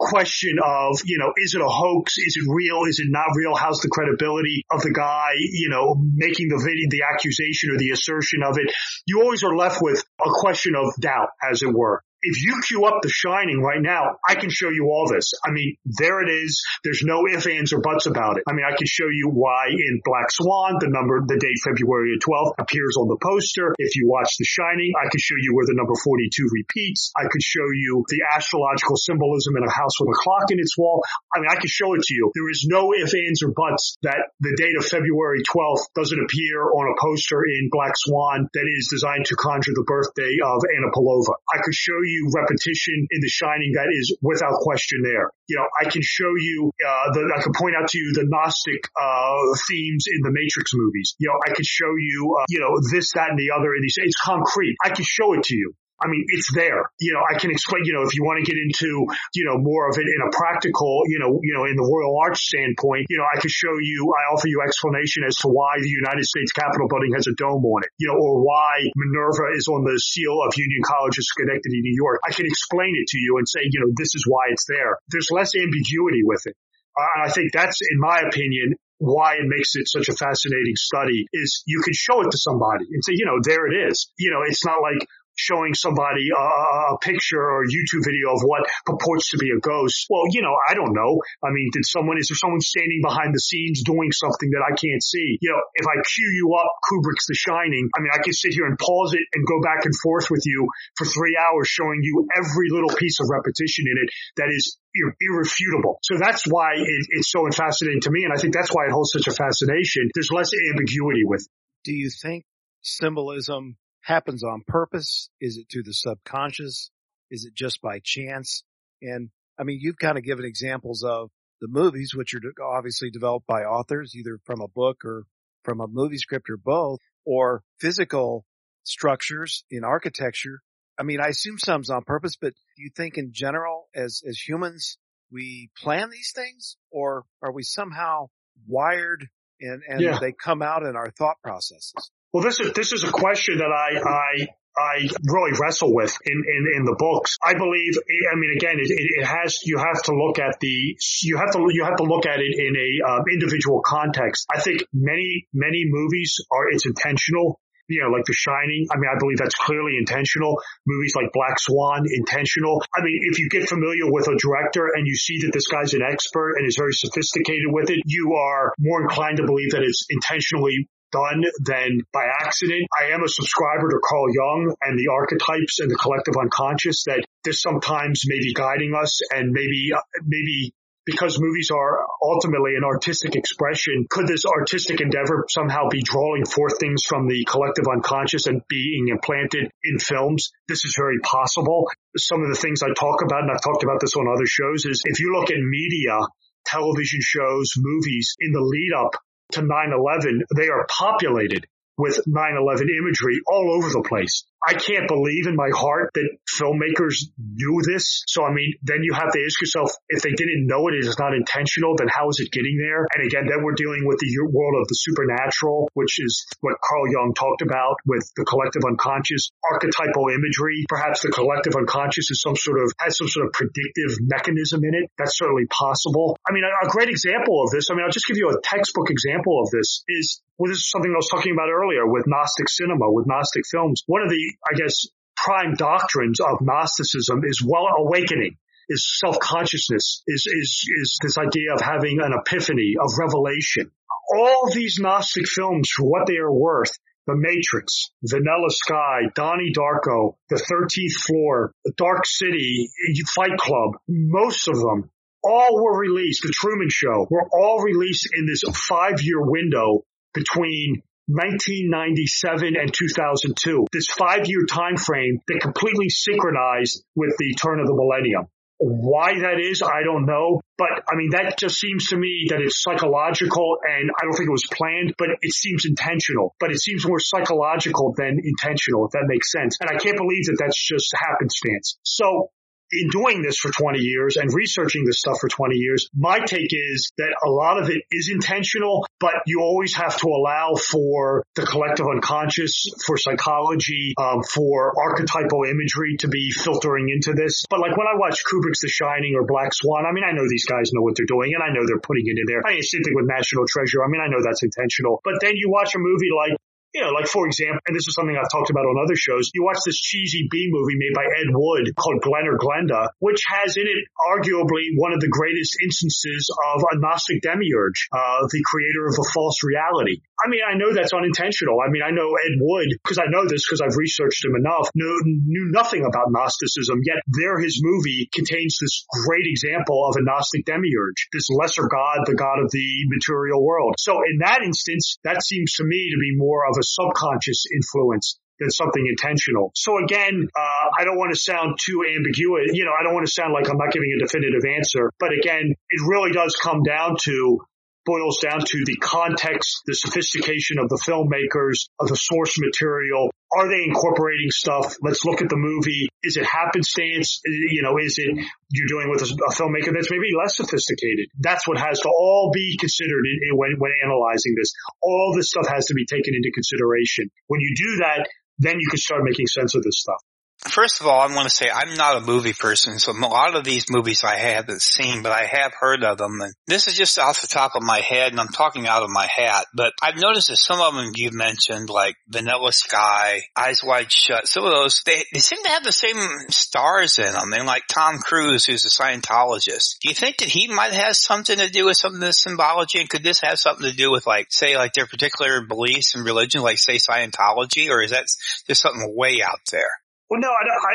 question 0.00 0.56
of, 0.64 1.00
you 1.04 1.18
know, 1.18 1.32
is 1.36 1.54
it 1.54 1.60
a 1.60 1.68
hoax? 1.68 2.14
Is 2.18 2.36
it 2.40 2.48
real? 2.48 2.88
Is 2.88 2.98
it 2.98 3.08
not 3.10 3.26
real? 3.36 3.54
How's 3.54 3.80
the 3.80 3.88
credibility 3.88 4.64
of 4.70 4.80
the 4.80 4.92
guy, 4.92 5.32
you 5.36 5.68
know, 5.68 5.94
making 6.14 6.48
the 6.48 6.58
video, 6.58 6.88
the 6.88 7.02
accusation 7.12 7.70
or 7.70 7.78
the 7.78 7.90
assertion 7.90 8.42
of 8.42 8.56
it? 8.58 8.72
You 9.06 9.20
always 9.22 9.44
are 9.44 9.54
left 9.54 9.78
with 9.82 10.02
a 10.18 10.30
question 10.30 10.74
of 10.74 10.94
doubt, 11.00 11.28
as 11.48 11.62
it 11.62 11.72
were 11.72 12.02
if 12.22 12.42
you 12.42 12.60
queue 12.68 12.84
up 12.84 13.00
The 13.02 13.08
Shining 13.08 13.60
right 13.60 13.80
now, 13.80 14.20
I 14.26 14.34
can 14.34 14.50
show 14.50 14.68
you 14.68 14.92
all 14.92 15.08
this. 15.08 15.32
I 15.44 15.50
mean, 15.50 15.76
there 15.84 16.20
it 16.20 16.28
is. 16.28 16.60
There's 16.84 17.00
no 17.02 17.24
ifs, 17.24 17.46
ands, 17.46 17.72
or 17.72 17.80
buts 17.80 18.04
about 18.06 18.36
it. 18.36 18.44
I 18.44 18.52
mean, 18.52 18.64
I 18.68 18.76
can 18.76 18.86
show 18.86 19.08
you 19.08 19.32
why 19.32 19.72
in 19.72 20.00
Black 20.04 20.28
Swan, 20.28 20.76
the 20.80 20.92
number, 20.92 21.24
the 21.24 21.40
date 21.40 21.56
February 21.64 22.20
12th 22.20 22.60
appears 22.60 22.96
on 23.00 23.08
the 23.08 23.16
poster. 23.24 23.72
If 23.78 23.96
you 23.96 24.04
watch 24.04 24.36
The 24.36 24.44
Shining, 24.44 24.92
I 25.00 25.08
could 25.08 25.20
show 25.20 25.36
you 25.40 25.56
where 25.56 25.64
the 25.64 25.76
number 25.76 25.96
42 25.96 26.28
repeats. 26.52 27.12
I 27.16 27.24
could 27.32 27.42
show 27.42 27.64
you 27.72 28.04
the 28.08 28.20
astrological 28.36 29.00
symbolism 29.00 29.56
in 29.56 29.64
a 29.64 29.72
house 29.72 29.96
with 30.00 30.12
a 30.12 30.18
clock 30.20 30.52
in 30.52 30.60
its 30.60 30.76
wall. 30.76 31.00
I 31.32 31.40
mean, 31.40 31.48
I 31.48 31.56
could 31.56 31.72
show 31.72 31.94
it 31.96 32.04
to 32.04 32.12
you. 32.12 32.32
There 32.36 32.50
is 32.52 32.68
no 32.68 32.92
ifs, 32.92 33.16
ands, 33.16 33.40
or 33.40 33.56
buts 33.56 33.96
that 34.04 34.36
the 34.44 34.52
date 34.60 34.76
of 34.76 34.84
February 34.84 35.40
12th 35.48 35.88
doesn't 35.96 36.20
appear 36.20 36.68
on 36.68 36.84
a 36.92 36.96
poster 37.00 37.40
in 37.48 37.72
Black 37.72 37.96
Swan 37.96 38.48
that 38.52 38.66
is 38.68 38.92
designed 38.92 39.24
to 39.32 39.40
conjure 39.40 39.72
the 39.72 39.88
birthday 39.88 40.36
of 40.44 40.60
Anna 40.76 40.92
Pavlova. 40.92 41.40
I 41.48 41.64
could 41.64 41.74
show 41.74 41.96
you 41.96 42.09
you 42.10 42.30
repetition 42.34 43.06
in 43.10 43.20
The 43.22 43.30
Shining 43.30 43.72
that 43.78 43.88
is 43.94 44.18
without 44.20 44.58
question 44.60 45.02
there. 45.02 45.30
You 45.46 45.56
know, 45.56 45.66
I 45.80 45.88
can 45.88 46.02
show 46.02 46.30
you, 46.36 46.72
uh, 46.74 47.12
the, 47.14 47.22
I 47.30 47.42
can 47.42 47.52
point 47.54 47.74
out 47.78 47.88
to 47.88 47.98
you 47.98 48.12
the 48.12 48.26
Gnostic, 48.26 48.82
uh, 48.98 49.56
themes 49.70 50.04
in 50.10 50.20
the 50.22 50.32
Matrix 50.34 50.72
movies. 50.74 51.14
You 51.18 51.28
know, 51.28 51.38
I 51.46 51.54
can 51.54 51.64
show 51.64 51.90
you, 51.96 52.36
uh, 52.38 52.44
you 52.48 52.60
know, 52.60 52.74
this, 52.92 53.12
that, 53.14 53.30
and 53.30 53.38
the 53.38 53.54
other. 53.54 53.72
It's 53.74 54.20
concrete. 54.22 54.76
I 54.84 54.90
can 54.90 55.04
show 55.06 55.32
it 55.34 55.44
to 55.44 55.56
you. 55.56 55.74
I 56.00 56.08
mean, 56.08 56.24
it's 56.32 56.48
there. 56.56 56.88
You 56.96 57.12
know, 57.12 57.20
I 57.20 57.36
can 57.36 57.52
explain, 57.52 57.84
you 57.84 57.92
know, 57.92 58.08
if 58.08 58.16
you 58.16 58.24
want 58.24 58.40
to 58.40 58.46
get 58.48 58.56
into, 58.56 59.04
you 59.36 59.44
know, 59.44 59.60
more 59.60 59.92
of 59.92 60.00
it 60.00 60.08
in 60.08 60.20
a 60.24 60.32
practical, 60.32 61.04
you 61.06 61.20
know, 61.20 61.36
you 61.44 61.52
know, 61.52 61.68
in 61.68 61.76
the 61.76 61.84
Royal 61.84 62.16
Arch 62.24 62.40
standpoint, 62.40 63.04
you 63.12 63.20
know, 63.20 63.28
I 63.28 63.36
can 63.36 63.52
show 63.52 63.76
you, 63.76 64.08
I 64.16 64.32
offer 64.32 64.48
you 64.48 64.64
explanation 64.64 65.28
as 65.28 65.36
to 65.44 65.52
why 65.52 65.76
the 65.76 65.92
United 65.92 66.24
States 66.24 66.56
Capitol 66.56 66.88
building 66.88 67.12
has 67.12 67.28
a 67.28 67.36
dome 67.36 67.60
on 67.60 67.84
it, 67.84 67.92
you 68.00 68.08
know, 68.08 68.16
or 68.16 68.40
why 68.40 68.80
Minerva 68.96 69.52
is 69.52 69.68
on 69.68 69.84
the 69.84 70.00
seal 70.00 70.40
of 70.40 70.56
Union 70.56 70.80
College 70.88 71.20
of 71.20 71.24
Schenectady, 71.24 71.84
New 71.84 71.96
York. 71.96 72.24
I 72.24 72.32
can 72.32 72.48
explain 72.48 72.96
it 72.96 73.06
to 73.12 73.18
you 73.20 73.36
and 73.36 73.44
say, 73.44 73.60
you 73.68 73.80
know, 73.84 73.92
this 73.92 74.16
is 74.16 74.24
why 74.24 74.48
it's 74.48 74.64
there. 74.64 74.96
There's 75.12 75.28
less 75.28 75.52
ambiguity 75.52 76.24
with 76.24 76.48
it. 76.48 76.56
Uh, 76.96 77.06
and 77.16 77.28
I 77.28 77.30
think 77.32 77.52
that's, 77.52 77.78
in 77.92 78.00
my 78.00 78.24
opinion, 78.24 78.74
why 79.00 79.34
it 79.40 79.48
makes 79.48 79.76
it 79.76 79.88
such 79.88 80.08
a 80.08 80.12
fascinating 80.12 80.76
study 80.76 81.24
is 81.32 81.62
you 81.66 81.80
can 81.80 81.94
show 81.94 82.20
it 82.20 82.30
to 82.30 82.36
somebody 82.36 82.84
and 82.92 83.02
say, 83.02 83.12
you 83.16 83.24
know, 83.24 83.40
there 83.42 83.66
it 83.66 83.88
is. 83.88 84.12
You 84.18 84.30
know, 84.30 84.42
it's 84.44 84.64
not 84.64 84.82
like, 84.82 85.08
showing 85.40 85.72
somebody 85.72 86.28
a, 86.28 86.44
a 86.92 86.98
picture 87.00 87.40
or 87.40 87.64
YouTube 87.64 88.04
video 88.04 88.36
of 88.36 88.44
what 88.44 88.68
purports 88.84 89.32
to 89.32 89.38
be 89.40 89.48
a 89.56 89.60
ghost. 89.60 90.04
Well, 90.12 90.28
you 90.28 90.44
know, 90.44 90.52
I 90.68 90.76
don't 90.76 90.92
know. 90.92 91.24
I 91.40 91.48
mean, 91.48 91.72
did 91.72 91.88
someone, 91.88 92.20
is 92.20 92.28
there 92.28 92.36
someone 92.36 92.60
standing 92.60 93.00
behind 93.00 93.32
the 93.32 93.40
scenes 93.40 93.82
doing 93.82 94.12
something 94.12 94.52
that 94.52 94.60
I 94.60 94.76
can't 94.76 95.00
see? 95.00 95.40
You 95.40 95.56
know, 95.56 95.62
if 95.80 95.86
I 95.88 95.96
cue 96.04 96.30
you 96.36 96.52
up 96.60 96.68
Kubrick's 96.84 97.24
The 97.26 97.34
Shining, 97.34 97.88
I 97.96 98.04
mean, 98.04 98.12
I 98.12 98.20
could 98.20 98.36
sit 98.36 98.52
here 98.52 98.68
and 98.68 98.76
pause 98.76 99.16
it 99.16 99.24
and 99.32 99.46
go 99.48 99.64
back 99.64 99.88
and 99.88 99.94
forth 99.96 100.30
with 100.30 100.44
you 100.44 100.68
for 100.96 101.06
three 101.08 101.40
hours 101.40 101.68
showing 101.68 102.00
you 102.02 102.28
every 102.36 102.68
little 102.68 102.92
piece 102.92 103.20
of 103.20 103.32
repetition 103.32 103.86
in 103.88 103.96
it 103.96 104.08
that 104.36 104.52
is 104.52 104.76
irrefutable. 104.92 105.98
So 106.02 106.18
that's 106.18 106.44
why 106.44 106.74
it, 106.76 107.06
it's 107.16 107.30
so 107.30 107.48
fascinating 107.50 108.02
to 108.02 108.10
me. 108.10 108.24
And 108.24 108.32
I 108.32 108.36
think 108.36 108.52
that's 108.52 108.74
why 108.74 108.86
it 108.86 108.92
holds 108.92 109.12
such 109.12 109.28
a 109.28 109.32
fascination. 109.32 110.10
There's 110.14 110.30
less 110.30 110.50
ambiguity 110.52 111.24
with 111.24 111.42
it. 111.42 111.48
Do 111.84 111.94
you 111.94 112.10
think 112.10 112.44
symbolism 112.82 113.76
happens 114.02 114.42
on 114.44 114.62
purpose? 114.66 115.30
Is 115.40 115.56
it 115.56 115.68
to 115.70 115.82
the 115.82 115.92
subconscious? 115.92 116.90
Is 117.30 117.44
it 117.44 117.54
just 117.54 117.80
by 117.80 118.00
chance? 118.02 118.64
And 119.02 119.30
I 119.58 119.64
mean, 119.64 119.78
you've 119.80 119.98
kind 119.98 120.18
of 120.18 120.24
given 120.24 120.44
examples 120.44 121.02
of 121.02 121.30
the 121.60 121.68
movies, 121.68 122.14
which 122.14 122.34
are 122.34 122.40
obviously 122.64 123.10
developed 123.10 123.46
by 123.46 123.62
authors, 123.62 124.14
either 124.16 124.38
from 124.44 124.60
a 124.60 124.68
book 124.68 125.04
or 125.04 125.24
from 125.62 125.80
a 125.80 125.86
movie 125.86 126.16
script 126.16 126.48
or 126.48 126.56
both, 126.56 127.00
or 127.24 127.62
physical 127.78 128.44
structures 128.84 129.64
in 129.70 129.84
architecture. 129.84 130.60
I 130.98 131.02
mean, 131.02 131.20
I 131.20 131.28
assume 131.28 131.58
some's 131.58 131.90
on 131.90 132.04
purpose, 132.04 132.36
but 132.40 132.54
do 132.76 132.82
you 132.82 132.90
think 132.94 133.16
in 133.16 133.32
general, 133.32 133.88
as, 133.94 134.22
as 134.26 134.38
humans, 134.38 134.98
we 135.30 135.70
plan 135.76 136.10
these 136.10 136.32
things 136.34 136.76
or 136.90 137.24
are 137.42 137.52
we 137.52 137.62
somehow 137.62 138.28
wired 138.66 139.28
and, 139.60 139.82
and 139.86 140.00
yeah. 140.00 140.18
they 140.20 140.32
come 140.32 140.62
out 140.62 140.82
in 140.82 140.96
our 140.96 141.10
thought 141.10 141.36
processes? 141.42 142.10
Well, 142.32 142.44
this 142.44 142.60
is, 142.60 142.72
this 142.72 142.92
is 142.92 143.04
a 143.04 143.10
question 143.10 143.58
that 143.58 143.72
I, 143.72 143.98
I, 143.98 144.48
I 144.78 145.08
really 145.24 145.58
wrestle 145.60 145.92
with 145.92 146.16
in, 146.24 146.42
in, 146.46 146.62
in 146.78 146.84
the 146.84 146.94
books. 146.96 147.36
I 147.42 147.54
believe, 147.54 147.92
I 148.32 148.36
mean, 148.36 148.54
again, 148.56 148.78
it, 148.78 148.86
it, 148.88 149.26
has, 149.26 149.58
you 149.64 149.78
have 149.78 150.00
to 150.04 150.14
look 150.14 150.38
at 150.38 150.56
the, 150.60 150.96
you 151.22 151.38
have 151.38 151.50
to, 151.52 151.66
you 151.70 151.84
have 151.84 151.96
to 151.96 152.04
look 152.04 152.26
at 152.26 152.38
it 152.38 152.54
in 152.54 152.76
a 152.76 153.10
um, 153.10 153.24
individual 153.32 153.82
context. 153.84 154.46
I 154.54 154.60
think 154.60 154.84
many, 154.92 155.48
many 155.52 155.82
movies 155.86 156.38
are, 156.52 156.70
it's 156.70 156.86
intentional 156.86 157.60
you 157.90 158.00
know, 158.02 158.14
like 158.14 158.24
The 158.24 158.32
Shining. 158.32 158.86
I 158.86 158.96
mean, 158.96 159.10
I 159.10 159.18
believe 159.18 159.38
that's 159.38 159.58
clearly 159.58 159.98
intentional. 159.98 160.62
Movies 160.86 161.14
like 161.16 161.34
Black 161.34 161.58
Swan, 161.58 162.06
intentional. 162.06 162.80
I 162.94 163.02
mean, 163.02 163.18
if 163.26 163.38
you 163.38 163.50
get 163.50 163.68
familiar 163.68 164.06
with 164.06 164.28
a 164.28 164.38
director 164.38 164.94
and 164.94 165.06
you 165.06 165.16
see 165.16 165.42
that 165.42 165.50
this 165.52 165.66
guy's 165.66 165.92
an 165.92 166.02
expert 166.06 166.54
and 166.56 166.66
is 166.66 166.78
very 166.78 166.94
sophisticated 166.94 167.66
with 167.66 167.90
it, 167.90 167.98
you 168.06 168.34
are 168.38 168.72
more 168.78 169.02
inclined 169.02 169.38
to 169.38 169.44
believe 169.44 169.72
that 169.72 169.82
it's 169.82 170.06
intentionally 170.08 170.88
done 171.12 171.44
than 171.64 172.02
by 172.12 172.24
accident. 172.40 172.86
I 172.98 173.12
am 173.14 173.22
a 173.22 173.28
subscriber 173.28 173.88
to 173.90 174.00
Carl 174.02 174.26
Jung 174.32 174.74
and 174.82 174.98
the 174.98 175.12
archetypes 175.12 175.80
and 175.80 175.90
the 175.90 175.96
collective 175.96 176.34
unconscious 176.40 177.04
that 177.04 177.24
this 177.44 177.60
sometimes 177.62 178.22
may 178.26 178.38
be 178.38 178.54
guiding 178.54 178.94
us 178.94 179.20
and 179.30 179.50
maybe, 179.52 179.90
maybe 180.24 180.74
because 181.06 181.40
movies 181.40 181.70
are 181.72 182.06
ultimately 182.22 182.76
an 182.76 182.84
artistic 182.84 183.34
expression, 183.34 184.06
could 184.08 184.26
this 184.26 184.44
artistic 184.44 185.00
endeavor 185.00 185.46
somehow 185.48 185.88
be 185.88 186.02
drawing 186.02 186.44
forth 186.44 186.78
things 186.78 187.04
from 187.04 187.26
the 187.26 187.44
collective 187.48 187.86
unconscious 187.90 188.46
and 188.46 188.62
being 188.68 189.08
implanted 189.08 189.70
in 189.82 189.98
films? 189.98 190.50
This 190.68 190.84
is 190.84 190.94
very 190.96 191.18
possible. 191.20 191.90
Some 192.16 192.42
of 192.42 192.48
the 192.48 192.60
things 192.60 192.82
I 192.82 192.92
talk 192.94 193.22
about, 193.22 193.42
and 193.42 193.50
I've 193.50 193.62
talked 193.62 193.82
about 193.82 194.00
this 194.00 194.14
on 194.14 194.28
other 194.28 194.46
shows, 194.46 194.84
is 194.84 195.02
if 195.04 195.20
you 195.20 195.34
look 195.34 195.50
at 195.50 195.58
media, 195.58 196.18
television 196.66 197.20
shows, 197.22 197.72
movies 197.76 198.36
in 198.38 198.52
the 198.52 198.60
lead 198.60 198.92
up 198.96 199.16
to 199.52 199.62
9-11, 199.62 200.40
they 200.56 200.68
are 200.68 200.86
populated 200.88 201.66
with 201.96 202.20
9-11 202.26 202.86
imagery 202.98 203.40
all 203.46 203.74
over 203.76 203.88
the 203.90 204.02
place. 204.08 204.44
I 204.66 204.74
can't 204.74 205.08
believe 205.08 205.46
in 205.46 205.56
my 205.56 205.70
heart 205.72 206.10
that 206.14 206.28
filmmakers 206.44 207.32
knew 207.38 207.80
this. 207.86 208.24
So, 208.26 208.44
I 208.44 208.52
mean, 208.52 208.74
then 208.82 209.00
you 209.02 209.14
have 209.14 209.32
to 209.32 209.40
ask 209.40 209.60
yourself, 209.60 209.90
if 210.08 210.22
they 210.22 210.32
didn't 210.32 210.66
know 210.66 210.88
it, 210.88 210.94
it 210.94 211.06
is 211.06 211.18
not 211.18 211.32
intentional, 211.32 211.96
then 211.96 212.08
how 212.08 212.28
is 212.28 212.40
it 212.40 212.52
getting 212.52 212.76
there? 212.76 213.06
And 213.16 213.24
again, 213.24 213.48
then 213.48 213.64
we're 213.64 213.78
dealing 213.78 214.04
with 214.04 214.18
the 214.18 214.28
world 214.52 214.76
of 214.76 214.86
the 214.88 214.98
supernatural, 215.00 215.88
which 215.94 216.20
is 216.20 216.46
what 216.60 216.76
Carl 216.84 217.08
Jung 217.08 217.32
talked 217.32 217.62
about 217.62 217.96
with 218.04 218.28
the 218.36 218.44
collective 218.44 218.84
unconscious, 218.84 219.48
archetypal 219.72 220.28
imagery. 220.28 220.84
Perhaps 220.88 221.22
the 221.22 221.32
collective 221.32 221.74
unconscious 221.76 222.30
is 222.30 222.42
some 222.42 222.56
sort 222.56 222.84
of, 222.84 222.92
has 223.00 223.16
some 223.16 223.28
sort 223.28 223.46
of 223.46 223.52
predictive 223.52 224.20
mechanism 224.20 224.84
in 224.84 224.94
it. 224.94 225.08
That's 225.16 225.36
certainly 225.38 225.66
possible. 225.66 226.36
I 226.44 226.52
mean, 226.52 226.64
a, 226.64 226.86
a 226.86 226.88
great 226.90 227.08
example 227.08 227.64
of 227.64 227.70
this, 227.72 227.88
I 227.90 227.94
mean, 227.94 228.04
I'll 228.04 228.12
just 228.12 228.26
give 228.26 228.36
you 228.36 228.50
a 228.50 228.60
textbook 228.62 229.08
example 229.08 229.62
of 229.62 229.70
this 229.70 230.04
is 230.08 230.42
well, 230.60 230.68
this 230.68 230.84
is 230.84 230.90
something 230.90 231.08
I 231.08 231.16
was 231.16 231.32
talking 231.32 231.56
about 231.56 231.72
earlier 231.72 232.04
with 232.04 232.28
Gnostic 232.28 232.68
cinema, 232.68 233.08
with 233.08 233.24
Gnostic 233.26 233.64
films. 233.64 234.04
One 234.06 234.20
of 234.20 234.28
the 234.28 234.44
I 234.70 234.76
guess, 234.76 235.06
prime 235.36 235.74
doctrines 235.74 236.40
of 236.40 236.60
Gnosticism 236.60 237.42
is 237.44 237.64
well 237.66 237.86
awakening, 237.98 238.56
is 238.88 239.18
self-consciousness, 239.24 240.22
is, 240.26 240.46
is, 240.46 240.84
is 241.02 241.18
this 241.22 241.38
idea 241.38 241.72
of 241.74 241.80
having 241.80 242.20
an 242.20 242.32
epiphany, 242.38 242.94
of 243.00 243.10
revelation. 243.18 243.90
All 244.34 244.70
these 244.72 244.98
Gnostic 245.00 245.46
films, 245.46 245.90
for 245.90 246.04
what 246.08 246.26
they 246.26 246.36
are 246.36 246.52
worth, 246.52 246.92
The 247.26 247.34
Matrix, 247.36 248.10
Vanilla 248.22 248.68
Sky, 248.68 249.22
Donnie 249.34 249.72
Darko, 249.76 250.36
The 250.50 250.56
13th 250.56 251.26
Floor, 251.26 251.72
The 251.84 251.92
Dark 251.96 252.26
City, 252.26 252.90
Fight 253.34 253.56
Club, 253.58 253.94
most 254.08 254.68
of 254.68 254.76
them 254.76 255.10
all 255.42 255.82
were 255.82 255.98
released, 255.98 256.42
The 256.42 256.52
Truman 256.54 256.88
Show, 256.90 257.26
were 257.30 257.48
all 257.52 257.82
released 257.82 258.28
in 258.36 258.46
this 258.46 258.62
five 258.88 259.22
year 259.22 259.40
window 259.40 260.04
between 260.34 261.02
1997 261.30 262.74
and 262.76 262.92
2002. 262.92 263.86
This 263.92 264.06
five 264.06 264.46
year 264.46 264.66
time 264.66 264.96
frame 264.96 265.38
that 265.46 265.60
completely 265.60 266.08
synchronized 266.08 267.04
with 267.14 267.34
the 267.38 267.54
turn 267.54 267.78
of 267.78 267.86
the 267.86 267.94
millennium. 267.94 268.46
Why 268.82 269.38
that 269.44 269.60
is, 269.60 269.82
I 269.82 270.02
don't 270.02 270.24
know. 270.24 270.62
But 270.78 271.04
I 271.06 271.14
mean, 271.14 271.30
that 271.36 271.58
just 271.58 271.78
seems 271.78 272.08
to 272.08 272.16
me 272.16 272.46
that 272.48 272.62
it's 272.62 272.82
psychological 272.82 273.76
and 273.84 274.10
I 274.10 274.24
don't 274.24 274.32
think 274.32 274.48
it 274.48 274.56
was 274.56 274.66
planned, 274.72 275.14
but 275.18 275.28
it 275.42 275.52
seems 275.52 275.84
intentional. 275.84 276.56
But 276.58 276.72
it 276.72 276.80
seems 276.80 277.06
more 277.06 277.20
psychological 277.20 278.14
than 278.16 278.40
intentional, 278.42 279.04
if 279.04 279.12
that 279.12 279.28
makes 279.28 279.52
sense. 279.52 279.76
And 279.80 279.90
I 279.90 280.00
can't 280.00 280.16
believe 280.16 280.48
that 280.48 280.56
that's 280.58 280.80
just 280.80 281.12
happenstance. 281.12 281.98
So 282.02 282.50
in 282.92 283.08
doing 283.08 283.42
this 283.42 283.56
for 283.56 283.70
20 283.70 283.98
years 283.98 284.36
and 284.36 284.52
researching 284.52 285.04
this 285.04 285.18
stuff 285.18 285.38
for 285.40 285.48
20 285.48 285.76
years, 285.76 286.08
my 286.14 286.40
take 286.40 286.70
is 286.70 287.10
that 287.18 287.34
a 287.44 287.50
lot 287.50 287.80
of 287.80 287.88
it 287.88 288.02
is 288.10 288.30
intentional, 288.32 289.06
but 289.18 289.34
you 289.46 289.60
always 289.60 289.94
have 289.94 290.16
to 290.18 290.28
allow 290.28 290.74
for 290.74 291.44
the 291.54 291.66
collective 291.66 292.06
unconscious, 292.06 292.86
for 293.06 293.16
psychology, 293.16 294.14
um, 294.18 294.42
for 294.42 294.92
archetypal 294.98 295.64
imagery 295.64 296.16
to 296.18 296.28
be 296.28 296.50
filtering 296.50 297.08
into 297.08 297.32
this. 297.32 297.64
But 297.70 297.80
like 297.80 297.96
when 297.96 298.06
I 298.06 298.18
watch 298.18 298.42
Kubrick's 298.44 298.80
The 298.82 298.88
Shining 298.88 299.34
or 299.36 299.46
Black 299.46 299.72
Swan, 299.72 300.06
I 300.06 300.12
mean, 300.12 300.24
I 300.24 300.32
know 300.32 300.46
these 300.48 300.66
guys 300.66 300.90
know 300.92 301.02
what 301.02 301.14
they're 301.16 301.30
doing 301.30 301.52
and 301.54 301.62
I 301.62 301.72
know 301.72 301.86
they're 301.86 302.02
putting 302.02 302.26
it 302.26 302.38
in 302.38 302.44
there. 302.46 302.62
I 302.66 302.74
mean, 302.74 302.82
same 302.82 303.02
thing 303.02 303.14
with 303.14 303.26
National 303.26 303.64
Treasure. 303.68 304.02
I 304.04 304.08
mean, 304.08 304.20
I 304.20 304.28
know 304.28 304.42
that's 304.42 304.62
intentional. 304.62 305.20
But 305.24 305.40
then 305.40 305.56
you 305.56 305.70
watch 305.70 305.94
a 305.94 305.98
movie 305.98 306.32
like 306.34 306.58
you 306.94 307.02
know, 307.02 307.10
like 307.10 307.26
for 307.26 307.46
example, 307.46 307.78
and 307.86 307.94
this 307.94 308.06
is 308.08 308.14
something 308.14 308.34
I've 308.34 308.50
talked 308.50 308.70
about 308.70 308.82
on 308.82 308.98
other 308.98 309.14
shows, 309.14 309.50
you 309.54 309.62
watch 309.62 309.78
this 309.84 309.98
cheesy 309.98 310.48
B 310.50 310.68
movie 310.70 310.98
made 310.98 311.14
by 311.14 311.22
Ed 311.22 311.54
Wood 311.54 311.94
called 311.94 312.20
Glen 312.22 312.50
or 312.50 312.58
Glenda, 312.58 313.08
which 313.18 313.42
has 313.46 313.76
in 313.76 313.86
it 313.86 314.00
arguably 314.18 314.90
one 314.96 315.12
of 315.12 315.20
the 315.20 315.30
greatest 315.30 315.76
instances 315.82 316.50
of 316.74 316.82
a 316.90 316.98
Gnostic 316.98 317.42
demiurge, 317.42 318.08
uh, 318.10 318.46
the 318.50 318.62
creator 318.66 319.06
of 319.06 319.14
a 319.14 319.26
false 319.32 319.62
reality. 319.62 320.22
I 320.42 320.48
mean, 320.48 320.64
I 320.66 320.74
know 320.74 320.92
that's 320.92 321.12
unintentional. 321.12 321.78
I 321.84 321.90
mean, 321.92 322.02
I 322.02 322.10
know 322.10 322.32
Ed 322.32 322.56
Wood, 322.58 322.88
because 323.02 323.18
I 323.18 323.28
know 323.28 323.46
this 323.46 323.62
because 323.62 323.84
I've 323.84 323.96
researched 323.96 324.44
him 324.44 324.56
enough, 324.56 324.88
knew, 324.94 325.20
knew 325.24 325.68
nothing 325.70 326.02
about 326.02 326.32
Gnosticism, 326.32 327.04
yet 327.04 327.22
there 327.28 327.60
his 327.60 327.78
movie 327.84 328.28
contains 328.32 328.78
this 328.80 329.04
great 329.26 329.44
example 329.46 330.08
of 330.08 330.16
a 330.16 330.24
Gnostic 330.24 330.64
demiurge, 330.64 331.28
this 331.32 331.50
lesser 331.50 331.86
god, 331.86 332.24
the 332.24 332.34
god 332.34 332.58
of 332.58 332.70
the 332.72 332.88
material 333.12 333.62
world. 333.62 333.94
So 333.98 334.24
in 334.24 334.40
that 334.40 334.62
instance, 334.64 335.18
that 335.24 335.44
seems 335.44 335.74
to 335.76 335.84
me 335.84 336.10
to 336.10 336.18
be 336.18 336.34
more 336.36 336.64
of 336.66 336.79
a 336.79 336.79
subconscious 336.82 337.64
influence 337.74 338.38
than 338.60 338.70
something 338.70 339.04
intentional. 339.08 339.72
So 339.74 339.98
again, 339.98 340.46
uh, 340.54 340.86
I 340.98 341.04
don't 341.04 341.16
want 341.16 341.32
to 341.34 341.40
sound 341.40 341.78
too 341.82 342.04
ambiguous. 342.04 342.70
You 342.72 342.84
know, 342.84 342.92
I 342.98 343.02
don't 343.02 343.14
want 343.14 343.26
to 343.26 343.32
sound 343.32 343.52
like 343.52 343.68
I'm 343.68 343.78
not 343.78 343.90
giving 343.90 344.12
a 344.14 344.24
definitive 344.24 344.64
answer. 344.64 345.10
But 345.18 345.32
again, 345.32 345.72
it 345.72 346.00
really 346.06 346.30
does 346.30 346.54
come 346.56 346.82
down 346.82 347.16
to 347.22 347.60
boils 348.04 348.38
down 348.38 348.60
to 348.60 348.78
the 348.84 348.96
context, 348.96 349.82
the 349.86 349.94
sophistication 349.94 350.78
of 350.78 350.88
the 350.88 351.00
filmmakers, 351.00 351.88
of 351.98 352.08
the 352.08 352.16
source 352.16 352.56
material. 352.58 353.30
Are 353.52 353.68
they 353.68 353.82
incorporating 353.82 354.50
stuff? 354.50 354.94
Let's 355.02 355.24
look 355.24 355.42
at 355.42 355.48
the 355.48 355.58
movie. 355.58 356.08
Is 356.22 356.36
it 356.36 356.46
happenstance? 356.46 357.40
You 357.44 357.82
know, 357.82 357.98
is 357.98 358.14
it 358.18 358.46
you're 358.70 358.86
doing 358.86 359.10
with 359.10 359.22
a, 359.22 359.30
a 359.34 359.52
filmmaker 359.52 359.92
that's 359.92 360.10
maybe 360.10 360.30
less 360.38 360.56
sophisticated? 360.56 361.28
That's 361.38 361.66
what 361.66 361.78
has 361.78 362.00
to 362.00 362.08
all 362.08 362.52
be 362.54 362.76
considered 362.78 363.26
in, 363.26 363.50
in, 363.50 363.58
when, 363.58 363.74
when 363.78 363.92
analyzing 364.04 364.54
this. 364.56 364.72
All 365.02 365.34
this 365.34 365.50
stuff 365.50 365.66
has 365.66 365.86
to 365.86 365.94
be 365.94 366.06
taken 366.06 366.34
into 366.34 366.50
consideration. 366.54 367.30
When 367.48 367.60
you 367.60 367.74
do 367.74 367.96
that, 368.06 368.28
then 368.58 368.76
you 368.78 368.88
can 368.88 368.98
start 368.98 369.22
making 369.24 369.48
sense 369.48 369.74
of 369.74 369.82
this 369.82 369.98
stuff. 369.98 370.22
First 370.68 371.00
of 371.00 371.06
all, 371.06 371.20
I 371.20 371.34
want 371.34 371.48
to 371.48 371.54
say 371.54 371.70
I'm 371.70 371.94
not 371.94 372.18
a 372.18 372.20
movie 372.20 372.52
person, 372.52 372.98
so 372.98 373.12
a 373.12 373.14
lot 373.14 373.56
of 373.56 373.64
these 373.64 373.86
movies 373.88 374.22
I 374.24 374.36
haven't 374.36 374.82
seen, 374.82 375.22
but 375.22 375.32
I 375.32 375.46
have 375.46 375.72
heard 375.78 376.04
of 376.04 376.18
them. 376.18 376.38
And 376.40 376.52
this 376.66 376.86
is 376.86 376.96
just 376.96 377.18
off 377.18 377.40
the 377.40 377.48
top 377.48 377.72
of 377.74 377.82
my 377.82 378.00
head, 378.00 378.32
and 378.32 378.40
I'm 378.40 378.48
talking 378.48 378.86
out 378.86 379.02
of 379.02 379.08
my 379.08 379.26
hat. 379.26 379.66
But 379.74 379.94
I've 380.02 380.20
noticed 380.20 380.48
that 380.48 380.56
some 380.56 380.80
of 380.80 380.94
them 380.94 381.12
you 381.14 381.30
mentioned, 381.32 381.88
like 381.88 382.14
Vanilla 382.28 382.72
Sky, 382.72 383.40
Eyes 383.56 383.82
Wide 383.82 384.12
Shut, 384.12 384.46
some 384.46 384.64
of 384.64 384.70
those, 384.70 385.02
they, 385.06 385.24
they 385.32 385.40
seem 385.40 385.62
to 385.62 385.70
have 385.70 385.82
the 385.82 385.92
same 385.92 386.16
stars 386.50 387.18
in 387.18 387.32
them. 387.32 387.52
And 387.54 387.66
like 387.66 387.84
Tom 387.88 388.18
Cruise, 388.18 388.66
who's 388.66 388.84
a 388.84 388.90
Scientologist. 388.90 389.98
Do 390.02 390.08
you 390.08 390.14
think 390.14 390.38
that 390.38 390.48
he 390.48 390.68
might 390.68 390.92
have 390.92 391.16
something 391.16 391.56
to 391.56 391.70
do 391.70 391.86
with 391.86 391.96
some 391.96 392.14
of 392.14 392.20
this 392.20 392.42
symbology? 392.42 393.00
And 393.00 393.08
could 393.08 393.22
this 393.22 393.40
have 393.40 393.58
something 393.58 393.90
to 393.90 393.96
do 393.96 394.10
with 394.10 394.26
like, 394.26 394.48
say, 394.50 394.76
like 394.76 394.92
their 394.92 395.06
particular 395.06 395.64
beliefs 395.64 396.14
and 396.14 396.24
religion, 396.24 396.60
like 396.60 396.78
say 396.78 396.98
Scientology, 396.98 397.88
or 397.88 398.02
is 398.02 398.10
that 398.10 398.26
just 398.66 398.82
something 398.82 399.14
way 399.16 399.40
out 399.42 399.60
there? 399.72 399.90
Well, 400.30 400.38
no, 400.38 400.46
I, 400.46 400.62
I, 400.62 400.92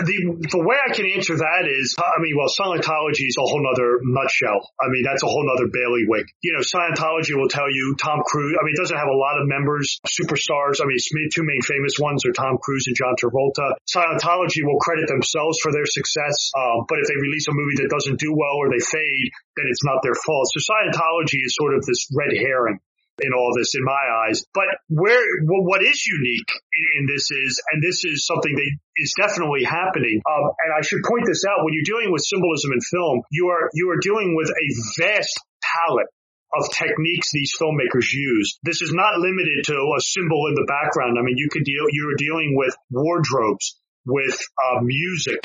the, 0.00 0.48
the 0.48 0.64
way 0.64 0.80
I 0.80 0.88
can 0.96 1.04
answer 1.12 1.36
that 1.36 1.68
is, 1.68 1.92
I 2.00 2.24
mean, 2.24 2.40
well, 2.40 2.48
Scientology 2.48 3.28
is 3.28 3.36
a 3.36 3.44
whole 3.44 3.60
nother 3.60 4.00
nutshell. 4.00 4.64
I 4.80 4.88
mean, 4.88 5.04
that's 5.04 5.20
a 5.20 5.28
whole 5.28 5.44
nother 5.44 5.68
bailiwick. 5.68 6.32
You 6.40 6.56
know, 6.56 6.64
Scientology 6.64 7.36
will 7.36 7.52
tell 7.52 7.68
you 7.68 8.00
Tom 8.00 8.24
Cruise, 8.24 8.56
I 8.56 8.64
mean, 8.64 8.72
it 8.72 8.80
doesn't 8.80 8.96
have 8.96 9.12
a 9.12 9.20
lot 9.20 9.36
of 9.36 9.44
members, 9.44 10.00
superstars. 10.08 10.80
I 10.80 10.88
mean, 10.88 10.96
two 11.28 11.44
main 11.44 11.60
famous 11.60 12.00
ones 12.00 12.24
are 12.24 12.32
Tom 12.32 12.56
Cruise 12.56 12.88
and 12.88 12.96
John 12.96 13.12
Travolta. 13.20 13.76
Scientology 13.84 14.64
will 14.64 14.80
credit 14.80 15.04
themselves 15.04 15.60
for 15.60 15.68
their 15.68 15.84
success, 15.84 16.48
um, 16.56 16.88
but 16.88 16.96
if 16.96 17.12
they 17.12 17.20
release 17.20 17.44
a 17.44 17.52
movie 17.52 17.84
that 17.84 17.92
doesn't 17.92 18.16
do 18.16 18.32
well 18.32 18.56
or 18.56 18.72
they 18.72 18.80
fade, 18.80 19.28
then 19.60 19.68
it's 19.68 19.84
not 19.84 20.00
their 20.00 20.16
fault. 20.16 20.48
So 20.56 20.64
Scientology 20.64 21.44
is 21.44 21.52
sort 21.60 21.76
of 21.76 21.84
this 21.84 22.08
red 22.16 22.32
herring. 22.32 22.80
In 23.20 23.32
all 23.32 23.52
this 23.56 23.74
in 23.74 23.84
my 23.84 24.04
eyes. 24.26 24.44
But 24.54 24.66
where, 24.88 25.22
well, 25.44 25.64
what 25.64 25.82
is 25.82 26.06
unique 26.06 26.50
in, 26.50 26.84
in, 27.00 27.04
this 27.06 27.30
is, 27.30 27.60
and 27.72 27.82
this 27.82 28.04
is 28.04 28.26
something 28.26 28.54
that 28.54 28.70
is 28.96 29.14
definitely 29.18 29.64
happening. 29.64 30.20
Um, 30.24 30.44
and 30.64 30.70
I 30.76 30.82
should 30.82 31.02
point 31.02 31.26
this 31.26 31.44
out 31.44 31.64
when 31.64 31.74
you're 31.74 31.86
dealing 31.86 32.12
with 32.12 32.22
symbolism 32.24 32.72
in 32.72 32.80
film, 32.80 33.22
you 33.30 33.48
are, 33.48 33.70
you 33.74 33.90
are 33.90 34.00
dealing 34.00 34.34
with 34.36 34.50
a 34.50 34.66
vast 35.02 35.38
palette 35.62 36.10
of 36.54 36.70
techniques 36.72 37.30
these 37.32 37.52
filmmakers 37.60 38.08
use. 38.12 38.58
This 38.62 38.80
is 38.80 38.92
not 38.92 39.18
limited 39.20 39.64
to 39.68 39.76
a 39.76 40.00
symbol 40.00 40.48
in 40.48 40.54
the 40.54 40.64
background. 40.66 41.18
I 41.18 41.22
mean, 41.22 41.36
you 41.36 41.48
could 41.52 41.64
deal, 41.64 41.84
you're 41.92 42.16
dealing 42.16 42.56
with 42.56 42.74
wardrobes, 42.90 43.76
with 44.06 44.40
uh, 44.56 44.80
music, 44.80 45.44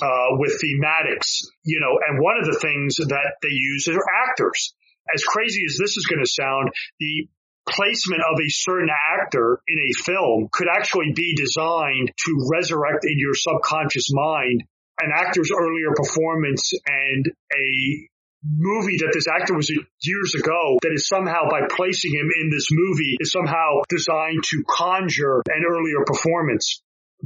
uh, 0.00 0.38
with 0.38 0.60
thematics, 0.62 1.44
you 1.64 1.80
know, 1.80 1.98
and 2.06 2.22
one 2.22 2.38
of 2.38 2.46
the 2.46 2.58
things 2.58 2.96
that 2.96 3.34
they 3.42 3.52
use 3.52 3.88
are 3.88 4.00
actors. 4.30 4.74
As 5.14 5.22
crazy 5.24 5.62
as 5.66 5.78
this 5.78 5.96
is 5.96 6.06
going 6.06 6.24
to 6.24 6.30
sound, 6.30 6.70
the 7.00 7.28
placement 7.68 8.22
of 8.22 8.40
a 8.40 8.48
certain 8.48 8.88
actor 8.88 9.60
in 9.68 9.78
a 9.78 10.02
film 10.02 10.48
could 10.52 10.68
actually 10.68 11.12
be 11.14 11.34
designed 11.36 12.10
to 12.24 12.48
resurrect 12.50 13.04
in 13.04 13.18
your 13.18 13.34
subconscious 13.34 14.08
mind 14.10 14.64
an 15.00 15.10
actor's 15.14 15.50
earlier 15.56 15.94
performance 15.94 16.72
and 16.86 17.26
a 17.54 18.08
movie 18.44 18.98
that 18.98 19.10
this 19.12 19.26
actor 19.28 19.54
was 19.54 19.70
in 19.70 19.84
years 20.02 20.34
ago 20.34 20.78
that 20.82 20.92
is 20.92 21.08
somehow 21.08 21.48
by 21.50 21.60
placing 21.70 22.12
him 22.14 22.28
in 22.40 22.50
this 22.50 22.68
movie 22.70 23.16
is 23.20 23.32
somehow 23.32 23.82
designed 23.88 24.42
to 24.44 24.62
conjure 24.68 25.42
an 25.48 25.64
earlier 25.68 26.04
performance. 26.06 26.82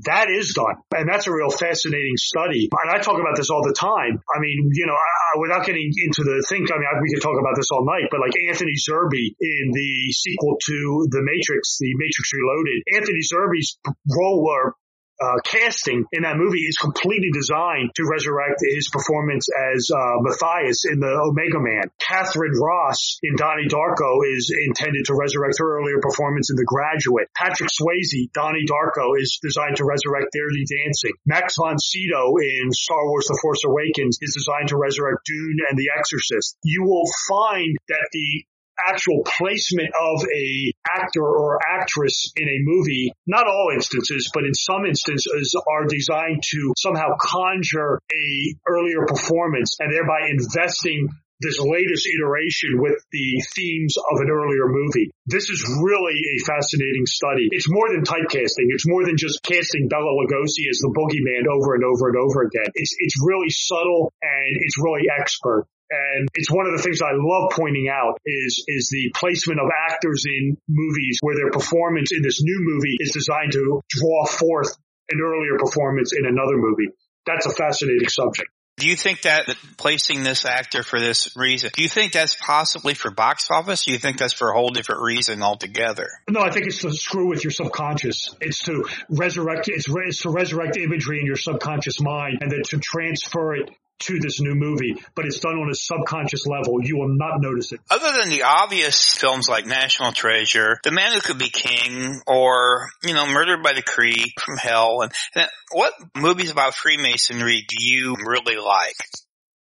That 0.09 0.33
is 0.33 0.57
done. 0.57 0.81
And 0.97 1.05
that's 1.05 1.27
a 1.29 1.33
real 1.33 1.51
fascinating 1.51 2.17
study. 2.17 2.69
And 2.73 2.91
I 2.91 2.99
talk 3.05 3.21
about 3.21 3.37
this 3.37 3.51
all 3.51 3.61
the 3.61 3.77
time. 3.77 4.25
I 4.25 4.41
mean, 4.41 4.73
you 4.73 4.87
know, 4.87 4.97
I, 4.97 5.39
without 5.39 5.67
getting 5.67 5.93
into 5.93 6.25
the 6.25 6.41
thing, 6.49 6.65
I 6.65 6.77
mean, 6.81 6.89
I, 6.89 6.97
we 6.97 7.13
could 7.13 7.21
talk 7.21 7.37
about 7.37 7.57
this 7.57 7.69
all 7.73 7.85
night, 7.85 8.09
but 8.11 8.21
like 8.21 8.33
Anthony 8.49 8.73
Zerbe 8.73 9.37
in 9.37 9.65
the 9.69 10.13
sequel 10.13 10.57
to 10.57 11.07
The 11.13 11.21
Matrix, 11.21 11.77
The 11.77 11.93
Matrix 11.93 12.33
Reloaded, 12.33 12.79
Anthony 12.97 13.21
Zerbe's 13.21 13.77
role 14.09 14.49
or 14.49 14.77
uh, 15.21 15.39
casting 15.45 16.05
in 16.13 16.23
that 16.23 16.37
movie 16.37 16.65
is 16.65 16.77
completely 16.77 17.31
designed 17.33 17.91
to 17.95 18.05
resurrect 18.09 18.61
his 18.63 18.89
performance 18.91 19.47
as 19.51 19.91
uh, 19.91 20.19
Matthias 20.23 20.85
in 20.85 21.01
the 21.01 21.11
Omega 21.11 21.61
Man. 21.61 21.91
Katharine 21.99 22.59
Ross 22.59 23.19
in 23.23 23.37
Donnie 23.37 23.69
Darko 23.69 24.23
is 24.27 24.51
intended 24.51 25.07
to 25.07 25.15
resurrect 25.15 25.59
her 25.59 25.79
earlier 25.79 26.01
performance 26.01 26.51
in 26.51 26.57
The 26.57 26.67
Graduate. 26.67 27.29
Patrick 27.37 27.71
Swayze, 27.71 28.33
Donnie 28.33 28.67
Darko, 28.67 29.19
is 29.19 29.39
designed 29.43 29.77
to 29.77 29.85
resurrect 29.85 30.35
Dirty 30.35 30.65
Dancing. 30.67 31.13
Max 31.27 31.55
von 31.59 31.79
Sydow 31.79 32.39
in 32.43 32.73
Star 32.73 33.05
Wars 33.07 33.27
The 33.27 33.39
Force 33.43 33.63
Awakens 33.65 34.19
is 34.21 34.35
designed 34.35 34.69
to 34.69 34.77
resurrect 34.77 35.23
Dune 35.27 35.59
and 35.69 35.79
The 35.79 35.91
Exorcist. 35.97 36.59
You 36.65 36.85
will 36.85 37.07
find 37.29 37.77
that 37.89 38.09
the 38.13 38.45
actual 38.89 39.23
placement 39.25 39.91
of 39.99 40.25
a 40.25 40.73
actor 40.97 41.25
or 41.25 41.59
actress 41.67 42.33
in 42.37 42.49
a 42.49 42.59
movie, 42.63 43.13
not 43.27 43.47
all 43.47 43.71
instances, 43.75 44.31
but 44.33 44.45
in 44.45 44.55
some 44.55 44.85
instances 44.87 45.55
are 45.71 45.87
designed 45.87 46.43
to 46.51 46.73
somehow 46.77 47.17
conjure 47.19 47.99
a 48.13 48.55
earlier 48.69 49.07
performance 49.07 49.77
and 49.81 49.93
thereby 49.93 50.29
investing 50.31 51.09
this 51.43 51.59
latest 51.59 52.07
iteration 52.07 52.79
with 52.79 53.03
the 53.11 53.43
themes 53.55 53.99
of 53.99 54.23
an 54.23 54.31
earlier 54.31 54.71
movie. 54.71 55.11
This 55.27 55.51
is 55.51 55.61
really 55.83 56.15
a 56.15 56.37
fascinating 56.47 57.05
study. 57.05 57.51
It's 57.51 57.69
more 57.69 57.91
than 57.91 58.07
typecasting. 58.07 58.71
It's 58.71 58.87
more 58.87 59.05
than 59.05 59.19
just 59.19 59.43
casting 59.43 59.89
Bela 59.89 60.15
Lugosi 60.23 60.71
as 60.71 60.79
the 60.79 60.95
boogeyman 60.95 61.51
over 61.51 61.75
and 61.75 61.85
over 61.85 62.09
and 62.09 62.17
over 62.17 62.47
again. 62.47 62.71
It's, 62.75 62.95
it's 62.99 63.19
really 63.27 63.51
subtle 63.51 64.13
and 64.23 64.57
it's 64.63 64.79
really 64.79 65.11
expert. 65.11 65.67
And 65.93 66.29
it's 66.33 66.51
one 66.51 66.65
of 66.65 66.73
the 66.73 66.83
things 66.83 67.03
I 67.03 67.13
love 67.13 67.53
pointing 67.53 67.93
out 67.93 68.17
is, 68.25 68.65
is 68.67 68.89
the 68.89 69.13
placement 69.15 69.61
of 69.61 69.69
actors 69.69 70.25
in 70.25 70.57
movies 70.67 71.19
where 71.21 71.37
their 71.37 71.51
performance 71.51 72.13
in 72.13 72.23
this 72.23 72.41
new 72.41 72.59
movie 72.65 72.97
is 72.99 73.13
designed 73.13 73.53
to 73.53 73.81
draw 73.91 74.25
forth 74.25 74.75
an 75.11 75.21
earlier 75.21 75.59
performance 75.59 76.13
in 76.17 76.25
another 76.25 76.57
movie. 76.57 76.89
That's 77.27 77.45
a 77.45 77.51
fascinating 77.51 78.09
subject. 78.09 78.49
Do 78.79 78.89
you 78.89 78.97
think 78.97 79.23
that 79.23 79.55
placing 79.77 80.23
this 80.23 80.47
actor 80.47 80.83
for 80.83 80.99
this 80.99 81.37
reason, 81.37 81.71
do 81.75 81.83
you 81.83 81.91
think 81.91 82.13
that's 82.13 82.35
possibly 82.35 82.95
for 82.95 83.11
box 83.11 83.49
office? 83.51 83.85
Do 83.85 83.93
you 83.93 83.99
think 83.99 84.17
that's 84.17 84.33
for 84.33 84.51
a 84.51 84.55
whole 84.55 84.71
different 84.71 85.03
reason 85.03 85.43
altogether? 85.43 86.09
No, 86.29 86.41
I 86.41 86.51
think 86.51 86.67
it's 86.67 86.81
to 86.81 86.91
screw 86.91 87.29
with 87.29 87.45
your 87.45 87.51
subconscious. 87.51 88.35
It's 88.41 88.61
to 88.65 88.87
resurrect, 89.11 89.69
it's, 89.69 89.87
it's 89.89 90.23
to 90.23 90.31
resurrect 90.31 90.79
imagery 90.79 91.21
in 91.21 91.27
your 91.27 91.37
subconscious 91.37 92.01
mind 92.01 92.39
and 92.41 92.51
then 92.51 92.63
to 92.71 92.79
transfer 92.79 93.55
it 93.57 93.71
to 94.03 94.19
this 94.19 94.41
new 94.41 94.55
movie, 94.55 94.97
but 95.15 95.27
it's 95.27 95.41
done 95.41 95.57
on 95.57 95.71
a 95.71 95.75
subconscious 95.75 96.47
level. 96.47 96.83
You 96.83 96.99
will 96.99 97.17
not 97.17 97.41
notice 97.41 97.73
it. 97.73 97.81
Other 97.91 98.19
than 98.21 98.31
the 98.31 98.43
obvious 98.43 99.17
films 99.17 99.49
like 99.49 99.67
National 99.67 100.13
Treasure, 100.13 100.79
The 100.85 100.91
Man 100.91 101.13
Who 101.15 101.21
Could 101.21 101.39
Be 101.39 101.51
King, 101.51 102.21
or, 102.27 102.89
you 103.05 103.15
know, 103.15 103.27
Murdered 103.27 103.63
by 103.63 103.73
Decree 103.73 104.35
from 104.41 104.57
Hell, 104.57 105.03
and, 105.03 105.13
and 105.35 105.49
what 105.73 105.93
movies 106.17 106.51
about 106.51 106.75
Freemasonry 106.75 107.65
do 107.67 107.77
you 107.79 108.17
really 108.27 108.57
like? 108.57 108.97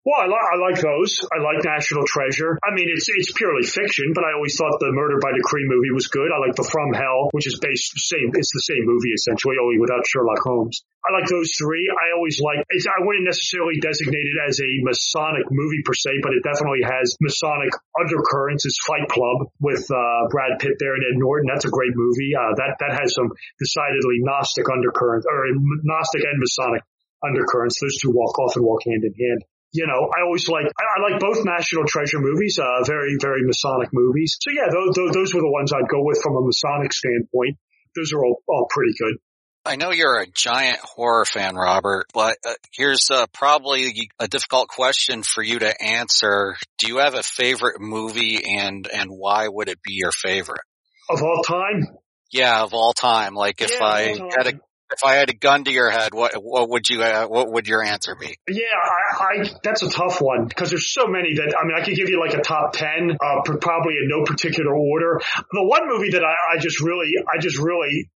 Well, 0.02 0.18
I, 0.18 0.26
li- 0.26 0.49
I 0.49 0.58
like 0.58 0.82
those. 0.82 1.22
I 1.30 1.38
like 1.45 1.62
National 1.62 2.02
Treasure. 2.10 2.58
I 2.66 2.74
mean, 2.74 2.89
it's 2.89 3.06
it's 3.06 3.38
purely 3.38 3.62
fiction, 3.62 4.18
but 4.18 4.26
I 4.26 4.34
always 4.34 4.58
thought 4.58 4.82
the 4.82 4.89
Murder 4.89 5.22
by 5.22 5.30
Decree 5.30 5.70
movie 5.70 5.93
was 5.93 6.10
good. 6.10 6.34
I 6.34 6.41
like 6.41 6.58
the 6.58 6.66
From 6.66 6.89
Hell, 6.89 7.30
which 7.38 7.45
is 7.45 7.62
based 7.62 7.93
same. 8.02 8.34
It's 8.34 8.49
the 8.49 8.66
same 8.66 8.89
movie 8.89 9.14
essentially, 9.14 9.62
only 9.62 9.78
without 9.78 10.02
Sherlock 10.10 10.41
Holmes. 10.41 10.82
I 11.06 11.14
like 11.14 11.30
those 11.30 11.54
three. 11.54 11.86
I 11.86 12.18
always 12.18 12.41
like. 12.41 12.66
It's, 12.74 12.89
I 12.89 13.06
wouldn't 13.06 13.30
necessarily 13.30 13.78
designate 13.78 14.26
it 14.26 14.38
as 14.41 14.58
a 14.58 14.72
Masonic 14.82 15.45
movie 15.54 15.86
per 15.86 15.93
se, 15.93 16.18
but 16.26 16.34
it 16.34 16.41
definitely 16.41 16.82
has 16.82 17.14
Masonic 17.22 17.70
undercurrents. 17.93 18.66
It's 18.66 18.82
Fight 18.82 19.06
Club 19.06 19.54
with 19.62 19.86
uh, 19.86 20.26
Brad 20.34 20.58
Pitt 20.58 20.82
there 20.82 20.97
and 20.97 21.06
Ed 21.14 21.22
Norton. 21.22 21.45
That's 21.45 21.70
a 21.70 21.74
great 21.74 21.93
movie. 21.93 22.34
Uh, 22.34 22.58
that 22.58 22.82
that 22.82 22.97
has 22.97 23.14
some 23.14 23.30
decidedly 23.62 24.18
Gnostic 24.26 24.66
undercurrents 24.66 25.30
or 25.30 25.45
Gnostic 25.86 26.26
and 26.26 26.41
Masonic 26.41 26.82
undercurrents. 27.22 27.78
Those 27.78 28.02
two 28.02 28.10
walk 28.10 28.34
often 28.41 28.66
walk 28.66 28.82
hand 28.89 29.06
in 29.06 29.14
hand 29.14 29.45
you 29.72 29.88
know, 29.88 30.10
I 30.12 30.24
always 30.26 30.48
like, 30.50 30.66
I, 30.66 30.84
I, 31.00 31.12
like 31.12 31.20
both 31.20 31.46
National 31.46 31.86
Treasure 31.86 32.20
movies, 32.20 32.60
uh, 32.60 32.84
very, 32.86 33.16
very 33.20 33.44
Masonic 33.46 33.90
movies. 33.94 34.38
So 34.42 34.52
yeah, 34.52 34.68
those, 34.72 34.96
those, 34.96 35.12
those 35.14 35.34
were 35.34 35.42
the 35.42 35.52
ones 35.52 35.72
I'd 35.72 35.88
go 35.90 36.04
with 36.04 36.22
from 36.22 36.36
a 36.36 36.42
Masonic 36.42 36.94
standpoint. 36.94 37.58
Those 37.96 38.12
are 38.14 38.24
all, 38.24 38.44
all 38.48 38.68
pretty 38.70 38.94
good. 39.00 39.16
I 39.64 39.76
know 39.76 39.92
you're 39.92 40.20
a 40.20 40.28
giant 40.28 40.80
horror 40.80 41.24
fan, 41.24 41.56
Robert, 41.56 42.08
but 42.14 42.38
uh, 42.46 42.54
here's 42.74 43.12
uh, 43.12 43.28
probably 43.32 44.10
a 44.20 44.28
difficult 44.28 44.70
question 44.70 45.22
for 45.22 45.44
you 45.44 45.60
to 45.60 45.84
answer. 45.84 46.56
Do 46.80 46.88
you 46.88 46.98
have 46.98 47.14
a 47.14 47.22
favorite 47.22 47.80
movie 47.80 48.40
and, 48.58 48.90
and 48.92 49.10
why 49.12 49.48
would 49.48 49.70
it 49.70 49.82
be 49.84 49.94
your 49.94 50.12
favorite? 50.12 50.64
Of 51.10 51.22
all 51.22 51.44
time? 51.44 51.86
Yeah, 52.32 52.64
of 52.64 52.74
all 52.74 52.94
time. 52.94 53.36
Like 53.36 53.62
if 53.62 53.72
yeah, 53.72 53.86
I 53.86 54.02
had 54.36 54.48
a 54.48 54.60
if 54.92 55.04
I 55.06 55.16
had 55.16 55.30
a 55.30 55.34
gun 55.34 55.64
to 55.64 55.72
your 55.72 55.89
head, 55.89 56.14
what 56.14 56.34
what 56.36 56.70
would 56.70 56.89
you 56.89 57.02
uh, 57.02 57.26
what 57.28 57.52
would 57.52 57.68
your 57.68 57.84
answer 57.84 58.16
be? 58.16 58.38
Yeah, 58.50 58.64
I, 58.84 59.24
I 59.24 59.50
that's 59.64 59.84
a 59.84 59.89
tough 59.89 60.22
one 60.22 60.48
because 60.48 60.70
there's 60.70 60.92
so 60.92 61.08
many 61.08 61.36
that 61.36 61.56
I 61.58 61.66
mean 61.66 61.76
I 61.78 61.84
could 61.84 61.96
give 61.96 62.10
you 62.10 62.20
like 62.20 62.34
a 62.34 62.42
top 62.42 62.74
ten, 62.74 63.12
uh, 63.12 63.42
probably 63.44 63.96
in 64.02 64.08
no 64.08 64.24
particular 64.24 64.76
order. 64.76 65.20
The 65.52 65.64
one 65.64 65.88
movie 65.88 66.12
that 66.12 66.24
I, 66.24 66.56
I 66.56 66.60
just 66.60 66.82
really 66.82 67.12
I 67.28 67.39
just 67.39 67.58
really 67.60 68.10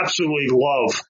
absolutely 0.00 0.48
love. 0.50 1.00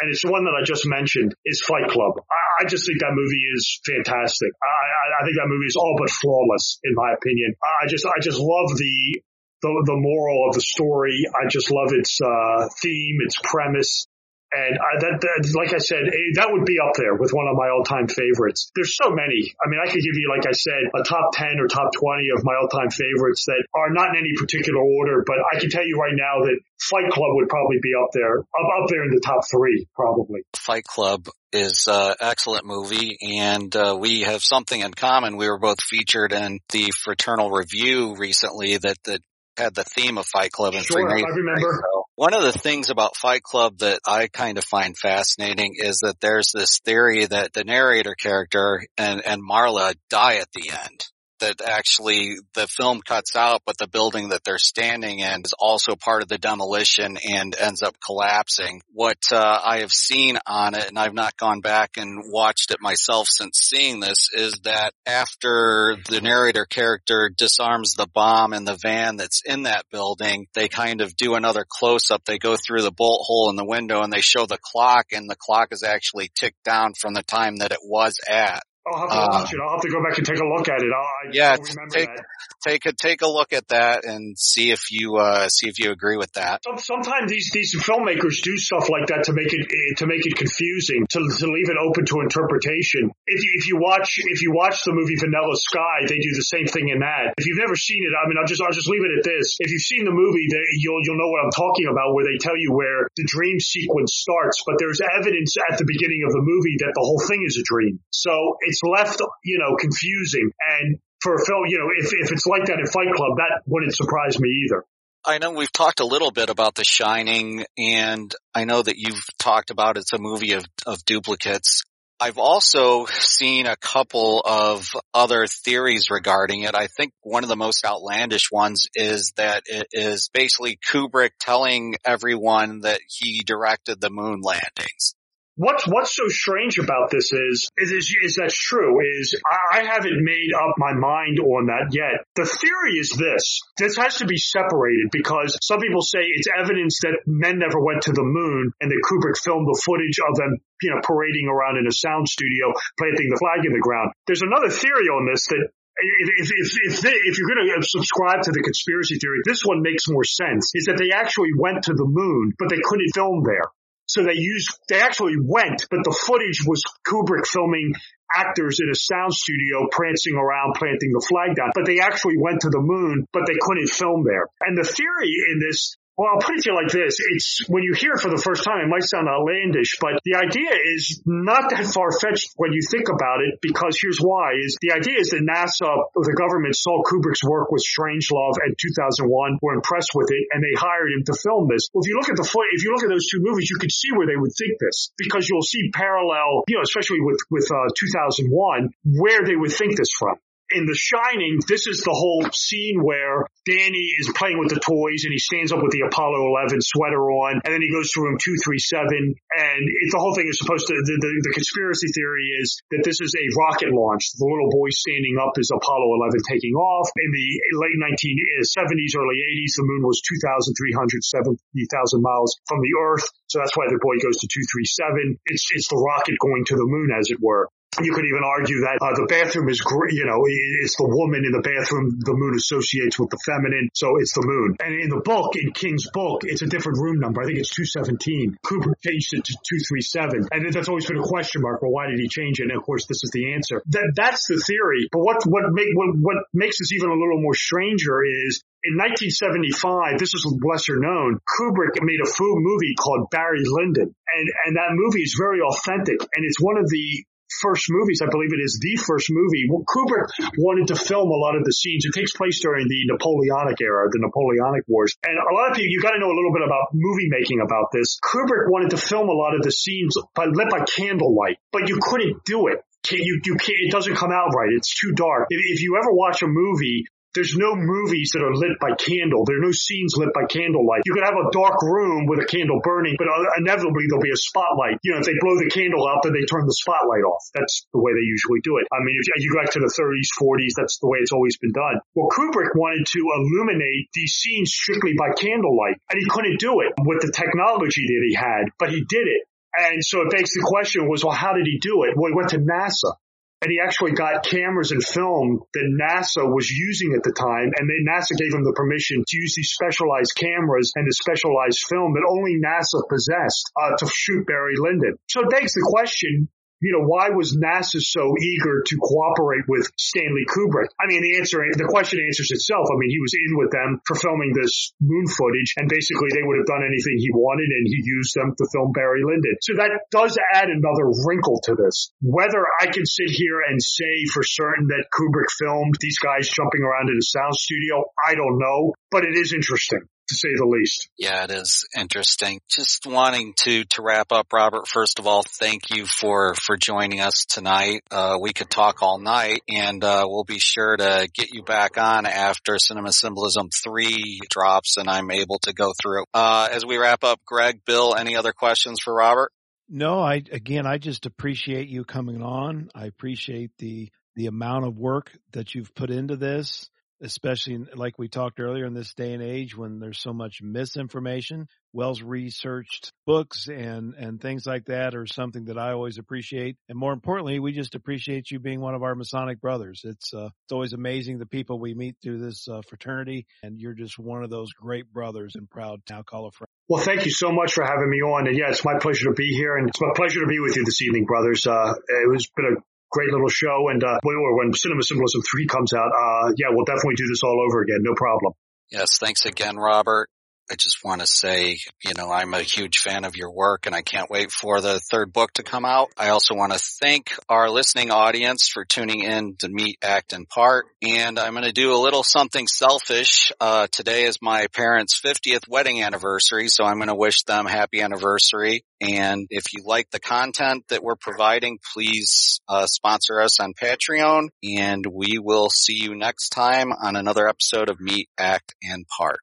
And 0.00 0.10
it's 0.10 0.22
the 0.22 0.32
one 0.32 0.42
that 0.50 0.56
I 0.58 0.66
just 0.66 0.82
mentioned 0.82 1.30
is 1.46 1.62
Fight 1.62 1.86
Club. 1.86 2.18
I, 2.18 2.64
I 2.64 2.66
just 2.66 2.86
think 2.86 2.98
that 2.98 3.14
movie 3.14 3.44
is 3.54 3.78
fantastic. 3.86 4.50
I, 4.58 5.22
I 5.22 5.24
think 5.24 5.36
that 5.38 5.46
movie 5.46 5.70
is 5.70 5.76
all 5.76 5.94
but 5.96 6.10
flawless 6.10 6.80
in 6.82 6.90
my 6.94 7.14
opinion. 7.14 7.54
I 7.62 7.86
just, 7.86 8.04
I 8.04 8.18
just 8.18 8.40
love 8.40 8.74
the, 8.74 9.22
the, 9.62 9.70
the 9.86 9.94
moral 9.94 10.48
of 10.48 10.56
the 10.56 10.60
story. 10.60 11.22
I 11.30 11.46
just 11.46 11.70
love 11.70 11.94
its 11.94 12.18
uh, 12.18 12.66
theme, 12.82 13.18
its 13.22 13.38
premise. 13.44 14.08
And 14.52 14.76
I, 14.76 14.92
that, 15.00 15.14
that, 15.24 15.40
like 15.56 15.72
I 15.72 15.80
said, 15.80 16.04
eh, 16.04 16.36
that 16.36 16.52
would 16.52 16.68
be 16.68 16.76
up 16.76 16.92
there 17.00 17.16
with 17.16 17.32
one 17.32 17.48
of 17.48 17.56
my 17.56 17.72
all-time 17.72 18.04
favorites. 18.04 18.68
There's 18.76 18.92
so 18.92 19.08
many. 19.08 19.48
I 19.56 19.72
mean, 19.72 19.80
I 19.80 19.88
could 19.88 20.04
give 20.04 20.16
you, 20.20 20.28
like 20.28 20.44
I 20.44 20.52
said, 20.52 20.92
a 20.92 21.02
top 21.02 21.32
10 21.32 21.56
or 21.56 21.72
top 21.72 21.88
20 21.96 22.28
of 22.36 22.44
my 22.44 22.52
all-time 22.60 22.92
favorites 22.92 23.48
that 23.48 23.64
are 23.72 23.88
not 23.88 24.12
in 24.12 24.20
any 24.20 24.36
particular 24.36 24.84
order, 24.84 25.24
but 25.24 25.40
I 25.40 25.58
can 25.58 25.70
tell 25.72 25.86
you 25.86 25.96
right 25.96 26.12
now 26.12 26.44
that 26.44 26.60
Fight 26.84 27.08
Club 27.08 27.32
would 27.40 27.48
probably 27.48 27.80
be 27.80 27.96
up 27.96 28.12
there, 28.12 28.44
up, 28.44 28.68
up 28.82 28.88
there 28.92 29.04
in 29.04 29.10
the 29.10 29.24
top 29.24 29.40
three, 29.48 29.88
probably. 29.96 30.44
Fight 30.52 30.84
Club 30.84 31.28
is 31.52 31.88
an 31.88 31.94
uh, 31.94 32.14
excellent 32.20 32.64
movie 32.64 33.18
and 33.20 33.74
uh, 33.76 33.96
we 33.98 34.22
have 34.22 34.42
something 34.42 34.80
in 34.80 34.92
common. 34.92 35.36
We 35.36 35.48
were 35.48 35.58
both 35.58 35.80
featured 35.80 36.32
in 36.32 36.60
the 36.70 36.92
Fraternal 36.92 37.50
Review 37.50 38.16
recently 38.16 38.76
that, 38.78 38.96
that 39.04 39.20
had 39.56 39.74
the 39.74 39.84
theme 39.84 40.18
of 40.18 40.26
Fight 40.26 40.52
Club 40.52 40.74
and 40.74 40.84
sure, 40.84 41.08
I 41.08 41.20
remember. 41.20 41.60
So 41.60 42.04
one 42.14 42.34
of 42.34 42.42
the 42.42 42.52
things 42.52 42.90
about 42.90 43.16
Fight 43.16 43.42
Club 43.42 43.78
that 43.78 44.00
I 44.06 44.28
kind 44.28 44.58
of 44.58 44.64
find 44.64 44.96
fascinating 44.96 45.74
is 45.76 45.98
that 45.98 46.20
there's 46.20 46.52
this 46.52 46.80
theory 46.84 47.26
that 47.26 47.52
the 47.52 47.64
narrator 47.64 48.14
character 48.14 48.82
and, 48.96 49.22
and 49.24 49.42
Marla 49.42 49.94
die 50.08 50.36
at 50.36 50.48
the 50.54 50.70
end. 50.70 51.04
That 51.42 51.60
actually 51.60 52.36
the 52.54 52.66
film 52.66 53.00
cuts 53.00 53.36
out, 53.36 53.62
but 53.66 53.76
the 53.78 53.88
building 53.88 54.30
that 54.30 54.44
they're 54.44 54.58
standing 54.58 55.18
in 55.18 55.42
is 55.44 55.54
also 55.58 55.96
part 55.96 56.22
of 56.22 56.28
the 56.28 56.38
demolition 56.38 57.18
and 57.18 57.54
ends 57.58 57.82
up 57.82 57.96
collapsing. 58.04 58.80
What 58.92 59.18
uh, 59.32 59.60
I 59.64 59.80
have 59.80 59.90
seen 59.90 60.38
on 60.46 60.74
it, 60.74 60.88
and 60.88 60.98
I've 60.98 61.14
not 61.14 61.36
gone 61.36 61.60
back 61.60 61.96
and 61.96 62.22
watched 62.26 62.70
it 62.70 62.80
myself 62.80 63.26
since 63.28 63.58
seeing 63.58 64.00
this, 64.00 64.28
is 64.32 64.60
that 64.64 64.92
after 65.04 65.96
the 66.08 66.20
narrator 66.20 66.64
character 66.64 67.30
disarms 67.36 67.94
the 67.94 68.06
bomb 68.06 68.52
in 68.52 68.64
the 68.64 68.78
van 68.80 69.16
that's 69.16 69.42
in 69.44 69.64
that 69.64 69.84
building, 69.90 70.46
they 70.54 70.68
kind 70.68 71.00
of 71.00 71.16
do 71.16 71.34
another 71.34 71.66
close 71.68 72.10
up. 72.10 72.24
They 72.24 72.38
go 72.38 72.56
through 72.56 72.82
the 72.82 72.92
bolt 72.92 73.22
hole 73.26 73.50
in 73.50 73.56
the 73.56 73.64
window 73.64 74.02
and 74.02 74.12
they 74.12 74.20
show 74.20 74.46
the 74.46 74.58
clock 74.60 75.06
and 75.12 75.28
the 75.28 75.36
clock 75.36 75.68
is 75.72 75.82
actually 75.82 76.30
ticked 76.34 76.62
down 76.64 76.94
from 76.94 77.14
the 77.14 77.24
time 77.24 77.56
that 77.56 77.72
it 77.72 77.80
was 77.82 78.18
at. 78.30 78.62
I'll 78.82 78.98
have 78.98 79.10
to 79.10 79.14
uh, 79.14 79.28
watch 79.30 79.54
it. 79.54 79.60
I'll 79.62 79.78
have 79.78 79.86
to 79.86 79.94
go 79.94 80.02
back 80.02 80.18
and 80.18 80.26
take 80.26 80.42
a 80.42 80.48
look 80.48 80.66
at 80.66 80.82
it. 80.82 80.90
I 80.90 81.30
yeah, 81.30 81.54
take 81.54 82.10
that. 82.10 82.26
take 82.66 82.86
a 82.86 82.92
take 82.92 83.22
a 83.22 83.30
look 83.30 83.52
at 83.52 83.68
that 83.68 84.02
and 84.04 84.34
see 84.34 84.74
if 84.74 84.90
you 84.90 85.22
uh, 85.22 85.46
see 85.46 85.70
if 85.70 85.78
you 85.78 85.94
agree 85.94 86.18
with 86.18 86.32
that. 86.34 86.66
Sometimes 86.82 87.30
these 87.30 87.50
these 87.54 87.78
filmmakers 87.78 88.42
do 88.42 88.58
stuff 88.58 88.90
like 88.90 89.06
that 89.14 89.30
to 89.30 89.32
make 89.32 89.54
it 89.54 89.70
to 90.02 90.06
make 90.10 90.26
it 90.26 90.34
confusing, 90.34 91.06
to 91.14 91.18
to 91.22 91.46
leave 91.46 91.70
it 91.70 91.78
open 91.78 92.10
to 92.10 92.26
interpretation. 92.26 93.14
If 93.22 93.38
you 93.38 93.50
if 93.62 93.64
you 93.70 93.78
watch 93.78 94.18
if 94.18 94.42
you 94.42 94.50
watch 94.50 94.82
the 94.82 94.90
movie 94.90 95.14
Vanilla 95.14 95.54
Sky, 95.54 96.02
they 96.10 96.18
do 96.18 96.32
the 96.34 96.46
same 96.50 96.66
thing 96.66 96.90
in 96.90 97.06
that. 97.06 97.38
If 97.38 97.46
you've 97.46 97.62
never 97.62 97.78
seen 97.78 98.02
it, 98.02 98.10
I 98.18 98.26
mean, 98.26 98.34
I'll 98.34 98.50
just 98.50 98.66
I'll 98.66 98.74
just 98.74 98.90
leave 98.90 99.06
it 99.06 99.14
at 99.14 99.22
this. 99.22 99.62
If 99.62 99.70
you've 99.70 99.86
seen 99.86 100.02
the 100.02 100.14
movie, 100.14 100.50
you'll 100.82 100.98
you'll 101.06 101.22
know 101.22 101.30
what 101.30 101.46
I'm 101.46 101.54
talking 101.54 101.86
about, 101.86 102.18
where 102.18 102.26
they 102.26 102.42
tell 102.42 102.58
you 102.58 102.74
where 102.74 103.06
the 103.14 103.30
dream 103.30 103.62
sequence 103.62 104.18
starts, 104.18 104.66
but 104.66 104.82
there's 104.82 104.98
evidence 104.98 105.54
at 105.70 105.78
the 105.78 105.86
beginning 105.86 106.26
of 106.26 106.34
the 106.34 106.42
movie 106.42 106.82
that 106.82 106.90
the 106.98 107.04
whole 107.06 107.22
thing 107.30 107.46
is 107.46 107.62
a 107.62 107.62
dream. 107.62 108.02
So 108.10 108.58
it's 108.72 108.80
left, 108.82 109.20
you 109.44 109.58
know, 109.58 109.76
confusing. 109.76 110.50
And 110.80 110.98
for 111.20 111.34
a 111.34 111.44
film, 111.44 111.64
you 111.68 111.78
know, 111.78 111.88
if, 111.96 112.12
if 112.12 112.32
it's 112.32 112.46
like 112.46 112.66
that 112.66 112.78
in 112.78 112.86
Fight 112.86 113.12
Club, 113.14 113.36
that 113.36 113.62
wouldn't 113.66 113.94
surprise 113.94 114.40
me 114.40 114.48
either. 114.66 114.84
I 115.24 115.38
know 115.38 115.52
we've 115.52 115.70
talked 115.70 116.00
a 116.00 116.04
little 116.04 116.32
bit 116.32 116.50
about 116.50 116.74
The 116.74 116.84
Shining 116.84 117.64
and 117.78 118.34
I 118.54 118.64
know 118.64 118.82
that 118.82 118.96
you've 118.96 119.24
talked 119.38 119.70
about 119.70 119.96
it's 119.96 120.12
a 120.12 120.18
movie 120.18 120.54
of, 120.54 120.64
of 120.84 121.04
duplicates. 121.04 121.84
I've 122.18 122.38
also 122.38 123.06
seen 123.06 123.66
a 123.66 123.76
couple 123.76 124.42
of 124.44 124.88
other 125.12 125.46
theories 125.46 126.10
regarding 126.10 126.62
it. 126.62 126.74
I 126.74 126.86
think 126.86 127.12
one 127.22 127.42
of 127.42 127.48
the 127.48 127.56
most 127.56 127.84
outlandish 127.84 128.50
ones 128.50 128.88
is 128.94 129.32
that 129.36 129.64
it 129.66 129.88
is 129.92 130.28
basically 130.32 130.78
Kubrick 130.88 131.30
telling 131.40 131.96
everyone 132.04 132.80
that 132.80 133.00
he 133.08 133.42
directed 133.44 134.00
the 134.00 134.10
moon 134.10 134.40
landings. 134.40 135.14
What's 135.56 135.84
what's 135.84 136.16
so 136.16 136.28
strange 136.28 136.78
about 136.78 137.12
this 137.12 137.28
is 137.28 137.68
is 137.76 137.92
is 137.92 138.36
that's 138.40 138.56
true 138.56 139.04
is 139.04 139.36
I 139.44 139.84
haven't 139.84 140.24
made 140.24 140.48
up 140.56 140.80
my 140.80 140.94
mind 140.96 141.40
on 141.44 141.68
that 141.68 141.92
yet. 141.92 142.24
The 142.36 142.48
theory 142.48 142.96
is 142.96 143.12
this: 143.12 143.60
this 143.76 144.00
has 144.00 144.16
to 144.24 144.26
be 144.26 144.38
separated 144.38 145.12
because 145.12 145.58
some 145.60 145.80
people 145.80 146.00
say 146.00 146.24
it's 146.24 146.48
evidence 146.48 147.00
that 147.04 147.20
men 147.26 147.58
never 147.60 147.84
went 147.84 148.08
to 148.08 148.12
the 148.12 148.24
moon 148.24 148.72
and 148.80 148.90
that 148.90 149.04
Kubrick 149.04 149.36
filmed 149.36 149.68
the 149.68 149.76
footage 149.84 150.16
of 150.24 150.40
them, 150.40 150.56
you 150.80 150.88
know, 150.88 151.04
parading 151.04 151.52
around 151.52 151.76
in 151.76 151.86
a 151.86 151.92
sound 151.92 152.28
studio, 152.28 152.72
planting 152.96 153.28
the 153.28 153.36
flag 153.36 153.68
in 153.68 153.76
the 153.76 153.84
ground. 153.84 154.16
There's 154.26 154.42
another 154.42 154.72
theory 154.72 155.12
on 155.12 155.28
this 155.28 155.52
that 155.52 155.68
if, 156.00 156.48
if, 156.48 156.72
if, 156.88 157.00
they, 157.04 157.12
if, 157.12 157.36
you're 157.36 157.52
going 157.52 157.68
to 157.68 157.76
uh, 157.76 157.84
subscribe 157.84 158.40
to 158.48 158.52
the 158.52 158.64
conspiracy 158.64 159.20
theory, 159.20 159.44
this 159.44 159.60
one 159.62 159.82
makes 159.82 160.08
more 160.08 160.24
sense, 160.24 160.72
is 160.74 160.86
that 160.88 160.96
they 160.96 161.12
actually 161.12 161.52
went 161.52 161.84
to 161.84 161.92
the 161.92 162.08
moon, 162.08 162.54
but 162.58 162.70
they 162.70 162.80
couldn't 162.82 163.12
film 163.14 163.44
there. 163.44 163.68
So 164.06 164.22
they 164.22 164.34
used, 164.34 164.68
they 164.88 165.00
actually 165.00 165.36
went, 165.40 165.86
but 165.90 166.00
the 166.04 166.12
footage 166.12 166.66
was 166.66 166.82
Kubrick 167.06 167.46
filming 167.46 167.94
actors 168.34 168.80
in 168.80 168.88
a 168.90 168.94
sound 168.94 169.32
studio 169.32 169.88
prancing 169.90 170.34
around 170.34 170.74
planting 170.76 171.12
the 171.12 171.24
flag 171.28 171.56
down. 171.56 171.70
But 171.74 171.86
they 171.86 172.00
actually 172.00 172.36
went 172.38 172.60
to 172.62 172.70
the 172.70 172.80
moon, 172.80 173.26
but 173.32 173.44
they 173.46 173.56
couldn't 173.60 173.88
film 173.88 174.24
there. 174.24 174.48
And 174.60 174.76
the 174.76 174.84
theory 174.84 175.32
in 175.52 175.60
this 175.60 175.96
well, 176.16 176.28
I'll 176.28 176.44
put 176.44 176.60
it 176.60 176.68
to 176.68 176.70
you 176.70 176.76
like 176.76 176.92
this. 176.92 177.16
It's 177.16 177.64
when 177.72 177.82
you 177.82 177.96
hear 177.96 178.12
it 178.12 178.20
for 178.20 178.28
the 178.28 178.40
first 178.40 178.68
time, 178.68 178.84
it 178.84 178.90
might 178.92 179.08
sound 179.08 179.32
outlandish, 179.32 179.96
but 179.96 180.20
the 180.28 180.36
idea 180.36 180.68
is 180.68 181.24
not 181.24 181.72
that 181.72 181.88
far 181.88 182.12
fetched 182.12 182.52
when 182.60 182.76
you 182.76 182.84
think 182.84 183.08
about 183.08 183.40
it, 183.40 183.56
because 183.64 183.96
here's 183.96 184.20
why 184.20 184.52
is 184.60 184.76
the 184.84 184.92
idea 184.92 185.16
is 185.16 185.32
that 185.32 185.40
NASA 185.40 185.88
or 185.88 186.22
the 186.22 186.36
government 186.36 186.76
saw 186.76 187.00
Kubrick's 187.00 187.40
work 187.40 187.72
with 187.72 187.80
Strangelove 187.80 188.60
and 188.60 188.76
2001, 188.76 189.24
were 189.64 189.72
impressed 189.72 190.12
with 190.12 190.28
it, 190.28 190.44
and 190.52 190.60
they 190.60 190.76
hired 190.76 191.16
him 191.16 191.24
to 191.32 191.34
film 191.40 191.72
this. 191.72 191.88
Well, 191.96 192.04
if 192.04 192.08
you 192.12 192.20
look 192.20 192.28
at 192.28 192.36
the 192.36 192.44
if 192.44 192.84
you 192.84 192.92
look 192.92 193.04
at 193.04 193.10
those 193.10 193.26
two 193.32 193.40
movies, 193.40 193.72
you 193.72 193.80
can 193.80 193.88
see 193.88 194.12
where 194.12 194.28
they 194.28 194.36
would 194.36 194.52
think 194.52 194.76
this, 194.84 195.16
because 195.16 195.48
you'll 195.48 195.64
see 195.64 195.88
parallel, 195.96 196.68
you 196.68 196.76
know, 196.76 196.84
especially 196.84 197.24
with, 197.24 197.40
with, 197.48 197.64
uh, 197.72 197.88
2001, 197.96 198.92
where 199.16 199.42
they 199.48 199.56
would 199.56 199.72
think 199.72 199.96
this 199.96 200.12
from 200.12 200.36
in 200.74 200.86
The 200.86 200.96
Shining, 200.96 201.60
this 201.68 201.86
is 201.86 202.00
the 202.02 202.16
whole 202.16 202.48
scene 202.52 203.04
where 203.04 203.46
Danny 203.68 204.16
is 204.18 204.32
playing 204.34 204.58
with 204.58 204.74
the 204.74 204.80
toys 204.80 205.22
and 205.22 205.32
he 205.32 205.38
stands 205.38 205.70
up 205.70 205.78
with 205.84 205.92
the 205.92 206.02
Apollo 206.08 206.50
11 206.50 206.82
sweater 206.82 207.22
on 207.22 207.62
and 207.62 207.70
then 207.70 207.84
he 207.84 207.92
goes 207.92 208.10
to 208.12 208.24
room 208.24 208.40
237 208.40 209.06
and 209.06 209.82
it, 209.86 210.08
the 210.10 210.18
whole 210.18 210.34
thing 210.34 210.48
is 210.50 210.58
supposed 210.58 210.90
to, 210.90 210.94
the, 210.96 211.16
the, 211.20 211.30
the, 211.46 211.54
conspiracy 211.54 212.10
theory 212.10 212.48
is 212.58 212.80
that 212.90 213.04
this 213.04 213.20
is 213.20 213.30
a 213.36 213.46
rocket 213.54 213.92
launch. 213.94 214.34
The 214.34 214.48
little 214.48 214.72
boy 214.72 214.90
standing 214.90 215.38
up 215.38 215.54
is 215.60 215.70
Apollo 215.70 216.10
11 216.26 216.42
taking 216.48 216.74
off. 216.74 217.06
In 217.14 217.30
the 217.30 217.48
late 217.78 217.98
1970s, 218.02 219.14
uh, 219.14 219.22
early 219.22 219.38
80s, 219.38 219.78
the 219.78 219.86
moon 219.86 220.02
was 220.02 220.24
2,370,000 220.26 222.18
miles 222.18 222.58
from 222.66 222.80
the 222.82 222.94
Earth. 222.98 223.28
So 223.46 223.60
that's 223.60 223.76
why 223.76 223.86
the 223.86 224.00
boy 224.00 224.16
goes 224.18 224.40
to 224.42 224.48
237. 224.48 225.38
It's, 225.46 225.68
it's 225.76 225.88
the 225.92 226.00
rocket 226.00 226.34
going 226.40 226.64
to 226.72 226.76
the 226.76 226.88
moon, 226.88 227.12
as 227.12 227.28
it 227.30 227.38
were. 227.38 227.68
You 228.00 228.12
could 228.16 228.24
even 228.24 228.40
argue 228.40 228.80
that 228.88 228.96
uh, 229.04 229.12
the 229.12 229.28
bathroom 229.28 229.68
is, 229.68 229.76
you 230.16 230.24
know, 230.24 230.40
it's 230.80 230.96
the 230.96 231.04
woman 231.04 231.44
in 231.44 231.52
the 231.52 231.60
bathroom. 231.60 232.16
The 232.24 232.32
moon 232.32 232.56
associates 232.56 233.20
with 233.20 233.28
the 233.28 233.36
feminine, 233.44 233.92
so 233.92 234.16
it's 234.16 234.32
the 234.32 234.40
moon. 234.40 234.80
And 234.80 234.96
in 234.96 235.12
the 235.12 235.20
book, 235.20 235.52
in 235.60 235.76
King's 235.76 236.08
book, 236.08 236.48
it's 236.48 236.64
a 236.64 236.70
different 236.72 236.96
room 237.04 237.20
number. 237.20 237.44
I 237.44 237.44
think 237.44 237.60
it's 237.60 237.68
217. 237.76 238.56
Kubrick 238.64 238.96
changed 239.04 239.36
it 239.36 239.44
to 239.44 239.52
237, 239.52 240.48
and 240.56 240.72
that's 240.72 240.88
always 240.88 241.04
been 241.04 241.20
a 241.20 241.28
question 241.28 241.60
mark. 241.60 241.84
Well, 241.84 241.92
why 241.92 242.08
did 242.08 242.16
he 242.16 242.32
change 242.32 242.64
it? 242.64 242.72
And 242.72 242.76
of 242.76 242.80
course, 242.80 243.04
this 243.04 243.20
is 243.20 243.30
the 243.36 243.52
answer. 243.52 243.84
That 243.92 244.16
that's 244.16 244.48
the 244.48 244.56
theory. 244.56 245.12
But 245.12 245.20
what 245.20 245.44
what 245.44 245.68
make 245.76 245.92
what, 245.92 246.16
what 246.16 246.38
makes 246.56 246.80
this 246.80 246.96
even 246.96 247.12
a 247.12 247.18
little 247.18 247.44
more 247.44 247.54
stranger 247.54 248.24
is 248.24 248.64
in 248.82 248.98
1975, 248.98 250.18
this 250.18 250.34
is 250.34 250.42
lesser 250.58 250.98
known, 250.98 251.38
Kubrick 251.46 252.02
made 252.02 252.18
a 252.18 252.26
food 252.26 252.58
movie 252.58 252.98
called 252.98 253.30
Barry 253.30 253.62
Lyndon. 253.62 254.10
And, 254.10 254.46
and 254.66 254.74
that 254.74 254.90
movie 254.90 255.22
is 255.22 255.38
very 255.38 255.60
authentic. 255.62 256.18
And 256.18 256.42
it's 256.42 256.58
one 256.58 256.78
of 256.78 256.88
the 256.90 257.22
first 257.60 257.86
movies. 257.90 258.20
I 258.22 258.30
believe 258.30 258.52
it 258.52 258.62
is 258.62 258.78
the 258.80 258.96
first 259.02 259.28
movie. 259.30 259.68
Well, 259.68 259.84
Kubrick 259.84 260.30
wanted 260.56 260.88
to 260.88 260.96
film 260.96 261.28
a 261.28 261.38
lot 261.38 261.56
of 261.56 261.64
the 261.64 261.72
scenes. 261.72 262.04
It 262.06 262.14
takes 262.14 262.32
place 262.32 262.60
during 262.62 262.88
the 262.88 263.00
Napoleonic 263.12 263.80
era, 263.80 264.08
the 264.10 264.22
Napoleonic 264.22 264.84
Wars. 264.88 265.16
And 265.22 265.36
a 265.36 265.54
lot 265.54 265.70
of 265.70 265.76
people, 265.76 265.90
you 265.90 266.00
got 266.00 266.12
to 266.12 266.20
know 266.20 266.30
a 266.30 266.36
little 266.36 266.52
bit 266.52 266.64
about 266.64 266.94
movie 266.94 267.28
making 267.28 267.60
about 267.60 267.92
this. 267.92 268.18
Kubrick 268.22 268.70
wanted 268.70 268.90
to 268.90 268.98
film 268.98 269.28
a 269.28 269.36
lot 269.36 269.54
of 269.54 269.62
the 269.62 269.72
scenes 269.72 270.16
by, 270.34 270.46
lit 270.46 270.70
by 270.70 270.84
candlelight, 270.84 271.58
but 271.72 271.88
you 271.88 271.98
couldn't 272.00 272.44
do 272.44 272.68
it. 272.68 272.80
You, 273.10 273.40
you 273.44 273.56
can't, 273.56 273.78
it 273.82 273.90
doesn't 273.90 274.14
come 274.14 274.30
out 274.30 274.54
right. 274.54 274.70
It's 274.70 274.94
too 274.94 275.12
dark. 275.12 275.48
If, 275.50 275.58
if 275.58 275.82
you 275.82 275.98
ever 275.98 276.12
watch 276.12 276.42
a 276.42 276.46
movie 276.46 277.06
there's 277.34 277.56
no 277.56 277.72
movies 277.74 278.36
that 278.36 278.44
are 278.44 278.52
lit 278.52 278.76
by 278.76 278.92
candle. 278.96 279.44
There 279.48 279.56
are 279.56 279.64
no 279.64 279.72
scenes 279.72 280.12
lit 280.20 280.32
by 280.36 280.44
candlelight. 280.44 281.02
You 281.08 281.16
could 281.16 281.24
have 281.24 281.40
a 281.40 281.48
dark 281.52 281.80
room 281.80 282.28
with 282.28 282.44
a 282.44 282.48
candle 282.48 282.80
burning, 282.84 283.16
but 283.16 283.28
uh, 283.28 283.56
inevitably 283.56 284.04
there'll 284.08 284.22
be 284.24 284.32
a 284.32 284.38
spotlight. 284.38 285.00
You 285.00 285.16
know, 285.16 285.20
if 285.20 285.26
they 285.26 285.36
blow 285.40 285.56
the 285.56 285.72
candle 285.72 286.04
out, 286.04 286.20
then 286.22 286.36
they 286.36 286.44
turn 286.44 286.68
the 286.68 286.76
spotlight 286.76 287.24
off. 287.24 287.40
That's 287.56 287.88
the 287.92 288.00
way 288.00 288.12
they 288.12 288.26
usually 288.28 288.60
do 288.60 288.76
it. 288.76 288.86
I 288.92 289.00
mean, 289.00 289.16
if 289.16 289.40
you 289.40 289.48
go 289.52 289.64
back 289.64 289.72
to 289.72 289.82
the 289.82 289.92
30s, 289.92 290.28
40s, 290.36 290.76
that's 290.76 291.00
the 291.00 291.08
way 291.08 291.24
it's 291.24 291.32
always 291.32 291.56
been 291.56 291.72
done. 291.72 292.04
Well, 292.12 292.28
Kubrick 292.28 292.76
wanted 292.76 293.08
to 293.08 293.20
illuminate 293.24 294.12
these 294.12 294.36
scenes 294.36 294.72
strictly 294.72 295.16
by 295.16 295.32
candlelight, 295.32 295.96
and 296.12 296.16
he 296.20 296.28
couldn't 296.28 296.60
do 296.60 296.84
it 296.84 296.92
with 297.00 297.24
the 297.24 297.32
technology 297.32 298.04
that 298.04 298.22
he 298.28 298.34
had, 298.36 298.68
but 298.78 298.92
he 298.92 299.04
did 299.08 299.24
it. 299.24 299.48
And 299.72 300.04
so 300.04 300.20
it 300.20 300.30
begs 300.30 300.52
the 300.52 300.60
question 300.60 301.08
was, 301.08 301.24
well, 301.24 301.32
how 301.32 301.54
did 301.54 301.64
he 301.64 301.80
do 301.80 302.04
it? 302.04 302.12
Well, 302.14 302.28
he 302.28 302.36
went 302.36 302.50
to 302.50 302.60
NASA 302.60 303.16
and 303.62 303.70
he 303.70 303.78
actually 303.78 304.12
got 304.12 304.44
cameras 304.44 304.90
and 304.90 305.02
film 305.02 305.62
that 305.72 305.86
NASA 305.86 306.42
was 306.42 306.68
using 306.68 307.14
at 307.14 307.22
the 307.22 307.30
time, 307.30 307.70
and 307.78 307.86
then 307.86 308.02
NASA 308.02 308.36
gave 308.36 308.52
him 308.52 308.64
the 308.64 308.74
permission 308.74 309.22
to 309.22 309.36
use 309.38 309.54
these 309.54 309.70
specialized 309.70 310.34
cameras 310.34 310.92
and 310.96 311.06
the 311.06 311.14
specialized 311.14 311.78
film 311.88 312.14
that 312.14 312.26
only 312.26 312.58
NASA 312.58 313.06
possessed 313.08 313.70
uh, 313.78 313.94
to 313.96 314.10
shoot 314.12 314.46
Barry 314.46 314.74
Lyndon. 314.76 315.14
So 315.30 315.42
it 315.42 315.50
begs 315.50 315.74
the 315.74 315.86
question, 315.86 316.48
you 316.82 316.90
know, 316.90 317.06
why 317.06 317.30
was 317.30 317.54
NASA 317.54 318.02
so 318.02 318.34
eager 318.42 318.82
to 318.82 318.94
cooperate 318.98 319.64
with 319.70 319.86
Stanley 319.94 320.42
Kubrick? 320.50 320.90
I 320.98 321.06
mean, 321.06 321.22
the 321.22 321.38
answer, 321.38 321.62
the 321.78 321.86
question 321.86 322.18
answers 322.18 322.50
itself. 322.50 322.90
I 322.90 322.98
mean, 322.98 323.14
he 323.14 323.22
was 323.22 323.38
in 323.38 323.54
with 323.54 323.70
them 323.70 324.02
for 324.02 324.18
filming 324.18 324.50
this 324.50 324.90
moon 324.98 325.30
footage 325.30 325.78
and 325.78 325.86
basically 325.86 326.34
they 326.34 326.42
would 326.42 326.58
have 326.58 326.66
done 326.66 326.82
anything 326.82 327.22
he 327.22 327.30
wanted 327.30 327.70
and 327.70 327.86
he 327.86 328.02
used 328.02 328.34
them 328.34 328.50
to 328.58 328.64
film 328.74 328.90
Barry 328.90 329.22
Lyndon. 329.22 329.62
So 329.62 329.78
that 329.78 329.94
does 330.10 330.34
add 330.52 330.74
another 330.74 331.06
wrinkle 331.22 331.62
to 331.70 331.78
this. 331.78 332.10
Whether 332.18 332.66
I 332.82 332.90
can 332.90 333.06
sit 333.06 333.30
here 333.30 333.62
and 333.62 333.78
say 333.78 334.26
for 334.34 334.42
certain 334.42 334.90
that 334.90 335.06
Kubrick 335.14 335.54
filmed 335.54 335.94
these 336.02 336.18
guys 336.18 336.50
jumping 336.50 336.82
around 336.82 337.14
in 337.14 337.16
a 337.16 337.22
sound 337.22 337.54
studio, 337.54 338.10
I 338.26 338.34
don't 338.34 338.58
know, 338.58 338.98
but 339.14 339.22
it 339.22 339.38
is 339.38 339.54
interesting. 339.54 340.02
To 340.28 340.34
say 340.34 340.48
the 340.56 340.66
least. 340.66 341.08
Yeah, 341.18 341.44
it 341.44 341.50
is 341.50 341.86
interesting. 341.96 342.60
Just 342.68 343.06
wanting 343.06 343.54
to, 343.62 343.84
to 343.84 344.02
wrap 344.02 344.32
up, 344.32 344.52
Robert, 344.52 344.86
first 344.86 345.18
of 345.18 345.26
all, 345.26 345.42
thank 345.42 345.90
you 345.90 346.06
for, 346.06 346.54
for 346.54 346.76
joining 346.76 347.20
us 347.20 347.44
tonight. 347.48 348.02
Uh, 348.10 348.38
we 348.40 348.52
could 348.52 348.70
talk 348.70 349.02
all 349.02 349.18
night 349.18 349.62
and, 349.68 350.02
uh, 350.02 350.24
we'll 350.26 350.44
be 350.44 350.58
sure 350.58 350.96
to 350.96 351.28
get 351.34 351.52
you 351.52 351.62
back 351.62 351.98
on 351.98 352.26
after 352.26 352.78
Cinema 352.78 353.12
Symbolism 353.12 353.68
3 353.84 354.40
drops 354.48 354.96
and 354.96 355.08
I'm 355.08 355.30
able 355.30 355.58
to 355.60 355.72
go 355.72 355.92
through 356.00 356.22
it. 356.22 356.28
Uh, 356.34 356.68
as 356.70 356.86
we 356.86 356.96
wrap 356.96 357.24
up, 357.24 357.40
Greg, 357.44 357.80
Bill, 357.84 358.14
any 358.14 358.36
other 358.36 358.52
questions 358.52 359.00
for 359.00 359.14
Robert? 359.14 359.52
No, 359.88 360.20
I, 360.20 360.42
again, 360.50 360.86
I 360.86 360.98
just 360.98 361.26
appreciate 361.26 361.88
you 361.88 362.04
coming 362.04 362.42
on. 362.42 362.88
I 362.94 363.06
appreciate 363.06 363.72
the, 363.78 364.10
the 364.36 364.46
amount 364.46 364.86
of 364.86 364.96
work 364.96 365.32
that 365.52 365.74
you've 365.74 365.94
put 365.94 366.10
into 366.10 366.36
this 366.36 366.88
especially 367.22 367.78
like 367.94 368.18
we 368.18 368.28
talked 368.28 368.60
earlier 368.60 368.84
in 368.84 368.94
this 368.94 369.14
day 369.14 369.32
and 369.32 369.42
age 369.42 369.76
when 369.76 370.00
there's 370.00 370.20
so 370.20 370.32
much 370.32 370.60
misinformation. 370.62 371.68
Wells 371.92 372.22
researched 372.22 373.12
books 373.26 373.68
and, 373.68 374.14
and 374.14 374.40
things 374.40 374.66
like 374.66 374.86
that 374.86 375.14
are 375.14 375.26
something 375.26 375.66
that 375.66 375.78
I 375.78 375.92
always 375.92 376.18
appreciate. 376.18 376.76
And 376.88 376.98
more 376.98 377.12
importantly, 377.12 377.58
we 377.60 377.72
just 377.72 377.94
appreciate 377.94 378.50
you 378.50 378.58
being 378.58 378.80
one 378.80 378.94
of 378.94 379.02
our 379.02 379.14
Masonic 379.14 379.60
brothers. 379.60 380.00
It's, 380.04 380.32
uh, 380.34 380.46
it's 380.46 380.72
always 380.72 380.94
amazing 380.94 381.38
the 381.38 381.46
people 381.46 381.78
we 381.78 381.94
meet 381.94 382.16
through 382.22 382.38
this 382.38 382.66
uh, 382.68 382.80
fraternity 382.88 383.46
and 383.62 383.78
you're 383.78 383.94
just 383.94 384.18
one 384.18 384.42
of 384.42 384.50
those 384.50 384.72
great 384.72 385.12
brothers 385.12 385.54
and 385.54 385.68
proud 385.68 386.00
now 386.10 386.22
call 386.22 386.46
a 386.46 386.50
friend. 386.50 386.68
Well, 386.88 387.02
thank 387.02 387.24
you 387.24 387.30
so 387.30 387.52
much 387.52 387.74
for 387.74 387.84
having 387.84 388.10
me 388.10 388.20
on. 388.22 388.48
And 388.48 388.56
yeah, 388.56 388.68
it's 388.68 388.84
my 388.84 388.98
pleasure 388.98 389.26
to 389.26 389.34
be 389.34 389.52
here 389.54 389.76
and 389.76 389.88
it's 389.88 390.00
my 390.00 390.10
pleasure 390.16 390.40
to 390.40 390.46
be 390.46 390.58
with 390.58 390.76
you 390.76 390.84
this 390.84 391.00
evening, 391.02 391.24
brothers. 391.26 391.66
Uh, 391.66 391.92
it 392.08 392.32
has 392.32 392.46
been 392.56 392.76
a 392.76 392.80
great 393.12 393.30
little 393.30 393.48
show. 393.48 393.88
And 393.92 394.02
uh, 394.02 394.18
when 394.24 394.72
Cinema 394.72 395.02
Symbolism 395.02 395.42
3 395.42 395.66
comes 395.66 395.92
out, 395.92 396.10
uh, 396.10 396.52
yeah, 396.56 396.68
we'll 396.70 396.84
definitely 396.84 397.16
do 397.16 397.28
this 397.28 397.42
all 397.44 397.62
over 397.68 397.82
again. 397.82 398.00
No 398.00 398.14
problem. 398.14 398.52
Yes, 398.90 399.18
thanks 399.20 399.46
again, 399.46 399.76
Robert. 399.76 400.28
I 400.72 400.74
just 400.74 401.04
want 401.04 401.20
to 401.20 401.26
say, 401.26 401.76
you 402.02 402.14
know, 402.16 402.32
I'm 402.32 402.54
a 402.54 402.62
huge 402.62 403.00
fan 403.00 403.26
of 403.26 403.36
your 403.36 403.52
work 403.52 403.84
and 403.84 403.94
I 403.94 404.00
can't 404.00 404.30
wait 404.30 404.50
for 404.50 404.80
the 404.80 405.00
third 405.00 405.30
book 405.30 405.52
to 405.54 405.62
come 405.62 405.84
out. 405.84 406.08
I 406.16 406.30
also 406.30 406.54
want 406.54 406.72
to 406.72 406.78
thank 406.78 407.30
our 407.46 407.68
listening 407.68 408.10
audience 408.10 408.70
for 408.72 408.86
tuning 408.86 409.20
in 409.20 409.56
to 409.56 409.68
Meet, 409.68 409.98
Act, 410.02 410.32
and 410.32 410.48
Part. 410.48 410.86
And 411.02 411.38
I'm 411.38 411.52
going 411.52 411.66
to 411.66 411.72
do 411.72 411.94
a 411.94 412.00
little 412.00 412.22
something 412.22 412.66
selfish. 412.66 413.52
Uh, 413.60 413.86
today 413.92 414.24
is 414.24 414.38
my 414.40 414.66
parents' 414.68 415.20
50th 415.20 415.68
wedding 415.68 416.02
anniversary, 416.02 416.68
so 416.68 416.84
I'm 416.84 416.96
going 416.96 417.08
to 417.08 417.14
wish 417.14 417.42
them 417.42 417.66
happy 417.66 418.00
anniversary. 418.00 418.82
And 418.98 419.48
if 419.50 419.74
you 419.74 419.82
like 419.84 420.10
the 420.10 420.20
content 420.20 420.84
that 420.88 421.04
we're 421.04 421.16
providing, 421.16 421.80
please 421.92 422.62
uh, 422.66 422.86
sponsor 422.86 423.42
us 423.42 423.60
on 423.60 423.74
Patreon. 423.74 424.48
And 424.64 425.04
we 425.04 425.38
will 425.38 425.68
see 425.68 426.02
you 426.02 426.14
next 426.14 426.48
time 426.48 426.92
on 426.92 427.14
another 427.14 427.46
episode 427.46 427.90
of 427.90 428.00
Meet, 428.00 428.30
Act, 428.38 428.74
and 428.82 429.04
Part. 429.06 429.40